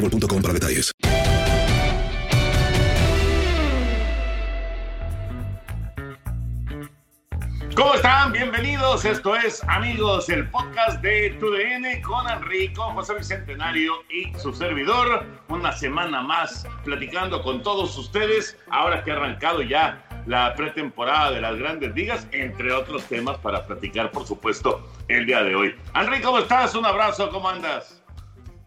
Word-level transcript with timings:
boostmobile.com 0.00 0.42
para 0.42 0.54
detalles. 0.54 0.92
¿Cómo 7.74 7.92
están? 7.92 8.32
Bienvenidos. 8.32 9.04
Esto 9.04 9.36
es, 9.36 9.62
amigos, 9.64 10.30
el 10.30 10.48
podcast 10.48 11.02
de 11.02 11.36
TUDN 11.38 12.00
con 12.00 12.26
Enrico, 12.26 12.82
José 12.92 13.14
Bicentenario 13.16 13.92
y 14.08 14.32
su 14.38 14.54
servidor. 14.54 15.26
Una 15.48 15.72
semana 15.72 16.22
más 16.22 16.66
platicando 16.84 17.42
con 17.42 17.62
todos 17.62 17.98
ustedes. 17.98 18.56
Ahora 18.70 19.04
que 19.04 19.10
ha 19.10 19.16
arrancado 19.16 19.60
ya 19.60 20.02
la 20.24 20.54
pretemporada 20.54 21.32
de 21.32 21.42
las 21.42 21.56
grandes 21.56 21.94
ligas, 21.94 22.26
entre 22.32 22.72
otros 22.72 23.04
temas 23.04 23.36
para 23.38 23.66
platicar, 23.66 24.10
por 24.10 24.26
supuesto, 24.26 24.90
el 25.08 25.26
día 25.26 25.42
de 25.42 25.54
hoy. 25.54 25.74
Enrico, 25.94 26.28
¿cómo 26.28 26.38
estás? 26.38 26.74
Un 26.74 26.86
abrazo, 26.86 27.28
¿cómo 27.28 27.46
andas? 27.48 27.95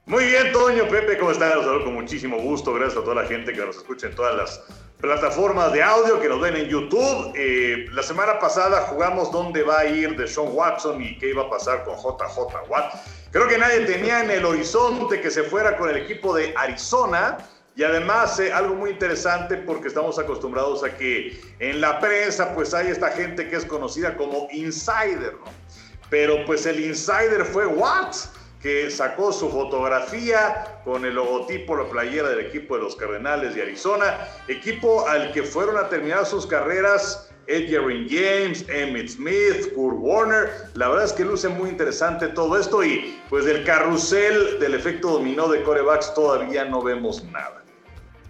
Muy 0.10 0.26
bien, 0.26 0.52
Toño, 0.52 0.88
Pepe, 0.88 1.20
¿cómo 1.20 1.30
están? 1.30 1.54
Los 1.54 1.66
saludo 1.66 1.84
con 1.84 1.94
muchísimo 1.94 2.40
gusto. 2.40 2.74
Gracias 2.74 2.98
a 3.00 3.04
toda 3.04 3.22
la 3.22 3.28
gente 3.28 3.54
que 3.54 3.64
nos 3.64 3.78
escucha 3.78 4.08
en 4.08 4.16
todas 4.16 4.36
las 4.36 4.60
plataformas 5.00 5.72
de 5.72 5.84
audio, 5.84 6.20
que 6.20 6.28
nos 6.28 6.42
ven 6.42 6.56
en 6.56 6.66
YouTube. 6.66 7.32
Eh, 7.36 7.86
la 7.92 8.02
semana 8.02 8.40
pasada 8.40 8.88
jugamos 8.88 9.32
dónde 9.32 9.62
va 9.62 9.82
a 9.82 9.86
ir 9.86 10.18
de 10.18 10.28
Sean 10.28 10.48
Watson 10.52 11.00
y 11.00 11.16
qué 11.20 11.30
iba 11.30 11.44
a 11.44 11.50
pasar 11.52 11.84
con 11.84 11.96
JJ 11.96 12.68
Watt. 12.68 12.96
Creo 13.30 13.48
que 13.48 13.60
nadie 13.60 13.82
tenía 13.82 14.24
en 14.24 14.32
el 14.32 14.46
horizonte 14.46 15.22
que 15.22 15.30
se 15.30 15.44
fuera 15.44 15.78
con 15.78 15.92
el 15.92 15.98
equipo 15.98 16.36
de 16.36 16.56
Arizona. 16.58 17.38
Y 17.76 17.84
además, 17.84 18.40
eh, 18.40 18.52
algo 18.52 18.74
muy 18.74 18.90
interesante 18.90 19.58
porque 19.58 19.90
estamos 19.90 20.18
acostumbrados 20.18 20.84
a 20.84 20.98
que 20.98 21.40
en 21.60 21.82
la 21.82 22.00
prensa 22.00 22.56
pues 22.56 22.74
hay 22.74 22.88
esta 22.88 23.12
gente 23.12 23.48
que 23.48 23.58
es 23.58 23.66
conocida 23.66 24.18
como 24.18 24.48
insider, 24.52 25.34
¿no? 25.34 25.52
Pero 26.10 26.44
pues 26.48 26.66
el 26.66 26.80
insider 26.84 27.46
fue 27.46 27.68
Watt 27.68 28.39
que 28.62 28.92
sacó 28.92 29.32
su 29.32 29.50
fotografía 29.50 30.82
con 30.84 31.06
el 31.06 31.16
logotipo, 31.16 31.78
la 31.78 31.88
playera 31.90 32.30
del 32.30 32.46
equipo 32.46 32.76
de 32.76 32.84
los 32.84 32.96
Cardenales 32.96 33.56
de 33.56 33.62
Arizona, 33.62 34.18
equipo 34.48 35.08
al 35.08 35.32
que 35.32 35.44
fueron 35.44 35.78
a 35.78 35.88
terminar 35.88 36.26
sus 36.26 36.46
carreras 36.46 37.30
Edgerrin 37.50 38.08
James, 38.08 38.66
Emmett 38.70 39.10
Smith, 39.10 39.74
Kurt 39.74 39.98
Warner. 39.98 40.50
La 40.76 40.88
verdad 40.88 41.06
es 41.06 41.14
que 41.14 41.26
luce 41.26 41.50
muy 41.50 41.70
interesante 41.70 42.28
todo 42.28 42.58
esto 42.60 42.84
y 42.84 43.20
pues 43.30 43.46
del 43.46 43.64
carrusel 43.64 44.60
del 44.60 44.76
efecto 44.76 45.10
dominó 45.12 45.48
de 45.48 45.64
corebacks 45.64 46.14
todavía 46.14 46.66
no 46.66 46.84
vemos 46.84 47.24
nada. 47.24 47.64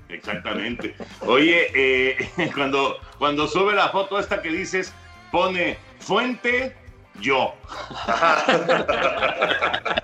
Exactamente. 0.08 0.96
Oye, 1.22 1.68
eh, 1.76 2.52
cuando, 2.56 2.98
cuando 3.18 3.48
sube 3.48 3.74
la 3.74 3.90
foto 3.90 4.20
esta 4.20 4.42
que 4.42 4.50
dices, 4.50 4.94
pone 5.32 5.78
fuente 6.00 6.76
yo. 7.20 7.54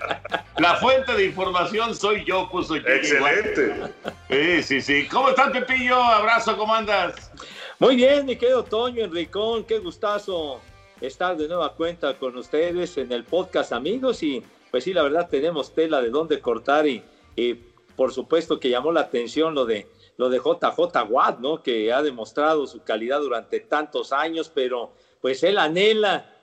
La 0.57 0.75
fuente 0.75 1.13
de 1.13 1.25
información 1.25 1.93
soy 1.93 2.23
yo, 2.23 2.49
puso 2.49 2.77
yo. 2.77 2.87
Excelente. 2.87 3.93
Sí, 4.29 4.63
sí, 4.63 4.81
sí. 4.81 5.07
¿Cómo 5.07 5.29
estás, 5.29 5.51
Pepillo? 5.51 6.01
Abrazo, 6.01 6.55
¿cómo 6.55 6.73
andas? 6.73 7.31
Muy 7.77 7.97
bien, 7.97 8.25
mi 8.25 8.37
querido 8.37 8.63
Toño 8.63 9.03
Enricón, 9.03 9.65
qué 9.65 9.79
gustazo 9.79 10.61
estar 11.01 11.35
de 11.35 11.49
nueva 11.49 11.73
cuenta 11.73 12.17
con 12.17 12.37
ustedes 12.37 12.97
en 12.97 13.11
el 13.11 13.25
podcast, 13.25 13.73
amigos. 13.73 14.23
Y 14.23 14.41
pues 14.71 14.85
sí, 14.85 14.93
la 14.93 15.03
verdad 15.03 15.27
tenemos 15.29 15.75
tela 15.75 16.01
de 16.01 16.09
dónde 16.09 16.39
cortar 16.39 16.87
y, 16.87 17.03
y 17.35 17.55
por 17.95 18.13
supuesto 18.13 18.57
que 18.57 18.69
llamó 18.69 18.93
la 18.93 19.01
atención 19.01 19.53
lo 19.53 19.65
de 19.65 19.87
lo 20.17 20.29
de 20.29 20.37
JJ 20.37 21.03
Watt, 21.09 21.39
¿no? 21.39 21.61
Que 21.61 21.91
ha 21.91 22.01
demostrado 22.01 22.65
su 22.67 22.81
calidad 22.83 23.19
durante 23.19 23.59
tantos 23.59 24.13
años, 24.13 24.49
pero 24.53 24.93
pues 25.19 25.43
él 25.43 25.57
anhela 25.57 26.33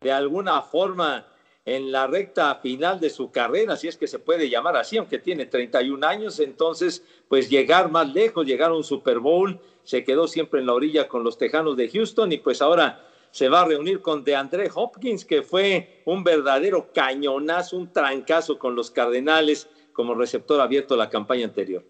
de 0.00 0.10
alguna 0.10 0.62
forma 0.62 1.26
en 1.64 1.92
la 1.92 2.06
recta 2.06 2.54
final 2.56 3.00
de 3.00 3.10
su 3.10 3.30
carrera, 3.30 3.76
si 3.76 3.88
es 3.88 3.96
que 3.96 4.06
se 4.06 4.18
puede 4.18 4.48
llamar 4.48 4.76
así, 4.76 4.96
aunque 4.96 5.18
tiene 5.18 5.46
31 5.46 6.06
años, 6.06 6.40
entonces 6.40 7.04
pues 7.28 7.50
llegar 7.50 7.90
más 7.90 8.12
lejos, 8.12 8.46
llegar 8.46 8.70
a 8.70 8.74
un 8.74 8.84
Super 8.84 9.18
Bowl, 9.18 9.60
se 9.82 10.04
quedó 10.04 10.26
siempre 10.26 10.60
en 10.60 10.66
la 10.66 10.74
orilla 10.74 11.08
con 11.08 11.22
los 11.22 11.38
Tejanos 11.38 11.76
de 11.76 11.88
Houston 11.88 12.32
y 12.32 12.38
pues 12.38 12.62
ahora 12.62 13.06
se 13.30 13.48
va 13.48 13.60
a 13.60 13.64
reunir 13.64 14.00
con 14.00 14.24
DeAndre 14.24 14.70
Hopkins, 14.74 15.24
que 15.24 15.42
fue 15.42 16.02
un 16.04 16.24
verdadero 16.24 16.92
cañonazo, 16.92 17.76
un 17.76 17.92
trancazo 17.92 18.58
con 18.58 18.74
los 18.74 18.90
Cardenales 18.90 19.68
como 19.92 20.14
receptor 20.14 20.60
abierto 20.60 20.96
la 20.96 21.08
campaña 21.08 21.44
anterior. 21.44 21.84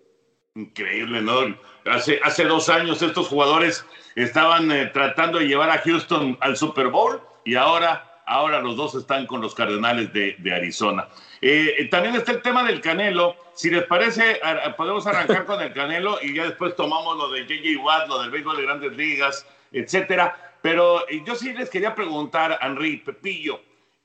Increíble, 0.56 1.22
¿no? 1.22 1.56
Hace, 1.86 2.20
hace 2.22 2.44
dos 2.44 2.69
años 2.69 3.00
estos 3.03 3.28
jugadores 3.28 3.84
estaban 4.16 4.70
eh, 4.72 4.91
tratando 4.92 5.38
de 5.38 5.47
llevar 5.47 5.70
a 5.70 5.78
Houston 5.78 6.36
al 6.41 6.56
Super 6.56 6.88
Bowl 6.88 7.20
y 7.44 7.54
ahora 7.54 8.09
ahora 8.30 8.60
los 8.60 8.76
dos 8.76 8.94
están 8.94 9.26
con 9.26 9.41
los 9.41 9.54
Cardenales 9.54 10.12
de, 10.12 10.36
de 10.38 10.54
Arizona. 10.54 11.08
Eh, 11.42 11.88
también 11.91 12.14
está 12.14 12.32
el 12.32 12.42
tema 12.42 12.62
del 12.62 12.80
Canelo. 12.80 13.34
Si 13.54 13.70
les 13.70 13.82
parece, 13.84 14.41
podemos 14.77 15.06
arrancar 15.06 15.44
con 15.47 15.60
el 15.60 15.72
Canelo 15.72 16.18
y 16.22 16.34
ya 16.34 16.44
después 16.44 16.77
tomamos 16.77 17.16
lo 17.16 17.28
de 17.30 17.44
JJ 17.44 17.77
Watt, 17.78 18.09
lo 18.09 18.22
del 18.22 18.30
béisbol 18.30 18.56
de 18.56 18.62
grandes 18.62 18.97
ligas, 18.97 19.47
etcétera. 19.72 20.54
Pero 20.62 21.09
eh, 21.09 21.22
yo 21.27 21.34
sí 21.34 21.53
les 21.53 21.71
quería 21.71 21.94
preguntar, 21.94 22.56
Henry, 22.62 22.98
Pepillo, 22.98 23.60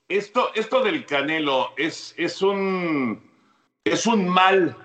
esto, 0.08 0.50
esto 0.54 0.82
del 0.82 1.06
Canelo 1.06 1.72
es, 1.76 2.12
es, 2.16 2.42
un, 2.42 3.30
es 3.84 4.06
un 4.06 4.28
mal, 4.28 4.76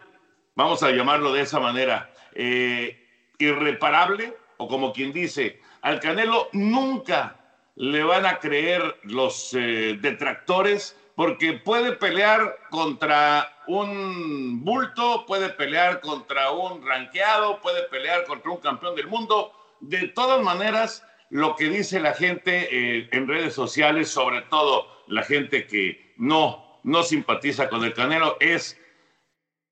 vamos 0.55 0.83
a 0.83 0.91
llamarlo 0.91 1.33
de 1.33 1.41
esa 1.41 1.59
manera, 1.59 2.13
eh, 2.35 3.07
irreparable, 3.39 4.35
o 4.57 4.67
como 4.67 4.93
quien 4.93 5.11
dice, 5.11 5.59
al 5.81 5.99
Canelo 5.99 6.49
nunca 6.51 7.40
le 7.75 8.03
van 8.03 8.25
a 8.25 8.39
creer 8.39 8.97
los 9.03 9.53
eh, 9.53 9.97
detractores 10.01 10.97
porque 11.15 11.53
puede 11.53 11.93
pelear 11.93 12.57
contra 12.69 13.63
un 13.67 14.63
bulto, 14.63 15.25
puede 15.25 15.49
pelear 15.49 16.01
contra 16.01 16.51
un 16.51 16.85
ranqueado, 16.85 17.61
puede 17.61 17.83
pelear 17.89 18.25
contra 18.25 18.51
un 18.51 18.57
campeón 18.57 18.95
del 18.95 19.07
mundo. 19.07 19.53
De 19.81 20.07
todas 20.09 20.41
maneras, 20.41 21.05
lo 21.29 21.55
que 21.55 21.69
dice 21.69 21.99
la 21.99 22.13
gente 22.13 22.67
eh, 22.71 23.09
en 23.11 23.27
redes 23.27 23.53
sociales, 23.53 24.09
sobre 24.09 24.41
todo 24.43 24.87
la 25.07 25.23
gente 25.23 25.67
que 25.67 26.13
no, 26.17 26.79
no 26.83 27.03
simpatiza 27.03 27.69
con 27.69 27.83
el 27.83 27.93
Canelo, 27.93 28.37
es 28.39 28.77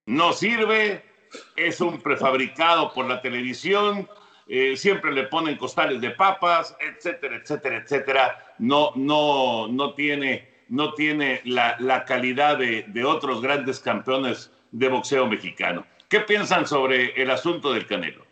no 0.06 0.34
sirve, 0.34 1.04
es 1.56 1.82
un 1.82 2.02
prefabricado 2.02 2.94
por 2.94 3.08
la 3.08 3.22
televisión, 3.22 4.10
eh, 4.52 4.76
siempre 4.76 5.12
le 5.12 5.26
ponen 5.26 5.58
costales 5.58 6.02
de 6.02 6.10
papas, 6.10 6.76
etcétera, 6.80 7.36
etcétera, 7.36 7.78
etcétera. 7.78 8.56
No, 8.58 8.92
no, 8.96 9.68
no 9.68 9.94
tiene, 9.94 10.50
no 10.70 10.96
tiene 10.96 11.42
la, 11.46 11.76
la 11.80 12.04
calidad 12.04 12.58
de, 12.58 12.84
de, 12.88 13.06
otros 13.06 13.44
grandes 13.44 13.80
campeones 13.80 14.52
de 14.72 14.90
boxeo 14.90 15.28
mexicano. 15.28 15.86
¿Qué 16.10 16.22
piensan 16.22 16.66
sobre 16.66 17.22
el 17.22 17.30
asunto 17.30 17.72
del 17.72 17.86
Canelo? 17.86 18.26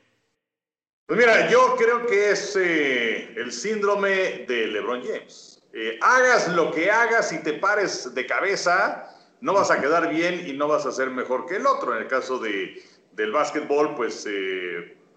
Pues 1.06 1.20
mira, 1.20 1.52
yo 1.52 1.76
creo 1.78 2.08
que 2.08 2.32
es 2.32 2.56
eh, 2.60 3.34
el 3.36 3.52
síndrome 3.52 4.46
de 4.48 4.68
LeBron 4.68 5.04
James. 5.04 5.62
Eh, 5.72 6.00
hagas 6.02 6.48
lo 6.50 6.72
que 6.72 6.90
hagas 6.90 7.32
y 7.32 7.44
te 7.44 7.54
pares 7.54 8.16
de 8.16 8.26
cabeza, 8.26 9.16
no 9.40 9.54
vas 9.54 9.70
a 9.70 9.80
quedar 9.80 10.10
bien 10.12 10.48
y 10.48 10.54
no 10.54 10.68
vas 10.68 10.88
a 10.88 10.92
ser 10.92 11.12
mejor 11.12 11.46
que 11.46 11.58
el 11.58 11.68
otro. 11.68 11.96
En 11.96 12.02
el 12.02 12.08
caso 12.08 12.40
de, 12.40 12.82
del 13.12 13.32
básquetbol, 13.32 13.94
pues 13.94 14.26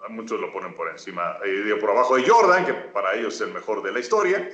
muchos 0.09 0.41
lo 0.41 0.53
ponen 0.53 0.75
por 0.75 0.89
encima, 0.89 1.37
eh, 1.45 1.77
por 1.81 1.91
abajo 1.91 2.17
de 2.17 2.29
Jordan, 2.29 2.65
que 2.65 2.75
para 2.75 3.15
ellos 3.15 3.35
es 3.35 3.41
el 3.43 3.53
mejor 3.53 3.83
de 3.83 3.93
la 3.93 4.01
historia. 4.01 4.51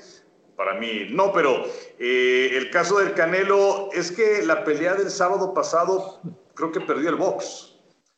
Para 0.57 0.75
mí 0.75 1.09
no, 1.11 1.33
pero 1.33 1.67
eh, 1.99 2.51
el 2.53 2.71
caso 2.71 2.99
del 2.99 3.13
Canelo 3.13 3.91
es 3.93 4.11
que 4.11 4.43
la 4.43 4.65
pelea 4.65 4.95
del 4.95 5.11
sábado 5.11 5.53
pasado 5.53 6.21
creo 6.55 6.73
que 6.73 6.81
perdió 6.81 7.11
el 7.11 7.17
box 7.17 7.75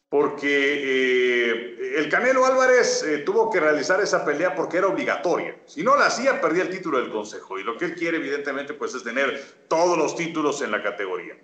porque 0.09 0.47
eh, 0.49 1.99
el 1.99 2.09
Canelo 2.09 2.47
Álvarez 2.47 3.03
eh, 3.03 3.19
tuvo 3.19 3.51
que 3.51 3.61
realizar 3.61 4.01
esa 4.01 4.25
pelea 4.25 4.55
porque 4.55 4.79
era 4.79 4.87
obligatoria. 4.87 5.61
Si 5.67 5.83
no 5.83 5.97
la 5.97 6.07
hacía, 6.07 6.41
perdía 6.41 6.63
el 6.63 6.71
título 6.71 6.99
del 6.99 7.11
Consejo. 7.11 7.59
Y 7.59 7.65
lo 7.65 7.77
que 7.77 7.87
él 7.87 7.95
quiere, 7.95 8.17
evidentemente, 8.17 8.73
pues 8.73 8.95
es 8.95 9.03
tener 9.03 9.67
todos 9.69 9.99
los 9.99 10.17
títulos 10.17 10.63
en 10.63 10.71
la 10.71 10.83
categoría. 10.83 11.37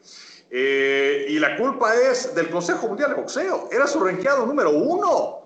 Y 0.50 1.38
la 1.40 1.56
culpa 1.56 1.94
es 1.94 2.34
del 2.34 2.48
Consejo 2.48 2.86
Mundial 2.86 3.10
de 3.10 3.16
Boxeo. 3.16 3.68
Era 3.70 3.86
su 3.86 4.00
ranqueado 4.00 4.46
número 4.46 4.70
uno. 4.70 5.43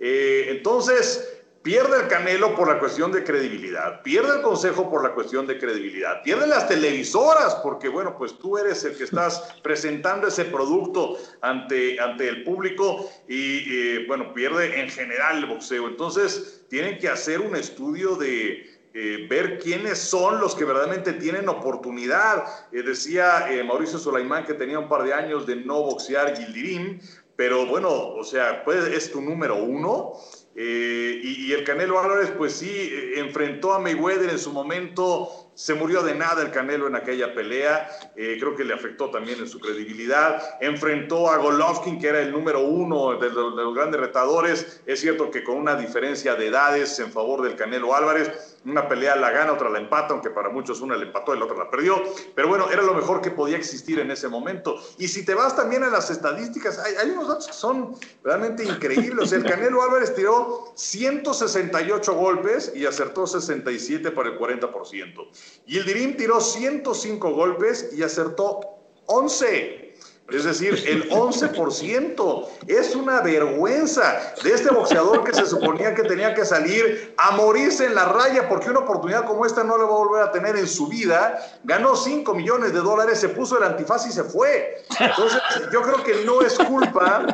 Eh, 0.00 0.46
entonces, 0.48 1.40
Pierde 1.62 2.00
el 2.00 2.08
Canelo 2.08 2.56
por 2.56 2.68
la 2.68 2.78
cuestión 2.78 3.12
de 3.12 3.22
credibilidad, 3.22 4.00
pierde 4.02 4.36
el 4.36 4.40
Consejo 4.40 4.88
por 4.88 5.02
la 5.02 5.12
cuestión 5.12 5.46
de 5.46 5.58
credibilidad, 5.58 6.22
pierde 6.22 6.46
las 6.46 6.66
televisoras 6.66 7.56
porque, 7.56 7.90
bueno, 7.90 8.16
pues 8.16 8.38
tú 8.38 8.56
eres 8.56 8.82
el 8.84 8.96
que 8.96 9.04
estás 9.04 9.56
presentando 9.62 10.26
ese 10.26 10.46
producto 10.46 11.18
ante, 11.42 12.00
ante 12.00 12.28
el 12.28 12.44
público 12.44 13.10
y, 13.28 13.58
eh, 13.76 14.04
bueno, 14.08 14.32
pierde 14.32 14.80
en 14.80 14.88
general 14.88 15.36
el 15.36 15.46
boxeo. 15.46 15.86
Entonces, 15.86 16.64
tienen 16.70 16.98
que 16.98 17.10
hacer 17.10 17.42
un 17.42 17.54
estudio 17.54 18.16
de, 18.16 18.70
eh, 18.92 19.28
ver 19.30 19.60
quiénes 19.60 20.00
son 20.00 20.40
los 20.40 20.56
que 20.56 20.64
verdaderamente 20.64 21.12
tienen 21.12 21.48
oportunidad. 21.48 22.44
Eh, 22.72 22.82
decía 22.82 23.46
eh, 23.48 23.62
Mauricio 23.62 24.00
Sulaimán 24.00 24.44
que 24.44 24.54
tenía 24.54 24.80
un 24.80 24.88
par 24.88 25.04
de 25.04 25.14
años 25.14 25.46
de 25.46 25.54
no 25.54 25.80
boxear 25.80 26.36
Gildirim, 26.36 27.00
pero 27.40 27.64
bueno, 27.64 27.88
o 27.90 28.22
sea, 28.22 28.62
pues 28.66 28.84
es 28.84 29.10
tu 29.10 29.22
número 29.22 29.56
uno. 29.56 30.12
Eh, 30.54 31.20
y, 31.22 31.46
y, 31.46 31.52
el 31.54 31.64
Canelo 31.64 31.98
Álvarez, 31.98 32.30
pues 32.36 32.52
sí, 32.52 32.68
eh, 32.70 33.18
enfrentó 33.18 33.72
a 33.72 33.78
Mayweather 33.78 34.28
en 34.28 34.38
su 34.38 34.52
momento, 34.52 35.49
se 35.60 35.74
murió 35.74 36.02
de 36.02 36.14
nada 36.14 36.40
el 36.40 36.50
Canelo 36.52 36.86
en 36.86 36.96
aquella 36.96 37.34
pelea, 37.34 37.90
eh, 38.16 38.38
creo 38.40 38.56
que 38.56 38.64
le 38.64 38.72
afectó 38.72 39.10
también 39.10 39.40
en 39.40 39.46
su 39.46 39.60
credibilidad. 39.60 40.42
Enfrentó 40.62 41.28
a 41.28 41.36
Golovkin, 41.36 42.00
que 42.00 42.08
era 42.08 42.22
el 42.22 42.32
número 42.32 42.60
uno 42.60 43.18
de 43.18 43.28
los, 43.28 43.54
de 43.54 43.62
los 43.62 43.74
grandes 43.74 44.00
retadores, 44.00 44.80
es 44.86 45.00
cierto 45.00 45.30
que 45.30 45.44
con 45.44 45.56
una 45.56 45.76
diferencia 45.76 46.34
de 46.34 46.46
edades 46.46 46.98
en 46.98 47.12
favor 47.12 47.42
del 47.42 47.56
Canelo 47.56 47.94
Álvarez, 47.94 48.56
una 48.64 48.88
pelea 48.88 49.16
la 49.16 49.30
gana, 49.30 49.52
otra 49.52 49.70
la 49.70 49.78
empata, 49.78 50.12
aunque 50.12 50.30
para 50.30 50.50
muchos 50.50 50.80
una 50.80 50.96
la 50.96 51.04
empató 51.04 51.34
y 51.34 51.38
la 51.38 51.44
otra 51.44 51.58
la 51.58 51.70
perdió. 51.70 52.02
Pero 52.34 52.48
bueno, 52.48 52.70
era 52.70 52.82
lo 52.82 52.94
mejor 52.94 53.20
que 53.20 53.30
podía 53.30 53.56
existir 53.56 53.98
en 54.00 54.10
ese 54.10 54.28
momento. 54.28 54.76
Y 54.98 55.08
si 55.08 55.24
te 55.24 55.34
vas 55.34 55.56
también 55.56 55.82
a 55.84 55.88
las 55.88 56.10
estadísticas, 56.10 56.78
hay 56.78 57.10
unos 57.10 57.28
datos 57.28 57.46
que 57.46 57.52
son 57.52 57.96
realmente 58.22 58.64
increíbles. 58.64 59.32
El 59.32 59.44
Canelo 59.44 59.82
Álvarez 59.82 60.14
tiró 60.14 60.72
168 60.74 62.14
golpes 62.14 62.72
y 62.74 62.84
acertó 62.86 63.26
67 63.26 64.10
para 64.10 64.30
el 64.30 64.38
40%. 64.38 65.28
Y 65.66 65.78
el 65.78 65.84
Dirim 65.84 66.16
tiró 66.16 66.40
105 66.40 67.30
golpes 67.32 67.90
y 67.92 68.02
acertó 68.02 68.60
11. 69.06 69.90
Es 70.32 70.44
decir, 70.44 70.82
el 70.86 71.10
11%. 71.10 72.48
Es 72.68 72.94
una 72.94 73.20
vergüenza 73.20 74.34
de 74.42 74.52
este 74.52 74.70
boxeador 74.70 75.24
que 75.24 75.34
se 75.34 75.46
suponía 75.46 75.94
que 75.94 76.02
tenía 76.04 76.34
que 76.34 76.44
salir 76.44 77.14
a 77.16 77.32
morirse 77.32 77.86
en 77.86 77.94
la 77.94 78.04
raya 78.06 78.48
porque 78.48 78.70
una 78.70 78.80
oportunidad 78.80 79.26
como 79.26 79.44
esta 79.44 79.64
no 79.64 79.76
le 79.76 79.84
va 79.84 79.90
a 79.90 79.98
volver 79.98 80.22
a 80.22 80.32
tener 80.32 80.56
en 80.56 80.68
su 80.68 80.86
vida. 80.86 81.40
Ganó 81.64 81.96
5 81.96 82.32
millones 82.34 82.72
de 82.72 82.80
dólares, 82.80 83.18
se 83.18 83.30
puso 83.30 83.58
el 83.58 83.64
antifaz 83.64 84.06
y 84.06 84.12
se 84.12 84.24
fue. 84.24 84.84
Entonces, 85.00 85.40
yo 85.72 85.82
creo 85.82 86.02
que 86.04 86.24
no 86.24 86.42
es 86.42 86.56
culpa 86.58 87.26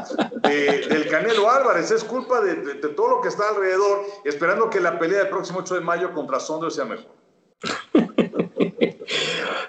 de, 0.43 0.87
del 0.89 1.09
Canelo 1.09 1.51
Álvarez, 1.51 1.91
es 1.91 2.05
culpa 2.05 2.41
de, 2.41 2.55
de, 2.57 2.89
todo 2.89 3.09
lo 3.09 3.21
que 3.21 3.29
está 3.29 3.49
alrededor, 3.49 4.05
esperando 4.25 4.71
que 4.71 4.81
la 4.81 4.99
pelea 4.99 5.21
del 5.21 5.29
próximo 5.29 5.59
8 5.59 5.75
de 5.75 5.81
mayo 5.81 6.15
contra 6.15 6.41
Sondre 6.41 6.71
sea 6.71 6.85
mejor. 6.85 7.26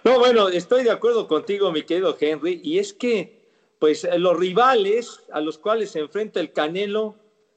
No, 0.03 0.19
bueno, 0.19 0.47
estoy 0.47 0.83
de 0.83 0.91
acuerdo 0.91 1.27
contigo, 1.27 1.69
mi 1.71 1.83
querido 1.83 2.15
Henry, 2.17 2.61
y 2.63 2.79
es 2.79 2.94
que, 2.94 3.41
pues, 3.77 4.07
los 4.17 4.38
rivales 4.38 5.21
a 5.33 5.41
los 5.41 5.57
cuales 5.57 5.91
se 5.91 5.99
enfrenta 5.99 6.39
el 6.39 6.53
Canelo, 6.53 7.15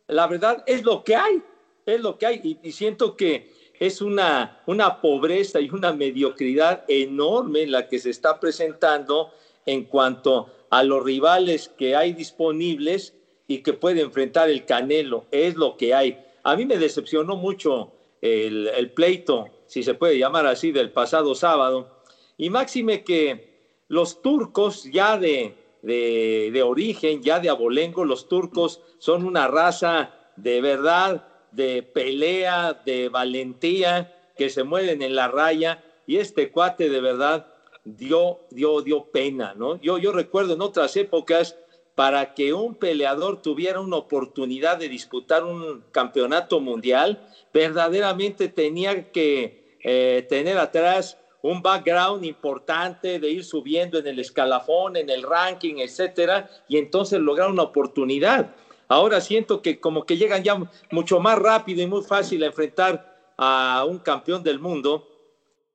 la 0.08 0.26
verdad 0.26 0.64
es 0.66 0.82
lo 0.82 1.04
que 1.04 1.14
hay, 1.14 1.42
es 1.86 2.00
lo 2.00 2.18
que 2.18 2.26
hay, 2.26 2.58
y, 2.60 2.72
siento 2.72 3.16
que 3.16 3.52
es 3.78 4.00
una, 4.00 4.62
una 4.66 5.00
pobreza 5.00 5.60
y 5.60 5.70
una 5.70 5.92
mediocridad 5.92 6.84
enorme 6.88 7.68
la 7.68 7.86
que 7.86 8.00
se 8.00 8.10
está 8.10 8.40
presentando 8.40 9.30
en 9.64 9.84
cuanto 9.84 10.52
a 10.70 10.82
los 10.82 11.04
rivales 11.04 11.68
que 11.68 11.94
hay 11.94 12.14
disponibles 12.14 13.14
y 13.46 13.58
que 13.58 13.74
puede 13.74 14.00
enfrentar 14.00 14.50
el 14.50 14.64
Canelo, 14.64 15.24
es 15.30 15.54
lo 15.54 15.76
que 15.76 15.94
hay. 15.94 16.18
A 16.42 16.56
mí 16.56 16.66
me 16.66 16.78
decepcionó 16.78 17.36
mucho 17.36 17.92
el 18.20 18.90
pleito, 18.92 19.46
si 19.70 19.84
se 19.84 19.94
puede 19.94 20.18
llamar 20.18 20.46
así, 20.46 20.72
del 20.72 20.90
pasado 20.90 21.32
sábado, 21.36 22.02
y 22.36 22.50
máxime 22.50 23.04
que 23.04 23.84
los 23.86 24.20
turcos 24.20 24.82
ya 24.82 25.16
de, 25.16 25.54
de, 25.82 26.50
de, 26.52 26.62
origen, 26.64 27.22
ya 27.22 27.38
de 27.38 27.50
abolengo, 27.50 28.04
los 28.04 28.28
turcos 28.28 28.80
son 28.98 29.24
una 29.24 29.46
raza 29.46 30.12
de 30.34 30.60
verdad, 30.60 31.28
de 31.52 31.84
pelea, 31.84 32.82
de 32.84 33.10
valentía, 33.10 34.32
que 34.36 34.50
se 34.50 34.64
mueven 34.64 35.02
en 35.02 35.14
la 35.14 35.28
raya, 35.28 35.84
y 36.04 36.16
este 36.16 36.50
cuate 36.50 36.88
de 36.88 37.00
verdad 37.00 37.46
dio, 37.84 38.40
dio, 38.50 38.82
dio 38.82 39.04
pena, 39.04 39.54
¿no? 39.54 39.80
Yo, 39.80 39.98
yo 39.98 40.10
recuerdo 40.10 40.54
en 40.54 40.62
otras 40.62 40.96
épocas, 40.96 41.56
para 41.94 42.34
que 42.34 42.54
un 42.54 42.74
peleador 42.74 43.42
tuviera 43.42 43.78
una 43.78 43.96
oportunidad 43.96 44.78
de 44.78 44.88
disputar 44.88 45.44
un 45.44 45.84
campeonato 45.92 46.58
mundial, 46.58 47.28
verdaderamente 47.52 48.48
tenía 48.48 49.12
que 49.12 49.59
eh, 49.82 50.26
tener 50.28 50.58
atrás 50.58 51.18
un 51.42 51.62
background 51.62 52.24
importante 52.24 53.18
de 53.18 53.30
ir 53.30 53.44
subiendo 53.44 53.98
en 53.98 54.06
el 54.06 54.18
escalafón, 54.18 54.96
en 54.96 55.08
el 55.08 55.22
ranking, 55.22 55.76
etcétera, 55.78 56.50
y 56.68 56.76
entonces 56.76 57.18
lograr 57.20 57.50
una 57.50 57.62
oportunidad. 57.62 58.54
Ahora 58.88 59.20
siento 59.20 59.62
que 59.62 59.80
como 59.80 60.04
que 60.04 60.16
llegan 60.16 60.42
ya 60.42 60.60
mucho 60.90 61.20
más 61.20 61.38
rápido 61.38 61.82
y 61.82 61.86
muy 61.86 62.02
fácil 62.02 62.42
a 62.42 62.46
enfrentar 62.46 63.32
a 63.38 63.84
un 63.88 64.00
campeón 64.00 64.42
del 64.42 64.58
mundo, 64.58 65.08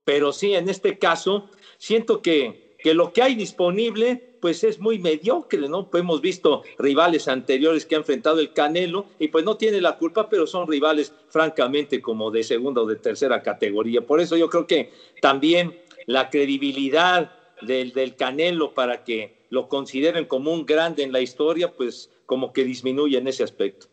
pero 0.04 0.32
sí, 0.32 0.54
en 0.54 0.70
este 0.70 1.00
caso, 1.00 1.50
siento 1.78 2.22
que, 2.22 2.76
que 2.78 2.94
lo 2.94 3.12
que 3.12 3.24
hay 3.24 3.36
disponible 3.36 4.35
pues 4.46 4.64
es 4.64 4.78
muy 4.78 5.00
mediocre, 5.00 5.68
¿no? 5.68 5.90
Pues 5.90 6.02
hemos 6.02 6.22
visto 6.22 6.62
rivales 6.78 7.28
anteriores 7.28 7.84
que 7.84 7.96
ha 7.96 7.98
enfrentado 7.98 8.40
el 8.40 8.54
Canelo 8.54 9.08
y 9.18 9.30
pues 9.30 9.44
no 9.44 9.58
tiene 9.58 9.82
la 9.82 9.98
culpa, 9.98 10.30
pero 10.30 10.46
son 10.46 10.68
rivales 10.68 11.16
francamente 11.30 12.00
como 12.00 12.30
de 12.30 12.44
segunda 12.44 12.82
o 12.82 12.86
de 12.86 12.96
tercera 12.96 13.42
categoría. 13.42 14.06
Por 14.06 14.22
eso 14.22 14.38
yo 14.38 14.48
creo 14.48 14.68
que 14.68 14.92
también 15.20 15.82
la 16.06 16.30
credibilidad 16.30 17.32
del, 17.64 17.92
del 17.92 18.16
Canelo 18.16 18.76
para 18.76 19.04
que 19.04 19.48
lo 19.50 19.68
consideren 19.68 20.26
como 20.26 20.54
un 20.54 20.64
grande 20.64 21.02
en 21.02 21.12
la 21.12 21.22
historia, 21.22 21.74
pues 21.74 22.12
como 22.28 22.54
que 22.54 22.64
disminuye 22.64 23.18
en 23.18 23.28
ese 23.28 23.44
aspecto. 23.44 23.88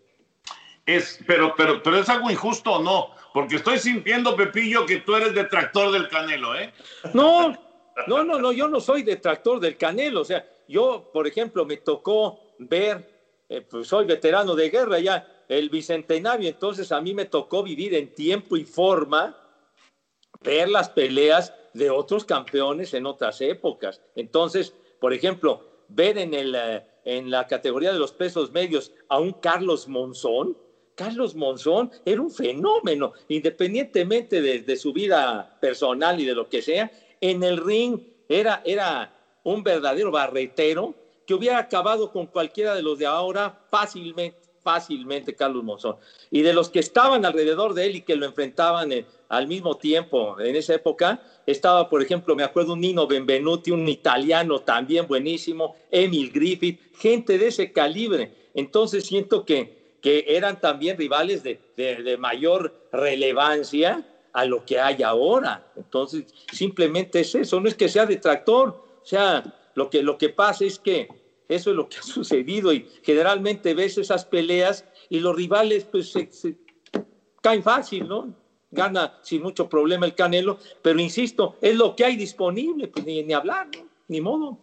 Es, 0.85 1.19
pero, 1.27 1.55
pero, 1.57 1.83
pero 1.83 1.97
es 1.97 2.11
algo 2.11 2.31
injusto 2.31 2.73
o 2.73 2.83
no, 2.83 3.09
porque 3.33 3.57
estoy 3.57 3.79
sintiendo, 3.79 4.37
Pepillo, 4.37 4.85
que 4.85 4.99
tú 4.99 5.17
eres 5.17 5.33
detractor 5.33 5.93
del 5.93 6.11
Canelo, 6.11 6.55
¿eh? 6.57 6.75
No, 7.15 7.72
no, 8.07 8.25
no, 8.25 8.39
no, 8.39 8.53
yo 8.53 8.69
no 8.69 8.81
soy 8.81 9.03
detractor 9.03 9.61
del 9.61 9.77
Canelo. 9.77 10.21
O 10.21 10.25
sea, 10.25 10.47
yo, 10.69 11.11
por 11.13 11.27
ejemplo, 11.27 11.65
me 11.65 11.79
tocó 11.79 12.41
ver, 12.59 13.45
eh, 13.49 13.61
pues 13.61 13.89
soy 13.89 14.07
veterano 14.07 14.55
de 14.55 14.71
guerra 14.71 14.99
ya, 14.99 15.45
el 15.49 15.69
bicentenario, 15.69 16.49
entonces 16.49 16.93
a 16.93 17.01
mí 17.01 17.13
me 17.15 17.27
tocó 17.27 17.63
vivir 17.63 17.95
en 17.95 18.15
tiempo 18.15 18.57
y 18.57 18.65
forma, 18.65 19.37
ver 20.43 20.69
las 20.69 20.89
peleas 20.89 21.53
de 21.75 21.91
otros 21.91 22.25
campeones 22.25 22.95
en 22.95 23.07
otras 23.07 23.41
épocas. 23.41 24.01
Entonces, 24.17 24.75
por 25.01 25.13
ejemplo, 25.13 25.63
ver 25.89 26.19
en, 26.19 26.35
el, 26.35 26.55
eh, 26.55 26.87
en 27.05 27.31
la 27.31 27.47
categoría 27.47 27.93
de 27.93 27.99
los 27.99 28.13
pesos 28.13 28.51
medios 28.53 28.93
a 29.09 29.19
un 29.19 29.33
Carlos 29.33 29.89
Monzón, 29.89 30.57
Carlos 30.95 31.35
Monzón 31.35 31.91
era 32.05 32.21
un 32.21 32.31
fenómeno, 32.31 33.13
independientemente 33.29 34.41
de, 34.43 34.61
de, 34.61 34.77
su 34.77 34.93
vida 34.93 35.59
personal 35.61 36.21
y 36.21 36.27
de 36.27 36.35
lo 36.35 36.49
que 36.49 36.63
sea, 36.63 36.91
en 37.23 37.43
el 37.45 37.57
ring 37.57 38.00
era, 38.29 38.61
era 38.67 39.14
un 39.45 39.62
verdadero 39.62 40.11
barretero 40.11 40.95
que 41.26 41.35
hubiera 41.35 41.59
acabado 41.59 42.11
con 42.11 42.26
cualquiera 42.26 42.75
de 42.75 42.83
los 42.83 42.99
de 42.99 43.07
ahora 43.07 43.64
fácilmente, 43.71 44.37
fácilmente 44.61 45.35
Carlos 45.35 45.62
Monzón. 45.62 45.97
Y 46.31 46.43
de 46.43 46.52
los 46.52 46.69
que 46.69 46.81
estaban 46.81 47.25
alrededor 47.25 47.75
de 47.75 47.87
él 47.87 47.97
y 47.97 48.00
que 48.02 48.17
lo 48.17 48.26
enfrentaban 48.26 48.93
eh, 48.93 49.07
al 49.29 49.47
mismo 49.47 49.76
tiempo 49.76 50.38
en 50.41 50.57
esa 50.57 50.75
época, 50.75 51.23
estaba, 51.47 51.88
por 51.88 52.02
ejemplo, 52.02 52.35
me 52.35 52.43
acuerdo 52.43 52.73
un 52.73 52.81
Nino 52.81 53.07
Benvenuti, 53.07 53.71
un 53.71 53.88
italiano 53.88 54.59
también 54.59 55.07
buenísimo, 55.07 55.76
Emil 55.93 56.33
Griffith, 56.33 56.81
gente 56.97 57.38
de 57.38 57.47
ese 57.47 57.73
calibre. 57.73 58.50
Entonces 58.55 59.07
siento 59.07 59.45
que, 59.45 59.97
que 60.02 60.25
eran 60.26 60.61
también 60.61 60.99
rivales 60.99 61.45
de, 61.45 61.61
de 61.76 62.17
mayor 62.19 62.88
relevancia 62.91 64.05
a 64.33 64.45
lo 64.45 64.65
que 64.65 64.81
hay 64.81 65.03
ahora. 65.03 65.67
Entonces, 65.77 66.33
simplemente 66.53 67.21
es 67.21 67.35
eso, 67.35 67.61
no 67.61 67.69
es 67.69 67.75
que 67.75 67.89
sea 67.89 68.07
detractor, 68.07 68.69
o 69.03 69.05
sea, 69.05 69.43
lo 69.75 69.91
que, 69.91 70.03
lo 70.03 70.19
que 70.19 70.29
pasa 70.29 70.65
es 70.65 70.79
que 70.79 71.09
eso 71.49 71.71
es 71.71 71.77
lo 71.77 71.89
que 71.89 71.99
ha 71.99 72.03
sucedido 72.03 72.73
y 72.73 72.89
generalmente 73.03 73.75
ves 73.75 73.99
esas 73.99 74.25
peleas 74.25 74.85
y 75.09 75.21
los 75.21 75.37
rivales 75.37 75.85
pues 75.85 76.12
se, 76.12 76.57
caen 77.41 77.62
fácil, 77.62 78.09
¿no? 78.09 78.35
Gana 78.71 79.19
sin 79.23 79.43
mucho 79.43 79.69
problema 79.69 80.07
el 80.07 80.15
Canelo, 80.15 80.59
pero 80.81 80.99
insisto, 80.99 81.59
es 81.61 81.77
lo 81.77 81.95
que 81.95 82.07
hay 82.07 82.17
disponible, 82.17 82.89
pues 82.89 83.05
ni, 83.05 83.23
ni 83.23 83.35
hablar, 83.35 83.69
¿no? 83.77 83.87
ni 84.09 84.21
modo. 84.21 84.59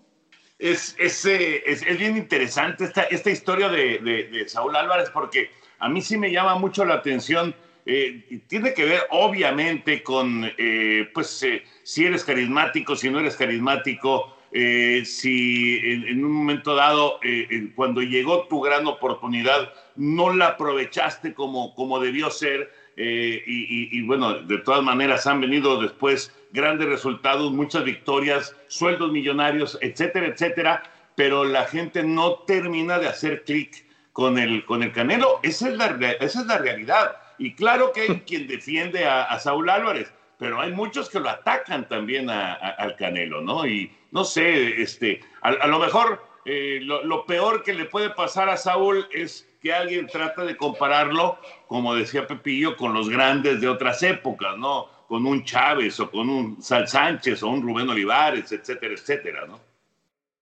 Es, 0.58 0.96
es, 1.00 1.24
es, 1.26 1.84
es, 1.84 1.98
bien 1.98 2.18
interesante 2.18 2.86
esta, 2.86 3.04
esta 3.04 3.30
historia 3.30 3.70
de, 3.70 4.00
de, 4.00 4.28
de, 4.28 4.50
Saúl 4.50 4.76
Álvarez 4.76 5.10
porque 5.12 5.52
a 5.78 5.88
mí 5.88 6.02
sí 6.02 6.18
me 6.18 6.32
llama 6.32 6.56
mucho 6.56 6.84
la 6.84 6.96
atención. 6.96 7.56
Eh, 7.92 8.42
tiene 8.46 8.76
que 8.76 8.86
ver 8.86 9.02
obviamente 9.10 10.04
con, 10.04 10.48
eh, 10.60 11.10
pues, 11.12 11.42
eh, 11.42 11.64
si 11.82 12.06
eres 12.06 12.24
carismático, 12.24 12.96
si 12.96 13.10
no 13.10 13.20
eres 13.20 13.36
carismático, 13.36 14.38
eh, 14.52 15.02
si 15.06 15.78
en, 15.78 16.08
en, 16.08 16.24
un 16.24 16.32
momento 16.32 16.76
dado, 16.76 17.20
cuando 17.74 18.02
llegó 18.02 18.44
tu 18.44 18.62
gran 18.62 18.86
oportunidad, 18.86 19.74
no 19.96 20.32
la 20.32 20.50
aprovechaste 20.50 21.34
como, 21.34 21.74
como 21.74 22.00
debió 22.00 22.30
ser. 22.30 22.72
Y, 22.96 23.02
y, 23.02 23.90
y, 23.98 24.02
bueno, 24.04 24.36
de 24.36 24.58
todas 24.60 24.84
maneras 24.84 25.26
han 25.26 25.40
venido 25.40 25.82
después 25.82 26.32
grandes 26.52 26.90
resultados, 26.90 27.52
muchas 27.52 27.86
victorias, 27.86 28.56
sueldos 28.68 29.12
millonarios, 29.12 29.80
etcétera, 29.82 30.28
etcétera, 30.28 30.84
pero 31.16 31.44
la 31.46 31.66
gente 31.66 32.04
no 32.04 32.40
termina 32.46 33.00
de 33.00 33.08
hacer 33.08 33.46
clic 33.46 33.86
con 34.12 34.38
el, 34.38 34.66
con 34.66 34.84
el 34.84 34.92
Canelo. 34.92 35.40
Esa 35.44 35.70
es, 35.70 35.78
la, 35.78 35.86
esa 36.20 36.42
es 36.42 36.46
la 36.46 36.58
realidad. 36.58 37.16
Y 37.40 37.54
claro 37.54 37.92
que 37.94 38.02
hay 38.02 38.20
quien 38.28 38.48
defiende 38.48 39.06
a, 39.06 39.24
a 39.24 39.40
Saúl 39.40 39.70
Álvarez, 39.70 40.14
pero 40.38 40.62
hay 40.62 40.72
muchos 40.72 41.10
que 41.10 41.20
lo 41.20 41.30
atacan 41.30 41.88
también 41.88 42.30
a, 42.30 42.54
al 42.54 42.96
Canelo, 42.96 43.42
¿no? 43.42 43.66
Y 43.66 43.92
no 44.12 44.24
sé, 44.24 44.82
este, 44.82 45.22
a, 45.42 45.50
a 45.50 45.68
lo 45.68 45.80
mejor 45.80 46.22
eh, 46.46 46.80
lo, 46.82 47.04
lo, 47.04 47.26
peor 47.26 47.64
que 47.64 47.74
le 47.74 47.86
puede 47.86 48.10
pasar 48.10 48.50
a 48.50 48.58
Saúl 48.58 49.08
es 49.12 49.48
que 49.62 49.74
alguien 49.74 50.08
trata 50.08 50.44
de 50.44 50.58
compararlo, 50.58 51.38
como 51.68 51.96
decía 51.96 52.28
Pepillo, 52.28 52.76
con 52.78 52.94
los 52.94 53.10
grandes 53.10 53.62
de 53.62 53.68
otras 53.68 54.04
épocas, 54.04 54.58
¿no? 54.58 54.88
Con 55.08 55.26
un 55.26 55.44
Chávez 55.44 56.00
o 56.00 56.10
con 56.10 56.30
un 56.30 56.62
Sal 56.62 56.88
Sánchez 56.88 57.44
o 57.44 57.50
un 57.50 57.62
Rubén 57.62 57.90
Olivares, 57.90 58.52
etcétera, 58.52 58.94
etcétera, 58.94 59.46
¿no? 59.48 59.69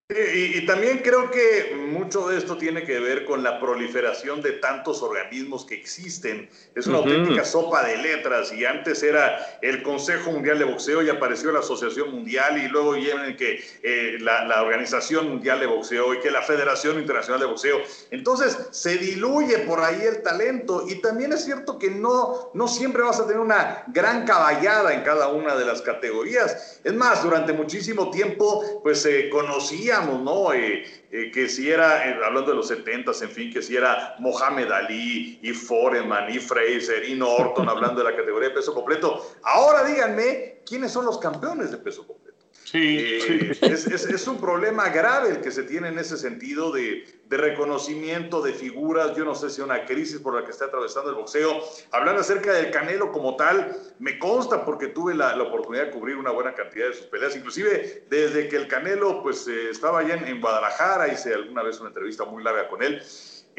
Y, 0.10 0.60
y, 0.60 0.66
también 0.66 1.00
creo 1.00 1.30
que 1.30 1.76
mucho 1.76 2.30
de 2.30 2.38
esto 2.38 2.56
tiene 2.56 2.86
que 2.86 2.98
ver 2.98 3.26
con 3.26 3.44
la 3.44 3.60
proliferación 3.60 4.42
de 4.42 4.54
tantos 4.54 5.04
organismos 5.04 5.66
que 5.66 5.76
existen. 5.76 6.50
Es 6.76 6.88
una 6.88 7.00
uh 7.00 7.02
-huh. 7.02 7.12
auténtica 7.12 7.44
sopa 7.44 7.84
de 7.86 7.98
letras 7.98 8.54
y 8.54 8.64
antes 8.64 9.04
era 9.04 9.60
el 9.62 9.84
Consejo 9.84 10.32
Mundial 10.32 10.60
de 10.60 10.64
Boxeo 10.64 11.02
y 11.02 11.10
apareció 11.10 11.52
la 11.52 11.60
Asociación 11.60 12.10
Mundial 12.10 12.58
y 12.58 12.70
luego 12.70 12.94
viene 12.94 13.36
que 13.36 13.62
eh, 13.84 14.16
la, 14.22 14.46
la, 14.46 14.64
Organización 14.64 15.28
Mundial 15.28 15.60
de 15.60 15.66
Boxeo 15.66 16.14
y 16.14 16.22
que 16.22 16.32
la 16.32 16.42
Federación 16.42 17.00
Internacional 17.00 17.42
de 17.42 17.48
Boxeo. 17.48 17.82
Entonces 18.10 18.58
se 18.72 18.96
diluye 18.98 19.58
por 19.68 19.82
ahí 19.82 20.04
el 20.04 20.24
talento 20.24 20.86
y 20.88 21.02
también 21.02 21.34
es 21.34 21.44
cierto 21.44 21.78
que 21.78 21.92
no, 21.92 22.52
no 22.54 22.70
siempre 22.70 23.04
vas 23.04 23.20
a 23.20 23.28
tener 23.28 23.42
una 23.42 23.84
gran 23.88 24.26
caballada 24.26 24.94
en 24.94 25.02
cada 25.02 25.28
una 25.28 25.58
de 25.58 25.66
las 25.66 25.82
categorías. 25.82 26.80
Es 26.86 26.94
más, 26.94 27.24
durante 27.24 27.52
muchísimo 27.52 28.10
tiempo 28.10 28.80
pues 28.82 29.02
se 29.02 29.20
eh, 29.20 29.30
conocía 29.30 29.97
¿no? 30.06 30.54
Eh, 30.54 30.84
eh, 31.12 31.32
que 31.32 31.50
si 31.50 31.70
era, 31.70 32.08
eh, 32.08 32.20
hablando 32.24 32.52
de 32.52 32.58
los 32.58 32.68
70 32.68 33.12
en 33.22 33.30
fin, 33.30 33.54
que 33.54 33.62
si 33.62 33.76
era 33.76 34.16
Mohamed 34.20 34.72
Ali 34.72 35.40
y 35.42 35.54
Foreman 35.54 36.30
y 36.30 36.40
Fraser 36.40 37.08
y 37.08 37.16
Norton, 37.16 37.68
hablando 37.70 38.04
de 38.04 38.12
la 38.12 38.16
categoría 38.16 38.50
de 38.50 38.56
peso 38.56 38.74
completo. 38.74 39.26
Ahora 39.44 39.84
díganme, 39.84 40.62
¿quiénes 40.66 40.92
son 40.92 41.06
los 41.06 41.18
campeones 41.18 41.72
de 41.72 41.78
peso 41.78 42.06
completo? 42.06 42.27
Sí, 42.70 42.98
eh, 43.00 43.54
sí. 43.54 43.66
Es, 43.66 43.88
es, 43.88 44.06
es, 44.08 44.28
un 44.28 44.42
problema 44.42 44.90
grave 44.90 45.30
el 45.30 45.40
que 45.40 45.52
se 45.52 45.64
tiene 45.64 45.88
en 45.88 45.98
ese 46.00 46.18
sentido 46.18 46.70
de, 46.70 47.06
de, 47.24 47.38
reconocimiento 47.38 48.42
de 48.42 48.52
figuras. 48.52 49.16
Yo 49.16 49.24
no 49.24 49.36
sé 49.36 49.50
si 49.50 49.62
una 49.62 49.86
crisis 49.86 50.20
por 50.20 50.36
la 50.36 50.44
que 50.44 50.52
está 50.52 50.66
atravesando 50.66 51.10
el 51.12 51.16
boxeo. 51.16 51.64
Hablar 51.92 52.18
acerca 52.18 52.52
del 52.52 52.70
Canelo 52.70 53.14
como 53.14 53.38
tal, 53.38 53.74
me 54.00 54.20
consta 54.20 54.66
porque 54.66 54.88
tuve 54.88 55.16
la, 55.16 55.34
la 55.38 55.44
oportunidad 55.44 55.86
de 55.86 55.92
cubrir 55.92 56.18
una 56.18 56.32
buena 56.32 56.54
cantidad 56.56 56.90
de 56.90 56.94
sus 56.94 57.06
peleas. 57.06 57.38
Inclusive 57.38 58.04
desde 58.10 58.50
que 58.50 58.58
el 58.58 58.68
Canelo 58.68 59.24
pues, 59.24 59.48
eh, 59.48 59.70
estaba 59.70 60.00
allá 60.00 60.16
en, 60.16 60.28
en 60.28 60.42
Guadalajara, 60.42 61.08
hice 61.08 61.34
alguna 61.34 61.64
vez 61.64 61.80
una 61.80 61.88
entrevista 61.88 62.26
muy 62.26 62.44
larga 62.44 62.68
con 62.68 62.84
él. 62.84 63.02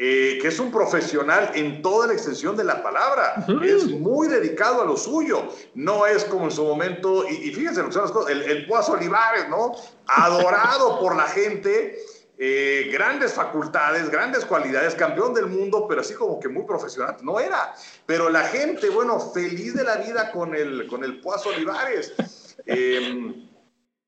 Eh, 0.01 0.39
que 0.41 0.47
es 0.47 0.57
un 0.59 0.71
profesional 0.71 1.51
en 1.55 1.81
toda 1.81 2.07
la 2.07 2.13
extensión 2.13 2.55
de 2.55 2.63
la 2.63 2.81
palabra, 2.81 3.33
uh 3.35 3.51
-huh. 3.51 3.65
es 3.65 3.83
muy 3.89 4.29
dedicado 4.29 4.81
a 4.81 4.85
lo 4.85 4.95
suyo, 4.95 5.49
no 5.75 6.05
es 6.05 6.23
como 6.23 6.45
en 6.45 6.51
su 6.51 6.63
momento, 6.63 7.27
y, 7.29 7.49
y 7.49 7.53
fíjense 7.53 7.81
lo 7.81 7.87
que 7.87 7.93
son 7.95 8.03
las 8.03 8.11
cosas, 8.13 8.31
el, 8.31 8.43
el 8.43 8.67
Olivares, 8.71 9.49
¿no? 9.49 9.75
Adorado 10.07 10.99
por 11.01 11.17
la 11.17 11.27
gente, 11.27 11.99
eh, 12.37 12.89
grandes 12.93 13.33
facultades, 13.33 14.09
grandes 14.09 14.45
cualidades, 14.45 14.95
campeón 14.95 15.33
del 15.33 15.47
mundo, 15.47 15.85
pero 15.89 15.99
así 15.99 16.13
como 16.13 16.39
que 16.39 16.47
muy 16.47 16.63
profesional, 16.63 17.17
no 17.21 17.37
era, 17.37 17.75
pero 18.05 18.29
la 18.29 18.43
gente, 18.43 18.87
bueno, 18.89 19.19
feliz 19.19 19.73
de 19.73 19.83
la 19.83 19.97
vida 19.97 20.31
con 20.31 20.55
el, 20.55 20.87
con 20.87 21.03
el 21.03 21.21
Olivares. 21.45 22.13
Eh, 22.71 23.48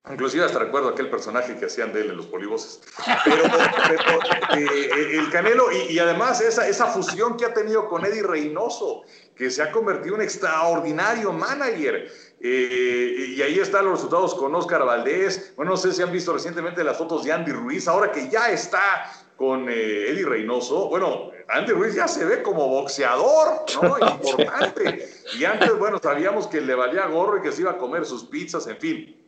Inclusive 0.09 0.43
hasta 0.43 0.57
recuerdo 0.57 0.89
aquel 0.89 1.11
personaje 1.11 1.55
que 1.57 1.65
hacían 1.65 1.93
de 1.93 2.01
él 2.01 2.09
en 2.09 2.17
los 2.17 2.25
polivoces. 2.25 2.81
Pero, 3.23 3.43
pero 3.87 4.19
eh, 4.59 5.19
el 5.19 5.29
Canelo, 5.29 5.71
y, 5.71 5.93
y, 5.93 5.99
además 5.99 6.41
esa, 6.41 6.67
esa 6.67 6.87
fusión 6.87 7.37
que 7.37 7.45
ha 7.45 7.53
tenido 7.53 7.87
con 7.87 8.03
Eddie 8.03 8.23
Reynoso, 8.23 9.03
que 9.35 9.51
se 9.51 9.61
ha 9.61 9.71
convertido 9.71 10.15
en 10.15 10.21
un 10.21 10.25
extraordinario 10.25 11.31
manager. 11.31 12.11
Eh, 12.39 13.33
y 13.35 13.41
ahí 13.43 13.59
están 13.59 13.85
los 13.85 13.93
resultados 13.93 14.33
con 14.33 14.53
Oscar 14.55 14.83
Valdés. 14.83 15.53
Bueno, 15.55 15.71
no 15.71 15.77
sé 15.77 15.93
si 15.93 16.01
han 16.01 16.11
visto 16.11 16.33
recientemente 16.33 16.83
las 16.83 16.97
fotos 16.97 17.23
de 17.23 17.31
Andy 17.31 17.51
Ruiz, 17.51 17.87
ahora 17.87 18.11
que 18.11 18.27
ya 18.27 18.49
está 18.49 19.05
con 19.37 19.69
eh, 19.69 20.09
Eddie 20.09 20.25
Reynoso. 20.25 20.89
Bueno, 20.89 21.29
Andy 21.47 21.73
Ruiz 21.73 21.93
ya 21.93 22.07
se 22.07 22.25
ve 22.25 22.41
como 22.41 22.67
boxeador, 22.67 23.65
¿no? 23.81 23.97
Importante. 24.11 25.09
Y 25.37 25.45
antes, 25.45 25.77
bueno, 25.77 25.99
sabíamos 26.01 26.47
que 26.47 26.59
le 26.59 26.73
valía 26.73 27.05
gorro 27.05 27.37
y 27.37 27.41
que 27.43 27.51
se 27.51 27.61
iba 27.61 27.71
a 27.71 27.77
comer 27.77 28.03
sus 28.05 28.23
pizzas, 28.23 28.65
en 28.65 28.77
fin. 28.77 29.20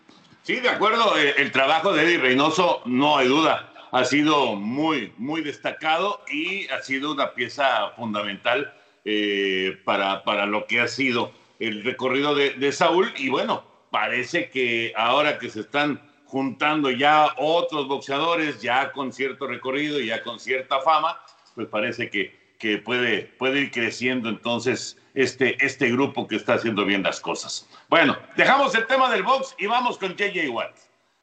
Sí, 0.43 0.59
de 0.59 0.69
acuerdo. 0.69 1.15
El, 1.15 1.33
el, 1.37 1.51
trabajo 1.51 1.93
de 1.93 2.03
Eddie 2.03 2.17
Reynoso, 2.17 2.81
no 2.85 3.17
hay 3.17 3.29
duda, 3.29 3.73
ha 3.93 4.03
sido 4.03 4.55
muy, 4.55 5.13
muy 5.17 5.41
destacado 5.41 6.21
y 6.29 6.67
ha 6.67 6.81
sido 6.81 7.13
una 7.13 7.33
pieza 7.33 7.91
fundamental 7.95 8.73
eh, 9.05 9.77
para, 9.85 10.23
para 10.23 10.45
lo 10.45 10.65
que 10.67 10.81
ha 10.81 10.87
sido 10.89 11.31
el 11.59 11.83
recorrido 11.83 12.35
de, 12.35 12.51
de, 12.51 12.71
Saúl. 12.73 13.13
Y 13.17 13.29
bueno, 13.29 13.63
parece 13.89 14.49
que 14.49 14.91
ahora 14.97 15.39
que 15.39 15.49
se 15.49 15.61
están 15.61 16.01
juntando 16.25 16.91
ya 16.91 17.29
otros 17.37 17.87
boxeadores, 17.87 18.61
ya 18.61 18.91
con 18.91 19.13
cierto 19.13 19.47
recorrido, 19.47 19.99
ya 20.01 20.23
con 20.23 20.41
cierta 20.41 20.81
fama, 20.81 21.19
pues 21.55 21.67
parece 21.67 22.09
que, 22.09 22.35
que 22.59 22.79
puede, 22.79 23.31
puede 23.37 23.61
ir 23.61 23.71
creciendo 23.71 24.27
entonces 24.27 24.97
este, 25.13 25.63
este 25.63 25.89
grupo 25.91 26.27
que 26.27 26.35
está 26.35 26.55
haciendo 26.55 26.85
bien 26.85 27.03
las 27.03 27.19
cosas. 27.19 27.67
Bueno, 27.89 28.17
dejamos 28.35 28.73
el 28.75 28.87
tema 28.87 29.11
del 29.11 29.23
box 29.23 29.55
y 29.57 29.67
vamos 29.67 29.97
con 29.97 30.15
JJ 30.15 30.49
Watt. 30.49 30.75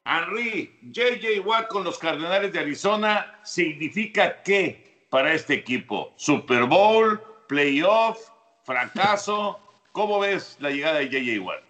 Henry, 0.05 0.79
JJ 0.83 1.41
Watt 1.45 1.69
con 1.69 1.85
los 1.85 1.99
Cardenales 1.99 2.53
de 2.53 2.61
Arizona 2.61 3.39
significa 3.45 4.43
qué 4.43 5.07
para 5.11 5.35
este 5.35 5.55
equipo? 5.55 6.13
Super 6.17 6.65
Bowl, 6.65 7.21
playoff, 7.49 8.19
fracaso. 8.65 9.59
¿Cómo 9.93 10.21
ves 10.21 10.57
la 10.61 10.71
llegada 10.71 11.01
de 11.01 11.09
JJ 11.09 11.41
Watt? 11.41 11.63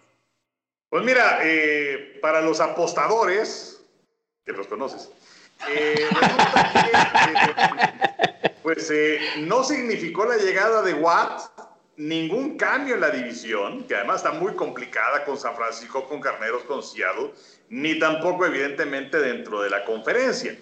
Pues 0.89 1.03
mira, 1.03 1.39
eh, 1.41 2.19
para 2.21 2.41
los 2.41 2.59
apostadores, 2.59 3.83
que 4.45 4.51
los 4.51 4.67
conoces, 4.67 5.09
eh, 5.69 6.07
que, 6.73 8.53
pues 8.61 8.91
eh, 8.91 9.19
no 9.39 9.63
significó 9.63 10.25
la 10.25 10.37
llegada 10.37 10.81
de 10.81 10.93
Watt 10.95 11.60
ningún 11.97 12.57
cambio 12.57 12.95
en 12.95 13.01
la 13.01 13.09
división, 13.09 13.83
que 13.83 13.95
además 13.95 14.17
está 14.17 14.31
muy 14.31 14.53
complicada 14.53 15.23
con 15.25 15.37
San 15.37 15.55
Francisco, 15.55 16.07
con 16.07 16.21
Carneros, 16.21 16.63
con 16.63 16.81
Seattle, 16.81 17.31
ni 17.69 17.99
tampoco 17.99 18.45
evidentemente 18.45 19.19
dentro 19.19 19.61
de 19.61 19.69
la 19.69 19.85
conferencia. 19.85 20.57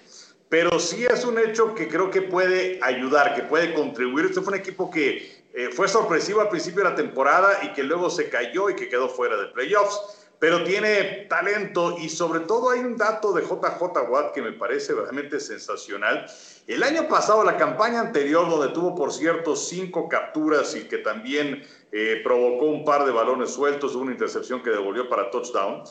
Pero 0.50 0.79
sí 0.79 1.05
es 1.05 1.24
un 1.25 1.38
hecho 1.38 1.75
que 1.75 1.88
creo 1.88 2.09
que 2.09 2.24
puede 2.24 2.79
ayudar, 2.81 3.36
que 3.36 3.43
puede 3.43 3.74
contribuir. 3.74 4.25
Este 4.25 4.41
fue 4.41 4.53
un 4.53 4.59
equipo 4.59 4.89
que 4.89 5.43
eh, 5.53 5.69
fue 5.71 5.88
sorpresivo 5.88 6.41
al 6.41 6.50
principio 6.50 6.83
de 6.83 6.89
la 6.89 6.95
temporada 6.95 7.59
y 7.63 7.74
que 7.74 7.83
luego 7.83 8.09
se 8.09 8.29
cayó 8.29 8.69
y 8.69 8.75
que 8.75 8.89
quedó 8.89 9.09
fuera 9.09 9.38
de 9.38 9.48
playoffs. 9.48 10.18
Pero 10.39 10.63
tiene 10.63 11.27
talento 11.29 11.98
y 12.00 12.10
sobre 12.10 12.39
todo 12.41 12.72
hay 12.72 12.79
un 12.79 12.96
dato 12.96 13.34
de 13.34 13.41
JJ 13.43 14.10
Watt 14.10 14.34
que 14.34 14.41
me 14.41 14.53
parece 14.53 14.93
realmente 14.93 15.39
sensacional. 15.39 16.25
El 16.65 16.81
año 16.84 17.08
pasado, 17.10 17.43
la 17.43 17.58
campaña 17.58 18.00
anterior, 18.00 18.50
donde 18.50 18.74
tuvo, 18.74 18.96
por 18.96 19.12
cierto, 19.12 19.55
cinco 19.55 20.08
capturas 20.08 20.75
y 20.75 20.88
que 20.88 21.00
también 21.00 21.63
eh, 21.91 22.22
provocó 22.24 22.65
un 22.65 22.86
par 22.86 23.05
de 23.05 23.12
balones 23.12 23.51
sueltos, 23.51 23.96
una 23.96 24.13
intercepción 24.13 24.63
que 24.63 24.69
devolvió 24.69 25.10
para 25.10 25.29
touchdown, 25.29 25.84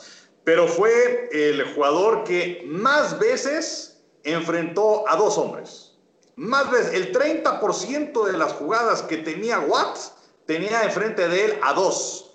pero 0.43 0.67
fue 0.67 1.29
el 1.31 1.63
jugador 1.75 2.23
que 2.23 2.63
más 2.65 3.19
veces 3.19 4.01
enfrentó 4.23 5.07
a 5.07 5.15
dos 5.15 5.37
hombres. 5.37 5.97
Más 6.35 6.71
veces, 6.71 6.93
el 6.93 7.11
30% 7.11 8.25
de 8.25 8.37
las 8.37 8.53
jugadas 8.53 9.03
que 9.03 9.17
tenía 9.17 9.59
Watt 9.59 9.97
tenía 10.45 10.83
enfrente 10.83 11.27
de 11.27 11.45
él 11.45 11.59
a 11.61 11.73
dos. 11.73 12.28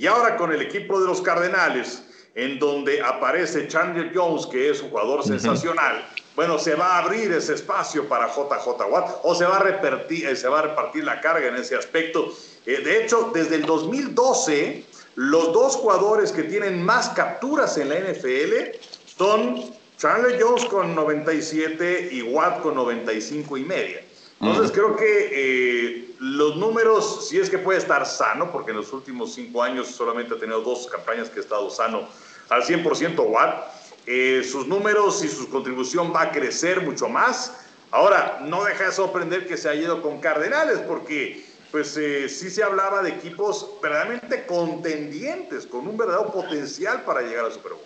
Y 0.00 0.06
ahora 0.06 0.38
con 0.38 0.50
el 0.50 0.62
equipo 0.62 0.98
de 0.98 1.06
los 1.06 1.20
Cardenales, 1.20 2.02
en 2.34 2.58
donde 2.58 3.02
aparece 3.02 3.68
Chandler 3.68 4.12
Jones, 4.14 4.46
que 4.46 4.70
es 4.70 4.80
un 4.80 4.88
jugador 4.88 5.22
sensacional, 5.22 6.08
bueno, 6.34 6.58
se 6.58 6.74
va 6.74 6.96
a 6.96 6.98
abrir 7.00 7.30
ese 7.32 7.52
espacio 7.52 8.08
para 8.08 8.26
JJ 8.28 8.82
Watt 8.90 9.20
o 9.24 9.34
se 9.34 9.44
va 9.44 9.58
a 9.58 9.62
repartir, 9.62 10.26
eh, 10.26 10.34
se 10.34 10.48
va 10.48 10.60
a 10.60 10.62
repartir 10.62 11.04
la 11.04 11.20
carga 11.20 11.48
en 11.48 11.56
ese 11.56 11.76
aspecto. 11.76 12.32
Eh, 12.64 12.80
de 12.82 13.04
hecho, 13.04 13.30
desde 13.34 13.56
el 13.56 13.66
2012, 13.66 14.86
los 15.16 15.52
dos 15.52 15.76
jugadores 15.76 16.32
que 16.32 16.44
tienen 16.44 16.82
más 16.82 17.10
capturas 17.10 17.76
en 17.76 17.90
la 17.90 17.96
NFL 17.96 18.80
son 19.04 19.62
Chandler 19.98 20.42
Jones 20.42 20.64
con 20.64 20.94
97 20.94 22.08
y 22.10 22.22
Watt 22.22 22.62
con 22.62 22.74
95 22.74 23.58
y 23.58 23.64
media. 23.64 24.00
Entonces 24.40 24.72
creo 24.72 24.96
que 24.96 25.28
eh, 25.30 26.09
los 26.20 26.56
números, 26.56 27.28
si 27.28 27.38
es 27.38 27.48
que 27.48 27.58
puede 27.58 27.78
estar 27.78 28.04
sano, 28.04 28.52
porque 28.52 28.72
en 28.72 28.76
los 28.76 28.92
últimos 28.92 29.32
cinco 29.34 29.62
años 29.62 29.88
solamente 29.88 30.34
ha 30.34 30.38
tenido 30.38 30.60
dos 30.60 30.86
campañas 30.86 31.30
que 31.30 31.40
ha 31.40 31.42
estado 31.42 31.70
sano 31.70 32.08
al 32.50 32.62
100% 32.62 33.18
Watt, 33.26 33.72
eh, 34.06 34.42
sus 34.44 34.66
números 34.66 35.24
y 35.24 35.28
su 35.28 35.48
contribución 35.48 36.12
va 36.14 36.22
a 36.22 36.30
crecer 36.30 36.82
mucho 36.82 37.08
más. 37.08 37.66
Ahora, 37.90 38.40
no 38.44 38.64
deja 38.64 38.84
de 38.84 38.92
sorprender 38.92 39.46
que 39.46 39.56
se 39.56 39.70
haya 39.70 39.82
ido 39.82 40.02
con 40.02 40.20
Cardenales, 40.20 40.78
porque 40.80 41.44
pues 41.70 41.96
eh, 41.96 42.28
sí 42.28 42.50
se 42.50 42.62
hablaba 42.62 43.02
de 43.02 43.10
equipos 43.10 43.70
verdaderamente 43.82 44.44
contendientes, 44.44 45.66
con 45.66 45.86
un 45.86 45.96
verdadero 45.96 46.30
potencial 46.30 47.02
para 47.02 47.22
llegar 47.22 47.46
al 47.46 47.52
Super 47.52 47.72
Bowl. 47.72 47.84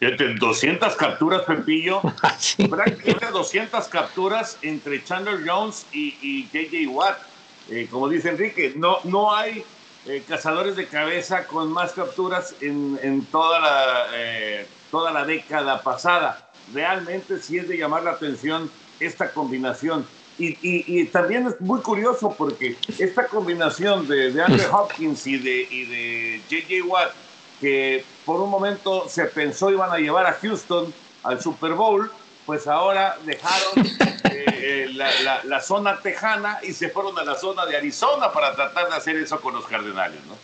Fíjate, 0.00 0.34
200 0.34 0.96
capturas, 0.96 1.42
Pepillo. 1.42 2.00
Prácticamente 2.70 3.26
200 3.32 3.88
capturas 3.88 4.58
entre 4.62 5.02
Chandler 5.04 5.40
Jones 5.46 5.86
y, 5.92 6.48
JJ 6.52 6.86
Watt. 6.88 7.29
Eh, 7.70 7.88
como 7.90 8.08
dice 8.08 8.30
Enrique, 8.30 8.72
no, 8.76 8.98
no 9.04 9.34
hay 9.34 9.64
eh, 10.06 10.24
cazadores 10.26 10.76
de 10.76 10.86
cabeza 10.86 11.46
con 11.46 11.72
más 11.72 11.92
capturas 11.92 12.54
en, 12.60 13.24
toda, 13.26 13.60
la, 13.60 14.06
eh, 14.14 14.66
toda 14.90 15.12
la 15.12 15.24
década 15.24 15.82
pasada. 15.82 16.50
Realmente 16.74 17.38
sí 17.38 17.58
es 17.58 17.68
de 17.68 17.78
llamar 17.78 18.02
la 18.02 18.12
atención 18.12 18.70
esta 18.98 19.32
combinación. 19.32 20.06
Y, 20.38 21.04
también 21.06 21.46
es 21.48 21.60
muy 21.60 21.80
curioso 21.82 22.34
porque 22.36 22.76
esta 22.98 23.26
combinación 23.26 24.08
de, 24.08 24.32
de 24.32 24.42
Andrew 24.42 24.66
Hopkins 24.74 25.26
y 25.26 25.36
de, 25.36 25.68
y 25.70 25.84
de 25.84 26.42
JJ 26.48 26.82
Watt 26.86 27.12
que 27.60 28.04
por 28.24 28.40
un 28.40 28.50
momento 28.50 29.06
se 29.08 29.26
pensó 29.26 29.70
iban 29.70 29.92
a 29.92 29.98
llevar 29.98 30.26
a 30.26 30.32
Houston 30.32 30.92
al 31.22 31.40
Super 31.42 31.74
Bowl, 31.74 32.10
pues 32.50 32.66
ahora 32.66 33.16
dejaron 33.24 33.86
eh, 34.24 34.44
eh, 34.44 34.88
la, 35.44 35.60
zona 35.60 36.00
tejana 36.00 36.58
y 36.64 36.72
se 36.72 36.88
fueron 36.88 37.16
a 37.16 37.22
la 37.22 37.36
zona 37.36 37.64
de 37.64 37.76
Arizona 37.76 38.32
para 38.32 38.56
tratar 38.56 38.88
de 38.88 38.96
hacer 38.96 39.14
eso 39.14 39.40
con 39.40 39.54
los 39.54 39.64
Cardenales, 39.66 40.18
¿no? 40.26 40.34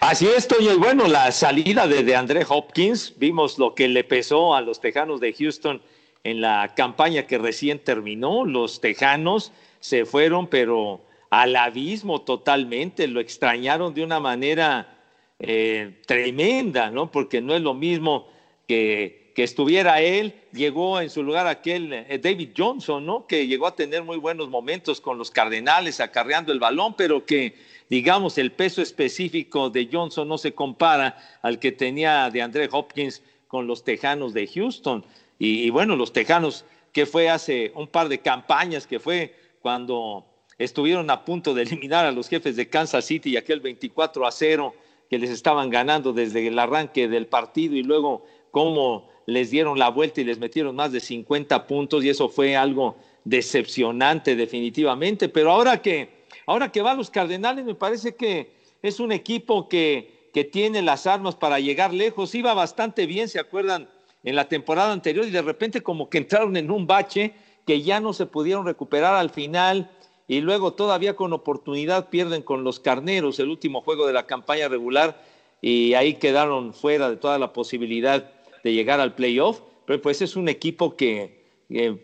Así 0.00 0.26
es, 0.26 0.46
Toño. 0.46 0.74
Y 0.74 0.76
bueno, 0.76 1.08
la 1.08 1.32
salida 1.32 1.86
de, 1.86 2.14
André 2.14 2.44
Hopkins, 2.46 3.14
vimos 3.16 3.58
lo 3.58 3.74
que 3.74 3.88
le 3.88 4.04
pesó 4.04 4.54
a 4.54 4.60
los 4.60 4.82
Tejanos 4.82 5.18
de 5.18 5.32
Houston 5.32 5.80
en 6.24 6.42
la 6.42 6.74
campaña 6.76 7.26
que 7.26 7.38
recién 7.38 7.78
terminó. 7.78 8.44
Los 8.44 8.82
Tejanos 8.82 9.50
se 9.80 10.04
fueron, 10.04 10.48
pero 10.48 11.00
al 11.30 11.56
abismo 11.56 12.20
totalmente, 12.20 13.08
lo 13.08 13.20
extrañaron 13.20 13.94
de 13.94 14.04
una 14.04 14.20
manera 14.20 14.98
eh, 15.38 16.02
tremenda, 16.06 16.90
¿no? 16.90 17.10
Porque 17.10 17.40
no 17.40 17.54
es 17.54 17.62
lo 17.62 17.72
mismo 17.72 18.28
que, 18.68 19.23
que, 19.34 19.42
estuviera 19.42 20.00
él, 20.00 20.34
llegó 20.52 21.00
en 21.00 21.10
su 21.10 21.22
lugar 21.22 21.46
aquel 21.46 21.92
eh, 21.92 22.20
David 22.22 22.50
Johnson, 22.56 23.04
¿no? 23.04 23.26
Que 23.26 23.46
llegó 23.46 23.66
a 23.66 23.74
tener 23.74 24.02
muy 24.02 24.16
buenos 24.16 24.48
momentos 24.48 25.00
con 25.00 25.18
los 25.18 25.30
Cardenales 25.30 26.00
acarreando 26.00 26.52
el 26.52 26.60
balón, 26.60 26.94
pero 26.96 27.26
que, 27.26 27.56
digamos, 27.90 28.38
el 28.38 28.52
peso 28.52 28.80
específico 28.80 29.70
de 29.70 29.88
Johnson 29.90 30.28
no 30.28 30.38
se 30.38 30.52
compara 30.52 31.18
al 31.42 31.58
que 31.58 31.72
tenía 31.72 32.30
de 32.30 32.42
André 32.42 32.68
Hopkins 32.70 33.22
con 33.48 33.66
los 33.66 33.84
Tejanos 33.84 34.34
de 34.34 34.46
Houston. 34.46 35.04
Y, 35.38 35.62
y 35.62 35.70
bueno, 35.70 35.96
los 35.96 36.12
Tejanos, 36.12 36.64
que 36.92 37.06
fue 37.06 37.28
hace 37.28 37.72
un 37.74 37.88
par 37.88 38.08
de 38.08 38.20
campañas, 38.20 38.86
que 38.86 39.00
fue 39.00 39.34
cuando 39.60 40.26
estuvieron 40.58 41.10
a 41.10 41.24
punto 41.24 41.54
de 41.54 41.62
eliminar 41.62 42.06
a 42.06 42.12
los 42.12 42.28
jefes 42.28 42.56
de 42.56 42.68
Kansas 42.68 43.04
City 43.04 43.30
y 43.30 43.36
aquel 43.36 43.60
24 43.60 44.26
a 44.26 44.30
0 44.30 44.74
que 45.08 45.18
les 45.18 45.30
estaban 45.30 45.70
ganando 45.70 46.12
desde 46.12 46.46
el 46.46 46.58
arranque 46.58 47.08
del 47.08 47.26
partido 47.26 47.74
y 47.76 47.82
luego 47.82 48.24
cómo 48.50 49.08
les 49.26 49.50
dieron 49.50 49.78
la 49.78 49.88
vuelta 49.88 50.20
y 50.20 50.24
les 50.24 50.38
metieron 50.38 50.76
más 50.76 50.92
de 50.92 51.00
50 51.00 51.66
puntos 51.66 52.04
y 52.04 52.08
eso 52.08 52.28
fue 52.28 52.56
algo 52.56 52.96
decepcionante 53.24 54.36
definitivamente, 54.36 55.28
pero 55.28 55.50
ahora 55.50 55.80
que 55.80 56.24
ahora 56.46 56.70
que 56.70 56.82
van 56.82 56.98
los 56.98 57.10
Cardenales 57.10 57.64
me 57.64 57.74
parece 57.74 58.14
que 58.14 58.52
es 58.82 59.00
un 59.00 59.12
equipo 59.12 59.68
que, 59.68 60.28
que 60.34 60.44
tiene 60.44 60.82
las 60.82 61.06
armas 61.06 61.34
para 61.34 61.58
llegar 61.58 61.94
lejos, 61.94 62.34
iba 62.34 62.52
bastante 62.52 63.06
bien, 63.06 63.28
se 63.28 63.40
acuerdan, 63.40 63.88
en 64.24 64.36
la 64.36 64.48
temporada 64.48 64.92
anterior 64.92 65.26
y 65.26 65.30
de 65.30 65.42
repente 65.42 65.82
como 65.82 66.08
que 66.08 66.18
entraron 66.18 66.56
en 66.56 66.70
un 66.70 66.86
bache 66.86 67.34
que 67.66 67.82
ya 67.82 68.00
no 68.00 68.12
se 68.12 68.26
pudieron 68.26 68.66
recuperar 68.66 69.14
al 69.14 69.30
final 69.30 69.90
y 70.26 70.40
luego 70.40 70.72
todavía 70.72 71.14
con 71.14 71.32
oportunidad 71.34 72.08
pierden 72.08 72.42
con 72.42 72.64
los 72.64 72.80
Carneros 72.80 73.38
el 73.38 73.50
último 73.50 73.82
juego 73.82 74.06
de 74.06 74.14
la 74.14 74.26
campaña 74.26 74.68
regular 74.68 75.22
y 75.60 75.94
ahí 75.94 76.14
quedaron 76.14 76.72
fuera 76.72 77.10
de 77.10 77.16
toda 77.16 77.38
la 77.38 77.52
posibilidad 77.52 78.30
de 78.64 78.72
llegar 78.72 78.98
al 78.98 79.14
playoff. 79.14 79.60
Pero 79.86 80.02
pues 80.02 80.20
es 80.22 80.34
un 80.34 80.48
equipo 80.48 80.96
que, 80.96 81.44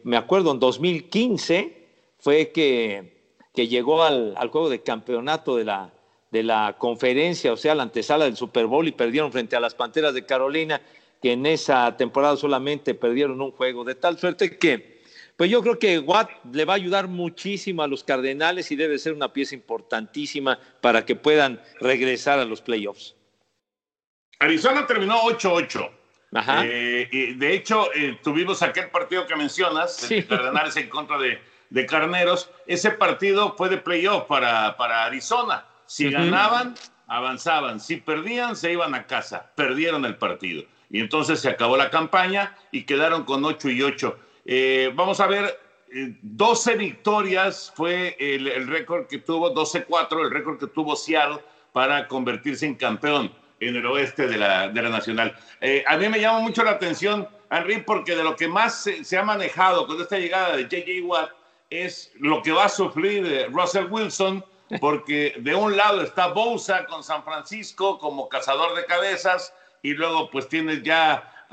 me 0.05 0.17
acuerdo, 0.17 0.53
en 0.53 0.61
2015 0.61 1.89
fue 2.21 2.51
que, 2.51 3.35
que 3.53 3.67
llegó 3.67 4.05
al, 4.05 4.37
juego 4.51 4.69
de 4.69 4.83
campeonato 4.83 5.57
de 5.57 5.65
la, 5.65 5.93
de 6.31 6.45
la 6.45 6.77
conferencia, 6.79 7.53
o 7.53 7.57
sea, 7.57 7.75
la 7.75 7.83
antesala 7.83 8.27
del 8.27 8.37
Super 8.37 8.67
Bowl 8.67 8.87
y 8.87 8.93
perdieron 8.93 9.33
frente 9.33 9.57
a 9.57 9.61
las 9.61 9.75
Panteras 9.75 10.15
de 10.15 10.27
Carolina, 10.27 10.81
que 11.21 11.33
en 11.33 11.47
esa 11.47 11.97
temporada 11.97 12.37
solamente 12.37 12.95
perdieron 12.95 13.41
un 13.41 13.51
juego, 13.51 13.83
de 13.83 13.95
tal 13.95 14.19
suerte 14.19 14.57
que 14.57 15.01
pues 15.41 15.51
yo 15.51 15.63
creo 15.63 15.79
que 15.79 15.99
Watt 15.99 16.29
le 16.53 16.67
va 16.67 16.75
a 16.75 16.77
ayudar 16.77 17.09
muchísimo 17.09 17.83
a 17.83 17.87
los 17.87 18.05
Cardenales 18.05 18.71
y 18.73 18.77
debe 18.77 18.99
ser 18.99 19.15
una 19.15 19.33
pieza 19.33 19.55
importantísima 19.55 20.59
para 20.83 21.07
que 21.07 21.17
puedan 21.17 21.63
regresar 21.81 22.39
a 22.39 22.45
los 22.45 22.61
playoffs. 22.61 23.17
Arizona 24.39 24.87
terminó 24.87 25.19
8-8. 25.23 26.00
Eh, 26.33 27.09
y 27.11 27.35
de 27.35 27.55
hecho, 27.55 27.93
eh, 27.93 28.19
tuvimos 28.23 28.63
aquel 28.63 28.89
partido 28.91 29.27
que 29.27 29.35
mencionas, 29.35 30.09
Cardenales 30.29 30.77
en 30.77 30.89
contra 30.89 31.19
de, 31.19 31.87
Carneros. 31.87 32.51
Ese 32.67 32.91
partido 32.91 33.55
fue 33.57 33.69
de 33.69 33.79
playoff 33.79 34.25
para, 34.25 34.77
para 34.77 35.05
Arizona. 35.05 35.65
Si 35.87 36.11
ganaban, 36.11 36.75
avanzaban. 37.09 37.81
Si 37.81 37.97
perdían, 37.97 38.55
se 38.55 38.73
iban 38.73 38.95
a 38.95 39.07
casa. 39.07 39.51
Perdieron 39.57 40.05
el 40.05 40.17
partido. 40.17 40.65
Y 40.91 41.01
entonces 41.01 41.41
se 41.41 41.49
acabó 41.49 41.77
la 41.77 41.91
campaña 41.91 42.57
y 42.73 42.83
quedaron 42.83 43.25
con 43.25 43.45
8 43.45 43.71
y 43.71 43.83
8. 43.83 44.19
Eh, 44.45 44.93
vamos 44.95 45.21
a 45.21 45.27
ver, 45.27 45.59
12 46.23 46.73
eh, 46.73 46.77
victorias 46.77 47.73
fue 47.77 48.17
el, 48.19 48.67
récord 48.67 49.07
que 49.07 49.19
tuvo, 49.19 49.55
12-4, 49.55 50.25
el 50.25 50.31
récord 50.31 50.59
que 50.59 50.67
tuvo 50.67 50.97
Seattle 50.97 51.39
para 51.73 52.09
convertirse 52.09 52.67
en 52.67 52.75
campeón 52.75 53.33
en 53.61 53.77
el 53.77 53.87
oeste 53.87 54.27
de 54.27 54.39
la, 54.39 54.69
de 54.69 54.83
la 54.83 54.89
Nacional. 54.89 55.37
Eh, 55.61 55.85
a 55.87 55.97
mí 55.97 56.09
me 56.09 56.21
llama 56.21 56.41
mucho 56.41 56.65
la 56.65 56.73
atención, 56.73 57.29
Henry, 57.51 57.83
porque 57.83 58.17
de 58.17 58.25
lo 58.25 58.35
que 58.35 58.49
más 58.49 58.89
se, 59.03 59.19
ha 59.19 59.23
manejado 59.23 59.87
con 59.87 60.01
esta 60.01 60.19
llegada 60.19 60.57
de 60.57 60.65
J.J. 60.65 61.05
Watt 61.05 61.31
es 61.69 62.11
lo 62.19 62.43
que 62.43 62.53
va 62.53 62.65
a 62.65 62.69
sufrir 62.69 63.49
Russell 63.53 63.87
Wilson, 63.91 64.45
porque 64.81 65.35
de 65.39 65.55
un 65.55 65.77
lado 65.77 66.03
está 66.03 66.29
Bosa 66.29 66.87
con 66.87 67.05
San 67.05 67.23
Francisco 67.23 67.99
como 67.99 68.29
cazador 68.29 68.75
de 68.75 68.85
cabezas, 68.87 69.53
y 69.83 69.95
luego 69.95 70.31
pues 70.31 70.49
tienes 70.49 70.83
ya 70.83 71.47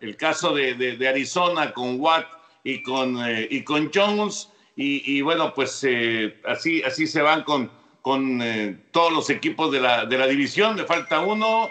el 0.00 0.16
caso 0.16 0.54
de, 0.54 1.08
Arizona 1.08 1.72
con 1.72 2.00
Watt 2.00 2.26
y 2.64 2.82
con, 2.82 3.24
eh, 3.26 3.48
y 3.50 3.62
con 3.64 3.90
Jones. 3.92 4.50
Y, 4.82 5.20
bueno, 5.20 5.52
pues 5.52 5.84
eh, 5.84 6.40
así, 6.46 6.82
así 6.82 7.06
se 7.06 7.20
van 7.20 7.42
con, 7.42 7.70
con 8.02 8.40
eh, 8.42 8.76
todos 8.90 9.12
los 9.12 9.30
equipos 9.30 9.70
de 9.72 9.80
la, 9.80 10.06
de 10.06 10.18
la 10.18 10.26
división. 10.26 10.76
Le 10.76 10.84
falta 10.84 11.20
uno. 11.20 11.70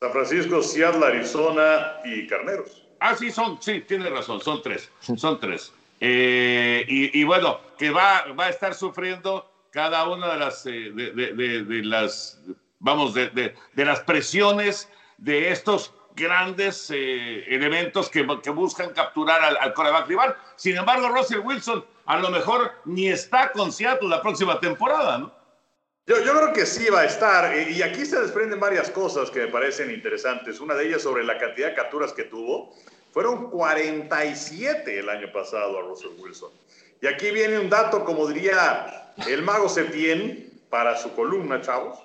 San 0.00 0.12
Francisco, 0.12 0.62
Seattle, 0.62 1.04
Arizona 1.04 2.00
y 2.04 2.26
Carneros. 2.26 2.86
Ah, 3.00 3.14
sí, 3.14 3.30
son, 3.30 3.60
sí, 3.62 3.80
tiene 3.80 4.08
razón, 4.10 4.40
son 4.40 4.60
tres, 4.62 4.90
son 5.16 5.40
tres. 5.40 5.72
y, 6.00 7.24
bueno, 7.24 7.60
que 7.78 7.90
va, 7.90 8.26
va 8.38 8.46
a 8.46 8.48
estar 8.50 8.74
sufriendo 8.74 9.50
cada 9.70 10.06
una 10.08 10.34
de 10.34 10.38
las, 10.38 10.64
de, 10.64 10.90
de, 10.90 11.84
las 11.84 12.40
vamos, 12.78 13.14
de, 13.14 13.30
de, 13.30 13.54
de 13.72 13.84
las 13.84 14.00
presiones 14.00 14.88
de 15.16 15.50
estos 15.50 15.94
grandes 16.20 16.90
eh, 16.90 17.44
elementos 17.48 18.08
que, 18.08 18.22
buscan 18.22 18.92
capturar 18.92 19.42
al, 19.42 19.56
al 19.56 20.06
rival. 20.06 20.36
Sin 20.56 20.76
embargo, 20.76 21.08
Russell 21.08 21.40
Wilson 21.40 21.84
a 22.06 22.18
lo 22.18 22.30
mejor 22.30 22.72
ni 22.84 23.08
está 23.08 23.52
con 23.52 23.72
Seattle 23.72 24.08
la 24.08 24.20
próxima 24.20 24.58
temporada, 24.58 25.18
¿no? 25.18 25.40
Yo, 26.06 26.18
yo, 26.24 26.34
creo 26.34 26.52
que 26.52 26.66
sí 26.66 26.88
va 26.90 27.02
a 27.02 27.04
estar, 27.04 27.56
y 27.56 27.82
aquí 27.82 28.04
se 28.04 28.20
desprenden 28.20 28.58
varias 28.58 28.90
cosas 28.90 29.30
que 29.30 29.40
me 29.40 29.46
parecen 29.46 29.92
interesantes. 29.92 30.58
Una 30.58 30.74
de 30.74 30.88
ellas 30.88 31.02
sobre 31.02 31.22
la 31.22 31.38
cantidad 31.38 31.68
de 31.68 31.74
capturas 31.74 32.12
que 32.12 32.24
tuvo. 32.24 32.74
Fueron 33.12 33.50
47 33.50 34.98
el 34.98 35.08
año 35.08 35.32
pasado 35.32 35.78
a 35.78 35.82
Russell 35.82 36.10
Wilson. 36.18 36.50
Y 37.00 37.06
aquí 37.06 37.30
viene 37.30 37.58
un 37.58 37.70
dato, 37.70 38.04
como 38.04 38.26
diría 38.26 39.14
el 39.28 39.42
mago 39.42 39.68
Septién, 39.68 40.50
para 40.68 40.96
su 40.96 41.14
columna, 41.14 41.60
chavos. 41.60 41.98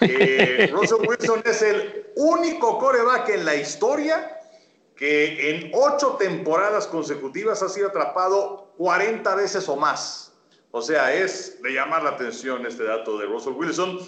Eh, 0.00 0.70
Russell 0.72 1.06
Wilson 1.06 1.42
es 1.44 1.62
el 1.62 2.06
único 2.16 2.78
coreback 2.78 3.30
en 3.30 3.44
la 3.44 3.54
historia 3.54 4.40
que 4.96 5.50
en 5.50 5.70
ocho 5.74 6.16
temporadas 6.18 6.86
consecutivas 6.86 7.62
ha 7.62 7.68
sido 7.68 7.88
atrapado 7.88 8.72
40 8.76 9.34
veces 9.34 9.68
o 9.68 9.76
más. 9.76 10.32
O 10.70 10.82
sea, 10.82 11.14
es 11.14 11.62
de 11.62 11.72
llamar 11.72 12.02
la 12.02 12.10
atención 12.10 12.66
este 12.66 12.84
dato 12.84 13.18
de 13.18 13.26
Russell 13.26 13.52
Wilson, 13.52 13.98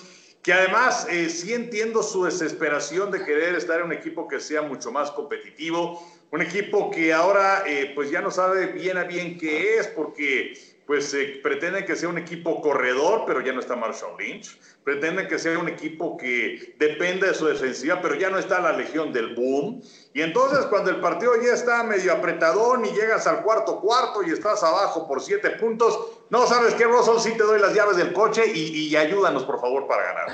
que 0.42 0.52
además 0.52 1.06
eh, 1.10 1.28
sí 1.28 1.52
entiendo 1.54 2.02
su 2.02 2.24
desesperación 2.24 3.10
de 3.10 3.24
querer 3.24 3.54
estar 3.54 3.80
en 3.80 3.86
un 3.86 3.92
equipo 3.92 4.28
que 4.28 4.40
sea 4.40 4.62
mucho 4.62 4.90
más 4.92 5.10
competitivo, 5.10 6.00
un 6.30 6.42
equipo 6.42 6.90
que 6.90 7.12
ahora 7.12 7.64
eh, 7.66 7.92
pues 7.94 8.10
ya 8.10 8.20
no 8.20 8.30
sabe 8.30 8.66
bien 8.68 8.96
a 8.96 9.04
bien 9.04 9.38
qué 9.38 9.78
es, 9.78 9.86
porque 9.88 10.75
pues 10.86 11.12
eh, 11.14 11.40
pretenden 11.42 11.84
que 11.84 11.96
sea 11.96 12.08
un 12.08 12.16
equipo 12.16 12.60
corredor, 12.60 13.24
pero 13.26 13.40
ya 13.40 13.52
no 13.52 13.58
está 13.58 13.74
Marshall 13.74 14.16
Lynch. 14.18 14.56
Pretenden 14.84 15.26
que 15.26 15.36
sea 15.36 15.58
un 15.58 15.68
equipo 15.68 16.16
que 16.16 16.76
depende 16.78 17.26
de 17.26 17.34
su 17.34 17.46
defensiva, 17.46 18.00
pero 18.00 18.14
ya 18.14 18.30
no 18.30 18.38
está 18.38 18.60
la 18.60 18.72
legión 18.72 19.12
del 19.12 19.34
boom. 19.34 19.82
Y 20.14 20.22
entonces 20.22 20.64
cuando 20.66 20.90
el 20.90 21.00
partido 21.00 21.32
ya 21.42 21.54
está 21.54 21.82
medio 21.82 22.12
apretadón 22.12 22.84
y 22.86 22.90
llegas 22.90 23.26
al 23.26 23.42
cuarto 23.42 23.80
cuarto 23.80 24.22
y 24.22 24.30
estás 24.30 24.62
abajo 24.62 25.08
por 25.08 25.20
siete 25.20 25.50
puntos, 25.50 25.98
no 26.30 26.46
sabes 26.46 26.74
qué, 26.74 26.84
Russell, 26.84 27.18
sí 27.18 27.36
te 27.36 27.42
doy 27.42 27.60
las 27.60 27.74
llaves 27.74 27.96
del 27.96 28.12
coche 28.12 28.44
y, 28.46 28.86
y 28.86 28.96
ayúdanos 28.96 29.44
por 29.44 29.60
favor 29.60 29.88
para 29.88 30.04
ganar. 30.04 30.28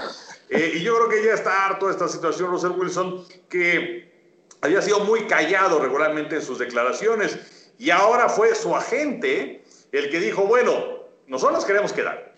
Eh, 0.51 0.73
y 0.75 0.83
yo 0.83 0.95
creo 0.97 1.09
que 1.09 1.25
ya 1.25 1.33
está 1.33 1.65
harto 1.65 1.89
esta 1.89 2.09
situación, 2.09 2.51
Russell 2.51 2.73
Wilson, 2.73 3.25
que 3.49 4.13
había 4.61 4.83
sido 4.83 5.01
muy 5.01 5.27
callado 5.27 5.81
regularmente 5.81 6.37
en 6.37 6.43
sus 6.43 6.59
declaraciones 6.59 7.39
y 7.79 7.89
ahora 7.89 8.29
fue 8.29 8.55
su 8.55 8.77
agente 8.77 9.62
el 9.93 10.11
que 10.11 10.21
dijo, 10.21 10.47
bueno, 10.47 11.03
nosotros 11.27 11.59
nos 11.59 11.65
queremos 11.65 11.93
quedar, 11.93 12.33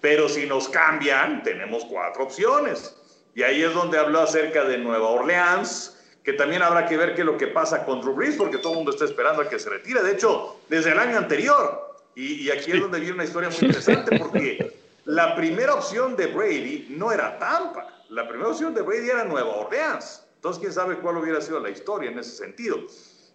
pero 0.00 0.28
si 0.28 0.46
nos 0.46 0.68
cambian, 0.68 1.42
tenemos 1.42 1.84
cuatro 1.84 2.24
opciones. 2.24 2.94
Y 3.34 3.42
ahí 3.42 3.62
es 3.62 3.72
donde 3.74 3.98
habló 3.98 4.20
acerca 4.20 4.64
de 4.64 4.78
Nueva 4.78 5.08
Orleans, 5.08 5.96
que 6.24 6.32
también 6.32 6.62
habrá 6.62 6.86
que 6.86 6.96
ver 6.96 7.14
qué 7.14 7.20
es 7.20 7.26
lo 7.26 7.36
que 7.36 7.46
pasa 7.46 7.84
con 7.84 8.00
Drew 8.00 8.14
Brees, 8.14 8.36
porque 8.36 8.58
todo 8.58 8.72
el 8.72 8.76
mundo 8.78 8.90
está 8.90 9.04
esperando 9.04 9.42
a 9.42 9.48
que 9.48 9.58
se 9.58 9.70
retire. 9.70 10.02
De 10.02 10.12
hecho, 10.12 10.60
desde 10.68 10.92
el 10.92 10.98
año 10.98 11.18
anterior. 11.18 11.84
Y, 12.14 12.46
y 12.46 12.50
aquí 12.50 12.72
es 12.72 12.80
donde 12.80 12.98
viene 12.98 13.14
una 13.14 13.24
historia 13.24 13.50
muy 13.50 13.58
interesante, 13.60 14.18
porque 14.18 14.74
la 15.04 15.36
primera 15.36 15.74
opción 15.74 16.16
de 16.16 16.26
Brady 16.26 16.88
no 16.90 17.12
era 17.12 17.38
Tampa. 17.38 18.02
La 18.08 18.26
primera 18.26 18.48
opción 18.48 18.74
de 18.74 18.82
Brady 18.82 19.10
era 19.10 19.24
Nueva 19.24 19.54
Orleans. 19.54 20.24
Entonces, 20.36 20.60
quién 20.60 20.72
sabe 20.72 20.96
cuál 20.96 21.18
hubiera 21.18 21.40
sido 21.40 21.60
la 21.60 21.70
historia 21.70 22.10
en 22.10 22.18
ese 22.18 22.30
sentido. 22.30 22.78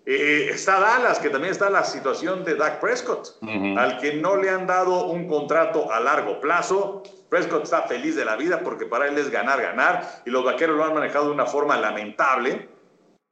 Eh, 0.06 0.50
está 0.52 0.80
Dallas, 0.80 1.20
que 1.20 1.30
también 1.30 1.52
está 1.52 1.70
la 1.70 1.84
situación 1.84 2.44
de 2.44 2.56
Dak 2.56 2.80
Prescott, 2.80 3.38
uh 3.42 3.46
-huh. 3.46 3.80
al 3.80 4.00
que 4.00 4.16
no 4.16 4.36
le 4.36 4.50
han 4.50 4.66
dado 4.66 5.06
un 5.06 5.28
contrato 5.28 5.92
a 5.92 6.00
largo 6.00 6.40
plazo. 6.40 7.04
Prescott 7.30 7.64
está 7.64 7.84
feliz 7.84 8.16
de 8.16 8.26
la 8.26 8.36
vida 8.36 8.60
porque 8.60 8.86
para 8.86 9.08
él 9.08 9.18
es 9.18 9.30
ganar, 9.30 9.62
ganar, 9.62 10.22
y 10.26 10.32
los 10.32 10.44
vaqueros 10.44 10.76
lo 10.76 10.84
han 10.84 10.94
manejado 10.94 11.26
de 11.26 11.32
una 11.32 11.46
forma 11.46 11.78
lamentable, 11.78 12.68